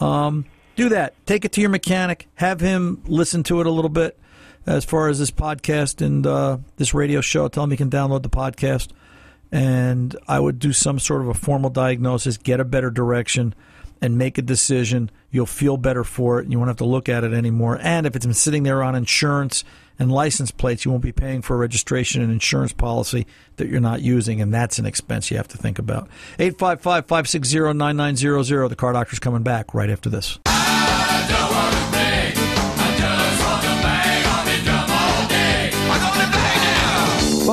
Um, 0.00 0.44
do 0.76 0.88
that. 0.90 1.14
Take 1.24 1.44
it 1.46 1.52
to 1.52 1.60
your 1.62 1.70
mechanic. 1.70 2.28
Have 2.34 2.60
him 2.60 3.00
listen 3.06 3.42
to 3.44 3.60
it 3.60 3.66
a 3.66 3.70
little 3.70 3.88
bit 3.88 4.18
as 4.66 4.84
far 4.84 5.08
as 5.08 5.18
this 5.18 5.30
podcast 5.30 6.04
and 6.04 6.26
uh, 6.26 6.58
this 6.76 6.92
radio 6.92 7.20
show. 7.22 7.48
Tell 7.48 7.64
him 7.64 7.70
he 7.70 7.76
can 7.78 7.90
download 7.90 8.22
the 8.22 8.28
podcast 8.28 8.88
and 9.54 10.16
I 10.26 10.40
would 10.40 10.58
do 10.58 10.72
some 10.72 10.98
sort 10.98 11.22
of 11.22 11.28
a 11.28 11.34
formal 11.34 11.70
diagnosis, 11.70 12.36
get 12.36 12.58
a 12.58 12.64
better 12.64 12.90
direction, 12.90 13.54
and 14.02 14.18
make 14.18 14.36
a 14.36 14.42
decision. 14.42 15.12
You'll 15.30 15.46
feel 15.46 15.76
better 15.76 16.02
for 16.02 16.40
it. 16.40 16.42
and 16.42 16.52
You 16.52 16.58
won't 16.58 16.70
have 16.70 16.78
to 16.78 16.84
look 16.84 17.08
at 17.08 17.22
it 17.22 17.32
anymore. 17.32 17.78
And 17.80 18.04
if 18.04 18.16
it's 18.16 18.26
been 18.26 18.34
sitting 18.34 18.64
there 18.64 18.82
on 18.82 18.96
insurance 18.96 19.62
and 19.96 20.10
license 20.10 20.50
plates, 20.50 20.84
you 20.84 20.90
won't 20.90 21.04
be 21.04 21.12
paying 21.12 21.40
for 21.40 21.54
a 21.54 21.58
registration 21.58 22.20
and 22.20 22.32
insurance 22.32 22.72
policy 22.72 23.28
that 23.54 23.68
you're 23.68 23.80
not 23.80 24.02
using, 24.02 24.40
and 24.40 24.52
that's 24.52 24.80
an 24.80 24.86
expense 24.86 25.30
you 25.30 25.36
have 25.36 25.48
to 25.48 25.56
think 25.56 25.78
about. 25.78 26.08
855 26.40 27.06
560 27.06 27.74
9900. 27.74 28.68
The 28.70 28.74
car 28.74 28.92
doctor's 28.92 29.20
coming 29.20 29.44
back 29.44 29.72
right 29.72 29.88
after 29.88 30.10
this. 30.10 30.40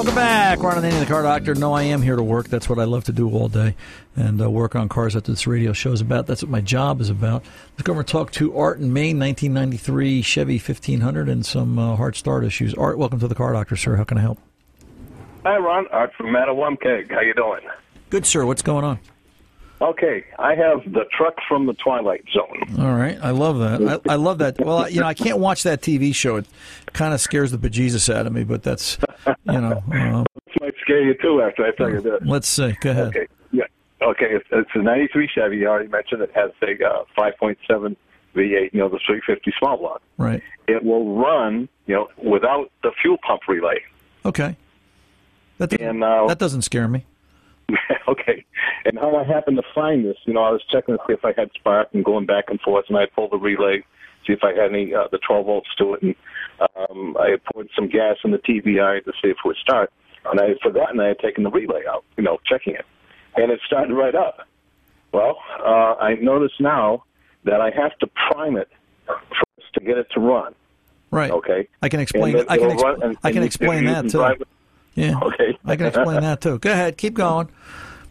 Welcome 0.02 0.16
back. 0.16 0.64
Ron 0.64 0.82
Ananian, 0.82 1.00
the 1.00 1.06
car 1.06 1.22
doctor. 1.22 1.54
No, 1.54 1.74
I 1.74 1.84
am 1.84 2.02
here 2.02 2.16
to 2.16 2.24
work. 2.24 2.48
That's 2.48 2.68
what 2.68 2.80
I 2.80 2.86
love 2.86 3.04
to 3.04 3.12
do 3.12 3.30
all 3.30 3.48
day 3.48 3.76
and 4.16 4.42
uh, 4.42 4.50
work 4.50 4.76
on 4.76 4.90
cars 4.90 5.14
that 5.14 5.26
this 5.26 5.46
radio 5.46 5.74
show 5.74 5.92
is 5.92 6.02
about. 6.02 6.26
That's 6.26 6.42
what 6.42 6.50
my 6.50 6.60
job 6.60 7.02
is 7.02 7.12
about. 7.12 7.46
Let's 7.74 7.84
go 7.84 7.92
over 7.92 8.00
and 8.00 8.08
talk 8.08 8.32
to 8.32 8.58
Art 8.58 8.80
in 8.80 8.92
Maine, 8.94 9.20
1993 9.20 10.24
Chevy 10.24 10.56
1500 10.56 11.30
and 11.30 11.46
some 11.46 11.78
uh, 11.78 11.98
hard 11.98 12.16
start 12.16 12.44
issues. 12.44 12.74
Art, 12.74 12.98
welcome 12.98 13.20
to 13.20 13.28
the 13.28 13.36
car 13.36 13.54
doctor, 13.54 13.76
sir. 13.76 13.96
How 13.96 14.04
can 14.04 14.18
I 14.18 14.22
help? 14.22 14.40
Hi, 15.44 15.58
Ron. 15.58 15.86
Art 15.92 16.14
from 16.18 16.30
Mattawamkeag. 16.30 17.12
How 17.12 17.22
you 17.22 17.36
doing? 17.36 17.62
Good, 18.10 18.26
sir. 18.26 18.44
What's 18.44 18.64
going 18.64 18.84
on? 18.84 18.98
Okay, 19.82 20.24
I 20.38 20.54
have 20.54 20.84
the 20.94 21.06
truck 21.12 21.34
from 21.48 21.65
the 21.65 21.74
Twilight 21.74 22.24
Zone. 22.32 22.80
All 22.80 22.94
right. 22.94 23.17
I 23.22 23.32
love 23.32 23.58
that. 23.60 24.02
I, 24.08 24.13
I 24.13 24.15
love 24.15 24.38
that. 24.38 24.60
Well, 24.63 24.88
you 24.88 25.00
know, 25.00 25.08
I 25.08 25.15
can't 25.15 25.39
watch 25.39 25.63
that 25.63 25.82
TV 25.82 26.13
show. 26.13 26.36
It 26.36 26.46
kind 26.94 27.15
of 27.15 27.20
scares 27.22 27.50
the 27.52 27.58
bejesus 27.58 28.13
out 28.13 28.28
of 28.28 28.34
me, 28.34 28.44
but 28.44 28.62
that's, 28.62 29.00
you 29.46 29.60
know. 29.60 29.82
Uh, 29.91 30.24
This 30.46 30.56
might 30.62 30.74
scare 30.82 31.02
you 31.02 31.15
too 31.20 31.41
after 31.41 31.65
I 31.65 31.72
tell 31.72 31.89
you 31.89 32.00
this. 32.02 32.22
let's 32.26 32.48
see. 32.48 32.74
Go 32.82 32.91
ahead. 32.91 33.08
Okay, 33.08 33.28
yeah. 33.52 33.63
Okay, 34.04 34.28
it's, 34.30 34.46
it's 34.52 34.70
a 34.76 34.80
'93 34.80 35.28
Chevy. 35.34 35.58
You 35.58 35.67
already 35.67 35.89
mentioned 35.89 36.22
it 36.22 36.32
has 36.36 36.52
a 36.62 36.86
uh, 36.88 37.04
5.7 37.17 37.96
V8. 38.36 38.74
You 38.74 38.80
know, 38.80 38.89
the 38.89 39.00
350 39.06 39.52
small 39.58 39.78
block. 39.78 40.02
Right. 40.17 40.41
It 40.67 40.84
will 40.84 41.15
run, 41.15 41.67
you 41.88 41.96
know, 41.96 42.08
without 42.17 42.72
the 42.84 42.91
fuel 43.02 43.17
pump 43.26 43.41
relay. 43.48 43.82
Okay. 44.26 44.56
That, 45.58 45.70
doesn't- 45.72 45.86
And 45.88 46.04
uh, 46.04 46.28
that 46.28 46.38
doesn't 46.39 46.62
scare 46.63 46.88
me. 46.88 47.06
okay. 48.08 48.46
And 48.86 48.98
how 48.98 49.15
I 49.15 49.24
happened 49.24 49.58
to 49.58 49.63
find 49.76 50.06
this, 50.06 50.17
you 50.26 50.34
know, 50.34 50.44
I 50.44 50.50
was 50.52 50.63
checking 50.72 50.96
to 50.98 51.04
see 51.08 51.13
if 51.13 51.24
I 51.24 51.34
had 51.38 51.52
spark 51.54 51.89
and 51.94 52.04
going 52.04 52.26
back 52.26 52.46
and 52.50 52.60
forth, 52.62 52.86
and 52.89 52.98
I 52.98 53.06
pulled 53.06 53.32
the 53.32 53.38
relay, 53.38 53.84
see 54.26 54.34
if 54.34 54.44
I 54.44 54.54
had 54.54 54.72
any 54.72 54.94
uh, 54.94 55.08
the 55.12 55.20
12 55.20 55.46
volts 55.46 55.70
to 55.78 55.94
it, 55.96 56.02
and 56.04 56.15
um, 56.89 57.15
I 57.20 57.36
poured 57.54 57.70
some 57.76 57.88
gas 57.88 58.17
in 58.24 58.32
the 58.32 58.38
TBI 58.39 59.04
to 59.06 59.12
see 59.22 59.30
if 59.30 59.38
it 59.38 59.46
would 59.46 59.58
start. 59.58 59.91
And 60.26 60.39
I 60.39 60.48
had 60.50 60.60
forgotten 60.62 61.00
I 61.00 61.08
had 61.10 61.20
taken 61.20 61.44
the 61.44 61.50
relay 61.52 61.82
out, 61.89 62.04
you 62.17 62.24
know, 62.24 62.39
checking 62.46 62.74
it, 62.76 62.86
and 63.36 63.52
it 63.52 63.60
started 63.65 63.94
right 63.94 64.15
up. 64.15 64.48
Well, 65.12 65.38
uh, 65.60 65.96
I 66.00 66.15
notice 66.15 66.54
now 66.60 67.04
that 67.44 67.60
I 67.62 67.72
have 67.72 67.98
to 68.00 68.08
prime 68.08 68.56
it 68.58 68.70
first 69.08 69.74
to 69.74 69.80
get 69.82 69.98
it 69.98 70.08
to 70.13 70.20
run. 70.20 70.54
Right. 71.12 71.32
Okay. 71.32 71.67
I 71.82 71.89
can 71.89 72.00
explain. 72.00 72.38
I 72.48 72.58
can. 72.58 72.78
run- 72.78 73.04
and- 73.04 73.17
I 73.24 73.32
can 73.32 73.44
explain 73.44 73.86
that 73.86 74.10
too. 74.10 74.26
Yeah. 74.96 75.20
Okay. 75.24 75.58
I 75.65 75.76
can 75.76 75.88
explain 75.88 76.22
that 76.22 76.41
too. 76.41 76.60
Go 76.60 76.72
ahead. 76.72 76.98
Keep 76.98 77.13
going. 77.15 77.50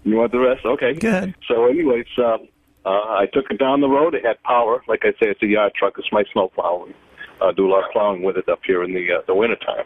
You 0.04 0.16
want 0.16 0.32
the 0.32 0.40
rest? 0.40 0.64
Okay. 0.64 0.94
Good. 0.94 1.34
So, 1.46 1.66
anyways, 1.66 2.06
um, 2.18 2.48
uh, 2.84 2.88
I 2.88 3.26
took 3.32 3.50
it 3.50 3.58
down 3.58 3.80
the 3.80 3.88
road. 3.88 4.14
It 4.14 4.24
had 4.24 4.42
power. 4.42 4.82
Like 4.88 5.00
I 5.04 5.10
say, 5.12 5.30
it's 5.30 5.42
a 5.42 5.46
yard 5.46 5.72
truck. 5.74 5.94
It's 5.98 6.10
my 6.12 6.24
snow 6.32 6.48
plowing. 6.48 6.94
Uh, 7.40 7.52
do 7.52 7.66
a 7.66 7.70
lot 7.70 7.84
of 7.84 7.90
plowing 7.92 8.22
with 8.22 8.36
it 8.36 8.48
up 8.48 8.60
here 8.66 8.82
in 8.82 8.92
the 8.92 9.12
uh, 9.12 9.22
the 9.26 9.34
wintertime. 9.34 9.84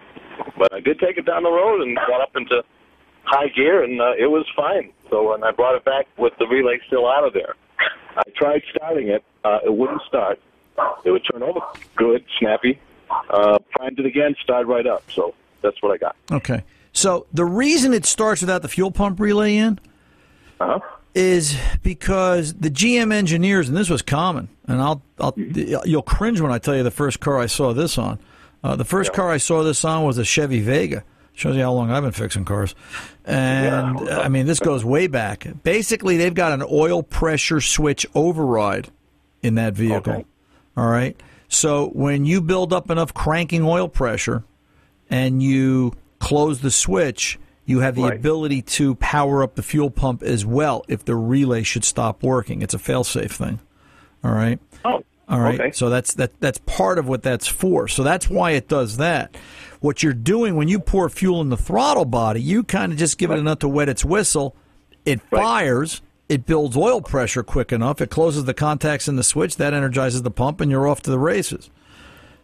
But 0.58 0.72
I 0.72 0.80
did 0.80 0.98
take 0.98 1.18
it 1.18 1.26
down 1.26 1.42
the 1.42 1.50
road 1.50 1.82
and 1.82 1.96
got 1.96 2.20
up 2.20 2.36
into 2.36 2.62
high 3.24 3.48
gear, 3.48 3.82
and 3.82 4.00
uh, 4.00 4.12
it 4.18 4.26
was 4.26 4.46
fine. 4.56 4.92
So, 5.10 5.34
and 5.34 5.44
I 5.44 5.52
brought 5.52 5.74
it 5.76 5.84
back 5.84 6.06
with 6.18 6.32
the 6.38 6.46
relay 6.46 6.78
still 6.86 7.08
out 7.08 7.24
of 7.24 7.32
there. 7.32 7.54
I 8.16 8.22
tried 8.36 8.62
starting 8.74 9.08
it. 9.08 9.24
Uh, 9.44 9.58
it 9.64 9.74
wouldn't 9.74 10.02
start. 10.08 10.40
It 11.04 11.10
would 11.10 11.22
turn 11.30 11.42
over. 11.42 11.60
Good, 11.96 12.24
snappy. 12.38 12.80
Uh, 13.30 13.58
primed 13.70 13.98
it 13.98 14.06
again, 14.06 14.34
started 14.42 14.66
right 14.66 14.86
up. 14.86 15.04
So 15.10 15.34
that's 15.62 15.80
what 15.82 15.92
I 15.92 15.98
got. 15.98 16.16
Okay. 16.30 16.64
So 16.92 17.26
the 17.32 17.44
reason 17.44 17.92
it 17.92 18.06
starts 18.06 18.40
without 18.40 18.62
the 18.62 18.68
fuel 18.68 18.90
pump 18.90 19.20
relay 19.20 19.56
in 19.56 19.78
Uh-huh. 20.60 20.78
is 21.14 21.56
because 21.82 22.54
the 22.54 22.70
GM 22.70 23.12
engineers, 23.12 23.68
and 23.68 23.76
this 23.76 23.90
was 23.90 24.02
common, 24.02 24.48
and 24.66 24.80
I'll, 24.80 25.02
I'll 25.18 25.32
Mm-hmm. 25.32 25.88
you'll 25.88 26.02
cringe 26.02 26.40
when 26.40 26.52
I 26.52 26.58
tell 26.58 26.76
you 26.76 26.82
the 26.82 26.90
first 26.90 27.20
car 27.20 27.38
I 27.38 27.46
saw 27.46 27.72
this 27.72 27.98
on. 27.98 28.18
Uh, 28.62 28.76
the 28.76 28.84
first 28.84 29.12
car 29.12 29.30
I 29.30 29.36
saw 29.36 29.62
this 29.62 29.84
on 29.84 30.04
was 30.04 30.16
a 30.18 30.24
Chevy 30.24 30.60
Vega. 30.60 31.04
Shows 31.34 31.56
you 31.56 31.62
how 31.62 31.72
long 31.72 31.90
I've 31.90 32.02
been 32.04 32.12
fixing 32.12 32.44
cars. 32.44 32.74
And 33.24 34.08
uh, 34.08 34.20
I 34.20 34.28
mean, 34.28 34.46
this 34.46 34.60
goes 34.60 34.84
way 34.84 35.08
back. 35.08 35.46
Basically, 35.64 36.16
they've 36.16 36.32
got 36.32 36.52
an 36.52 36.64
oil 36.70 37.02
pressure 37.02 37.60
switch 37.60 38.06
override 38.14 38.90
in 39.42 39.56
that 39.56 39.74
vehicle. 39.74 40.12
Okay. 40.12 40.24
All 40.76 40.86
right. 40.88 41.20
So 41.48 41.88
when 41.88 42.24
you 42.24 42.40
build 42.40 42.72
up 42.72 42.88
enough 42.90 43.12
cranking 43.12 43.64
oil 43.64 43.88
pressure 43.88 44.44
and 45.10 45.42
you 45.42 45.92
close 46.20 46.60
the 46.60 46.70
switch, 46.70 47.38
you 47.66 47.80
have 47.80 47.94
the 47.94 48.02
Right. 48.02 48.18
ability 48.18 48.62
to 48.62 48.94
power 48.96 49.42
up 49.42 49.54
the 49.54 49.62
fuel 49.62 49.90
pump 49.90 50.22
as 50.22 50.44
well 50.44 50.84
if 50.88 51.04
the 51.04 51.14
relay 51.16 51.62
should 51.62 51.84
stop 51.84 52.22
working. 52.22 52.60
It's 52.62 52.74
a 52.74 52.78
fail-safe 52.78 53.32
thing. 53.32 53.60
All 54.22 54.32
right. 54.32 54.58
Oh, 54.84 55.02
All 55.28 55.40
right. 55.40 55.58
Okay. 55.58 55.72
So 55.72 55.88
that's 55.88 56.12
that 56.14 56.32
that's 56.40 56.58
part 56.66 56.98
of 56.98 57.08
what 57.08 57.22
that's 57.22 57.46
for. 57.46 57.88
So 57.88 58.02
that's 58.02 58.28
why 58.28 58.50
it 58.52 58.68
does 58.68 58.98
that. 58.98 59.34
What 59.80 60.02
you're 60.02 60.12
doing 60.12 60.56
when 60.56 60.68
you 60.68 60.78
pour 60.78 61.08
fuel 61.08 61.40
in 61.40 61.48
the 61.48 61.56
throttle 61.56 62.04
body, 62.04 62.42
you 62.42 62.62
kind 62.64 62.92
of 62.92 62.98
just 62.98 63.16
give 63.16 63.30
it 63.30 63.38
enough 63.38 63.60
to 63.60 63.68
wet 63.68 63.88
its 63.88 64.04
whistle. 64.04 64.54
It 65.06 65.20
Right. 65.30 65.40
fires. 65.42 66.02
It 66.28 66.46
builds 66.46 66.76
oil 66.76 67.00
pressure 67.02 67.42
quick 67.42 67.70
enough. 67.72 68.00
It 68.00 68.08
closes 68.10 68.44
the 68.44 68.54
contacts 68.54 69.08
in 69.08 69.16
the 69.16 69.22
switch. 69.22 69.56
That 69.56 69.72
energizes 69.74 70.22
the 70.22 70.30
pump, 70.30 70.60
and 70.60 70.70
you're 70.70 70.86
off 70.88 71.00
to 71.02 71.10
the 71.10 71.18
races. 71.18 71.70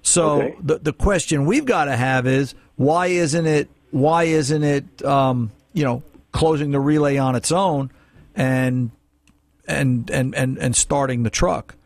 So 0.03 0.41
Okay. 0.43 0.55
the 0.63 0.79
the 0.79 0.93
question 0.95 1.45
we've 1.47 1.65
got 1.67 1.85
to 1.87 1.97
have 1.97 2.27
is 2.27 2.55
why 2.77 3.07
isn't 3.09 3.47
it 3.47 3.69
why 3.91 4.25
isn't 4.25 4.63
it 4.63 5.05
um, 5.05 5.51
you 5.73 5.85
know 5.85 6.03
closing 6.33 6.71
the 6.71 6.81
relay 6.81 7.17
on 7.17 7.35
its 7.35 7.51
own 7.51 7.91
and 8.35 8.91
and 9.67 10.11
and 10.11 10.35
and 10.35 10.59
and 10.59 10.77
starting 10.77 11.23
the 11.23 11.31
truck 11.31 11.77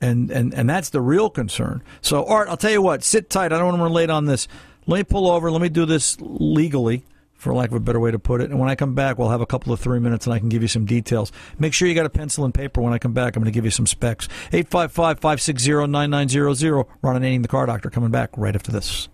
and 0.00 0.30
and 0.30 0.54
and 0.54 0.70
that's 0.70 0.90
the 0.90 1.00
real 1.00 1.30
concern. 1.30 1.82
So 2.00 2.24
Art, 2.24 2.48
I'll 2.48 2.56
tell 2.56 2.70
you 2.70 2.82
what, 2.82 3.02
sit 3.04 3.30
tight. 3.30 3.52
I 3.52 3.58
don't 3.58 3.66
want 3.66 3.78
to 3.78 3.84
relate 3.84 4.10
on 4.10 4.26
this. 4.26 4.48
Let 4.86 4.98
me 4.98 5.04
pull 5.04 5.30
over. 5.30 5.50
Let 5.50 5.60
me 5.60 5.68
do 5.68 5.84
this 5.86 6.16
legally. 6.20 7.04
For 7.34 7.54
lack 7.54 7.70
of 7.70 7.76
a 7.76 7.80
better 7.80 7.98
way 7.98 8.10
to 8.10 8.18
put 8.18 8.42
it, 8.42 8.50
and 8.50 8.60
when 8.60 8.68
I 8.68 8.74
come 8.74 8.94
back, 8.94 9.16
we'll 9.16 9.30
have 9.30 9.40
a 9.40 9.46
couple 9.46 9.72
of 9.72 9.80
three 9.80 9.98
minutes, 9.98 10.26
and 10.26 10.34
I 10.34 10.38
can 10.38 10.50
give 10.50 10.60
you 10.60 10.68
some 10.68 10.84
details. 10.84 11.32
Make 11.58 11.72
sure 11.72 11.88
you 11.88 11.94
got 11.94 12.04
a 12.04 12.10
pencil 12.10 12.44
and 12.44 12.52
paper 12.52 12.82
when 12.82 12.92
I 12.92 12.98
come 12.98 13.14
back. 13.14 13.34
I'm 13.34 13.42
going 13.42 13.50
to 13.50 13.56
give 13.56 13.64
you 13.64 13.70
some 13.70 13.86
specs. 13.86 14.28
855-560-9900. 14.52 16.86
Ron 17.00 17.22
Ananian, 17.22 17.40
the 17.40 17.48
car 17.48 17.64
doctor, 17.64 17.88
coming 17.88 18.10
back 18.10 18.28
right 18.36 18.54
after 18.54 18.70
this. 18.70 19.08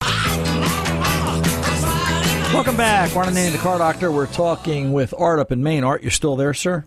Welcome 2.56 2.78
back, 2.78 3.14
Ron 3.14 3.26
Ananian, 3.26 3.52
the 3.52 3.58
car 3.58 3.76
doctor. 3.76 4.10
We're 4.10 4.26
talking 4.26 4.94
with 4.94 5.12
Art 5.18 5.38
up 5.40 5.52
in 5.52 5.62
Maine. 5.62 5.84
Art, 5.84 6.00
you're 6.00 6.10
still 6.10 6.36
there, 6.36 6.54
sir? 6.54 6.86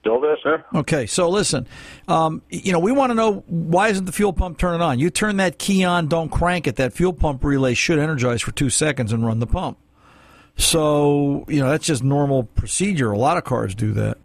Still 0.00 0.20
there, 0.20 0.36
sir? 0.42 0.62
Okay, 0.74 1.06
so 1.06 1.30
listen, 1.30 1.66
um, 2.08 2.42
you 2.50 2.72
know, 2.72 2.78
we 2.78 2.92
want 2.92 3.08
to 3.08 3.14
know 3.14 3.42
why 3.46 3.88
isn't 3.88 4.04
the 4.04 4.12
fuel 4.12 4.34
pump 4.34 4.58
turning 4.58 4.82
on? 4.82 4.98
You 4.98 5.08
turn 5.08 5.38
that 5.38 5.58
key 5.58 5.82
on, 5.82 6.08
don't 6.08 6.28
crank 6.28 6.66
it. 6.66 6.76
That 6.76 6.92
fuel 6.92 7.14
pump 7.14 7.42
relay 7.42 7.72
should 7.72 7.98
energize 7.98 8.42
for 8.42 8.52
two 8.52 8.68
seconds 8.68 9.14
and 9.14 9.24
run 9.24 9.38
the 9.38 9.46
pump. 9.46 9.78
So, 10.58 11.46
you 11.48 11.60
know, 11.60 11.70
that's 11.70 11.86
just 11.86 12.04
normal 12.04 12.44
procedure. 12.44 13.12
A 13.12 13.18
lot 13.18 13.38
of 13.38 13.44
cars 13.44 13.74
do 13.74 13.92
that. 13.94 14.18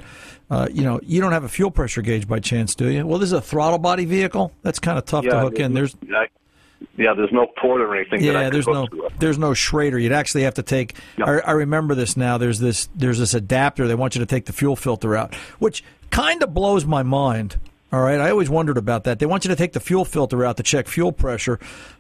Uh, 0.50 0.68
you 0.70 0.84
know, 0.84 1.00
you 1.02 1.22
don't 1.22 1.32
have 1.32 1.46
a 1.46 1.50
fuel 1.50 1.72
pressure 1.72 2.02
gauge 2.02 2.28
by 2.28 2.42
chance, 2.42 2.76
do 2.76 2.90
you? 2.90 3.08
Well, 3.08 3.20
this 3.20 3.28
is 3.28 3.34
a 3.34 3.42
throttle 3.42 3.80
body 3.80 4.04
vehicle. 4.04 4.52
That's 4.64 4.80
kind 4.80 4.98
of 4.98 5.06
tough 5.06 5.24
to 5.24 5.40
hook 5.40 5.60
in. 5.60 5.74
There's 5.74 5.96
I, 6.14 6.28
yeah, 6.98 7.14
there's 7.14 7.32
no 7.32 7.48
port 7.58 7.82
or 7.82 7.96
anything. 7.96 8.22
that 8.26 8.36
I 8.36 8.44
yeah, 8.44 8.50
there's 8.50 8.68
no 8.68 8.88
to 8.88 9.10
there's 9.20 9.38
no 9.38 9.54
Schrader. 9.54 9.98
You'd 10.00 10.12
actually 10.12 10.44
have 10.44 10.56
to 10.56 10.64
take. 10.64 10.96
I, 11.24 11.40
I 11.40 11.52
remember 11.52 11.96
this 11.96 12.18
now. 12.18 12.38
There's 12.38 12.60
this 12.60 12.90
there's 12.96 13.20
this 13.20 13.34
adapter. 13.34 13.88
They 13.88 13.96
want 13.96 14.16
you 14.16 14.20
to 14.20 14.26
take 14.26 14.46
the 14.46 14.54
fuel 14.54 14.76
filter 14.76 15.16
out, 15.16 15.34
which 15.60 15.84
kind 16.10 16.42
of 16.44 16.54
blows 16.54 16.86
my 16.86 17.04
mind. 17.04 17.58
All 17.90 18.02
right, 18.02 18.20
I 18.20 18.32
always 18.32 18.50
wondered 18.50 18.78
about 18.78 19.06
that. 19.06 19.20
They 19.20 19.26
want 19.26 19.46
you 19.46 19.50
to 19.50 19.56
take 19.56 19.72
the 19.72 19.80
fuel 19.80 20.04
filter 20.04 20.44
out 20.44 20.58
to 20.58 20.64
check 20.64 20.90
fuel 20.90 21.14
pressure, 21.14 21.58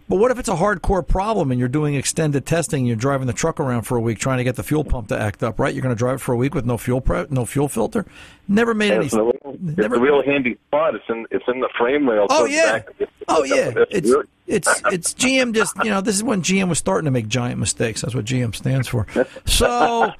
but 0.10 0.18
what 0.18 0.32
if 0.32 0.38
it's 0.39 0.49
a 0.49 0.56
hardcore 0.56 1.08
problem 1.08 1.49
and 1.49 1.58
you're 1.58 1.70
doing 1.70 1.95
extended 1.95 2.45
testing? 2.45 2.80
And 2.80 2.88
you're 2.88 2.97
driving 2.97 3.26
the 3.26 3.32
truck 3.32 3.58
around 3.58 3.84
for 3.84 3.95
a 3.95 4.02
week 4.02 4.20
trying 4.20 4.39
to 4.39 4.43
get 4.43 4.58
the 4.58 4.64
fuel 4.64 4.84
pump 4.84 5.08
to 5.08 5.18
act 5.18 5.43
up. 5.43 5.60
Right? 5.60 5.74
You're 5.74 5.82
going 5.84 5.95
to 5.95 5.97
drive 5.97 6.16
it 6.16 6.20
for 6.20 6.34
a 6.34 6.38
week 6.38 6.54
with 6.54 6.66
no 6.66 6.78
fuel 6.78 6.99
pre- 6.99 7.28
no 7.30 7.45
fuel 7.45 7.70
filter. 7.70 8.06
Never 8.49 8.74
made 8.74 8.91
any. 8.91 9.06
It's 9.06 9.14
a, 9.14 9.24
real, 9.24 9.32
it's 9.45 9.78
never- 9.78 9.95
a 9.95 9.99
real 9.99 10.22
handy 10.24 10.58
spot. 10.68 10.93
It's 10.95 11.06
in 11.08 11.26
it's 11.32 11.45
in 11.47 11.62
the 11.62 11.70
frame 11.78 12.08
rail. 12.08 12.28
Oh 12.30 12.43
yeah. 12.43 12.80
back. 12.80 12.89
Oh 13.28 13.44
yeah. 13.44 13.72
It's, 13.76 13.86
It's 13.92 14.10
really- 14.10 14.26
it's 14.48 14.82
it's 14.92 15.14
GM 15.14 15.54
just 15.54 15.76
you 15.84 15.90
know 15.90 16.00
this 16.02 16.16
is 16.16 16.24
when 16.24 16.42
GM 16.42 16.70
was 16.70 16.78
starting 16.78 17.06
to 17.06 17.12
make 17.12 17.28
giant 17.28 17.60
mistakes. 17.60 18.02
That's 18.02 18.16
what 18.16 18.26
GM 18.26 18.56
stands 18.56 18.88
for. 18.88 19.06
So 19.46 20.12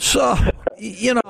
so 0.00 0.36
you 0.78 1.14
know 1.14 1.20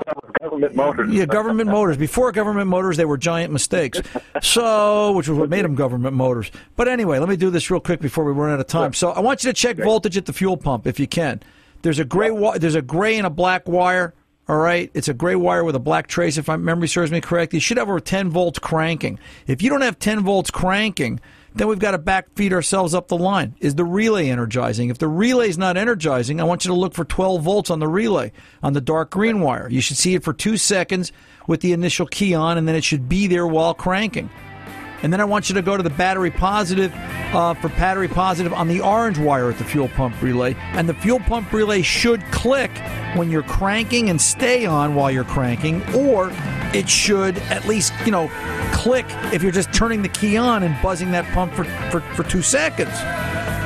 government 0.40 0.74
motors. 0.74 1.10
yeah 1.10 1.24
government 1.26 1.68
motors 1.70 1.96
before 1.96 2.32
government 2.32 2.68
motors 2.68 2.96
they 2.96 3.04
were 3.04 3.18
giant 3.18 3.52
mistakes. 3.52 4.00
So 4.42 5.12
which 5.12 5.28
was 5.28 5.38
what 5.38 5.50
made 5.50 5.64
them 5.64 5.74
government 5.74 6.14
motors. 6.16 6.50
But 6.76 6.88
anyway, 6.88 7.18
let 7.18 7.28
me 7.28 7.36
do 7.36 7.50
this 7.50 7.70
real 7.70 7.80
quick 7.80 8.00
before 8.00 8.24
we 8.24 8.32
run 8.32 8.50
out 8.50 8.60
of 8.60 8.66
time. 8.66 8.92
So 8.94 9.10
I 9.10 9.20
want 9.20 9.44
you 9.44 9.50
to 9.50 9.54
check 9.54 9.76
voltage 9.76 10.16
at 10.16 10.26
the 10.26 10.32
fuel 10.32 10.56
pump 10.56 10.86
if 10.86 10.98
you 11.00 11.06
can. 11.06 11.40
There's 11.82 11.98
a 11.98 12.04
gray 12.04 12.30
there's 12.58 12.74
a 12.74 12.82
gray 12.82 13.16
and 13.18 13.26
a 13.26 13.30
black 13.30 13.68
wire. 13.68 14.14
All 14.48 14.56
right, 14.56 14.90
it's 14.94 15.08
a 15.08 15.14
gray 15.14 15.34
wire 15.34 15.62
with 15.62 15.74
a 15.74 15.80
black 15.80 16.06
trace. 16.06 16.38
If 16.38 16.48
my 16.48 16.56
memory 16.56 16.88
serves 16.88 17.12
me 17.12 17.20
correct, 17.20 17.52
you 17.52 17.60
should 17.60 17.76
have 17.76 17.90
over 17.90 18.00
10 18.00 18.30
volts 18.30 18.58
cranking. 18.58 19.18
If 19.46 19.60
you 19.60 19.68
don't 19.68 19.82
have 19.82 19.98
10 19.98 20.20
volts 20.20 20.50
cranking, 20.50 21.20
then 21.54 21.68
we've 21.68 21.78
got 21.78 21.90
to 21.90 21.98
back 21.98 22.28
feed 22.34 22.54
ourselves 22.54 22.94
up 22.94 23.08
the 23.08 23.18
line. 23.18 23.56
Is 23.60 23.74
the 23.74 23.84
relay 23.84 24.30
energizing? 24.30 24.88
If 24.88 24.96
the 24.96 25.06
relay 25.06 25.50
is 25.50 25.58
not 25.58 25.76
energizing, 25.76 26.40
I 26.40 26.44
want 26.44 26.64
you 26.64 26.70
to 26.70 26.74
look 26.74 26.94
for 26.94 27.04
12 27.04 27.42
volts 27.42 27.68
on 27.68 27.78
the 27.78 27.88
relay 27.88 28.32
on 28.62 28.72
the 28.72 28.80
dark 28.80 29.10
green 29.10 29.40
wire. 29.40 29.68
You 29.68 29.82
should 29.82 29.98
see 29.98 30.14
it 30.14 30.24
for 30.24 30.32
two 30.32 30.56
seconds 30.56 31.12
with 31.46 31.60
the 31.60 31.74
initial 31.74 32.06
key 32.06 32.34
on, 32.34 32.56
and 32.56 32.66
then 32.66 32.74
it 32.74 32.84
should 32.84 33.06
be 33.06 33.26
there 33.26 33.46
while 33.46 33.74
cranking. 33.74 34.30
And 35.02 35.12
then 35.12 35.20
I 35.20 35.24
want 35.24 35.48
you 35.48 35.54
to 35.54 35.62
go 35.62 35.76
to 35.76 35.82
the 35.82 35.90
battery 35.90 36.30
positive 36.30 36.92
uh, 36.94 37.54
for 37.54 37.68
battery 37.68 38.08
positive 38.08 38.52
on 38.52 38.68
the 38.68 38.80
orange 38.80 39.18
wire 39.18 39.50
at 39.50 39.58
the 39.58 39.64
fuel 39.64 39.88
pump 39.88 40.20
relay. 40.20 40.54
And 40.72 40.88
the 40.88 40.94
fuel 40.94 41.20
pump 41.20 41.52
relay 41.52 41.82
should 41.82 42.22
click 42.32 42.70
when 43.14 43.30
you're 43.30 43.42
cranking 43.42 44.10
and 44.10 44.20
stay 44.20 44.66
on 44.66 44.94
while 44.94 45.10
you're 45.10 45.24
cranking, 45.24 45.82
or 45.94 46.30
it 46.74 46.88
should 46.88 47.38
at 47.38 47.66
least, 47.66 47.92
you 48.04 48.12
know, 48.12 48.28
click 48.72 49.06
if 49.32 49.42
you're 49.42 49.52
just 49.52 49.72
turning 49.72 50.02
the 50.02 50.08
key 50.08 50.36
on 50.36 50.62
and 50.62 50.80
buzzing 50.82 51.10
that 51.12 51.24
pump 51.32 51.52
for, 51.54 51.64
for, 51.90 52.00
for 52.00 52.22
two 52.24 52.42
seconds. 52.42 52.92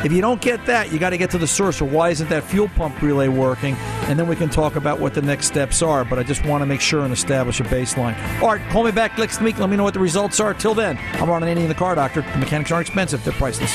If 0.05 0.11
you 0.11 0.21
don't 0.21 0.41
get 0.41 0.67
that, 0.67 0.93
you 0.93 0.99
got 0.99 1.11
to 1.11 1.17
get 1.17 1.31
to 1.31 1.39
the 1.39 1.47
source. 1.47 1.81
Or 1.81 1.85
why 1.85 2.11
isn't 2.11 2.29
that 2.29 2.43
fuel 2.43 2.69
pump 2.69 3.01
relay 3.01 3.29
working? 3.29 3.77
And 4.09 4.19
then 4.19 4.27
we 4.27 4.35
can 4.35 4.51
talk 4.51 4.75
about 4.75 4.99
what 4.99 5.15
the 5.15 5.23
next 5.23 5.47
steps 5.47 5.81
are. 5.81 6.05
But 6.05 6.19
I 6.19 6.25
just 6.25 6.45
want 6.45 6.63
to 6.63 6.67
make 6.67 6.81
sure 6.81 7.05
and 7.05 7.13
establish 7.13 7.61
a 7.61 7.65
baseline. 7.65 8.19
All 8.43 8.49
right, 8.49 8.69
call 8.71 8.83
me 8.83 8.91
back 8.91 9.17
next 9.17 9.41
week. 9.41 9.59
Let 9.59 9.71
me 9.71 9.77
know 9.77 9.85
what 9.85 9.95
the 9.95 10.01
results 10.01 10.41
are. 10.41 10.55
Till 10.55 10.75
then, 10.75 10.99
I'm 11.15 11.31
Ron 11.31 11.45
in 11.45 11.69
the 11.69 11.75
Car 11.75 11.95
Doctor. 11.95 12.23
The 12.23 12.39
mechanics 12.39 12.73
aren't 12.73 12.89
expensive; 12.89 13.23
they're 13.23 13.33
priceless. 13.35 13.73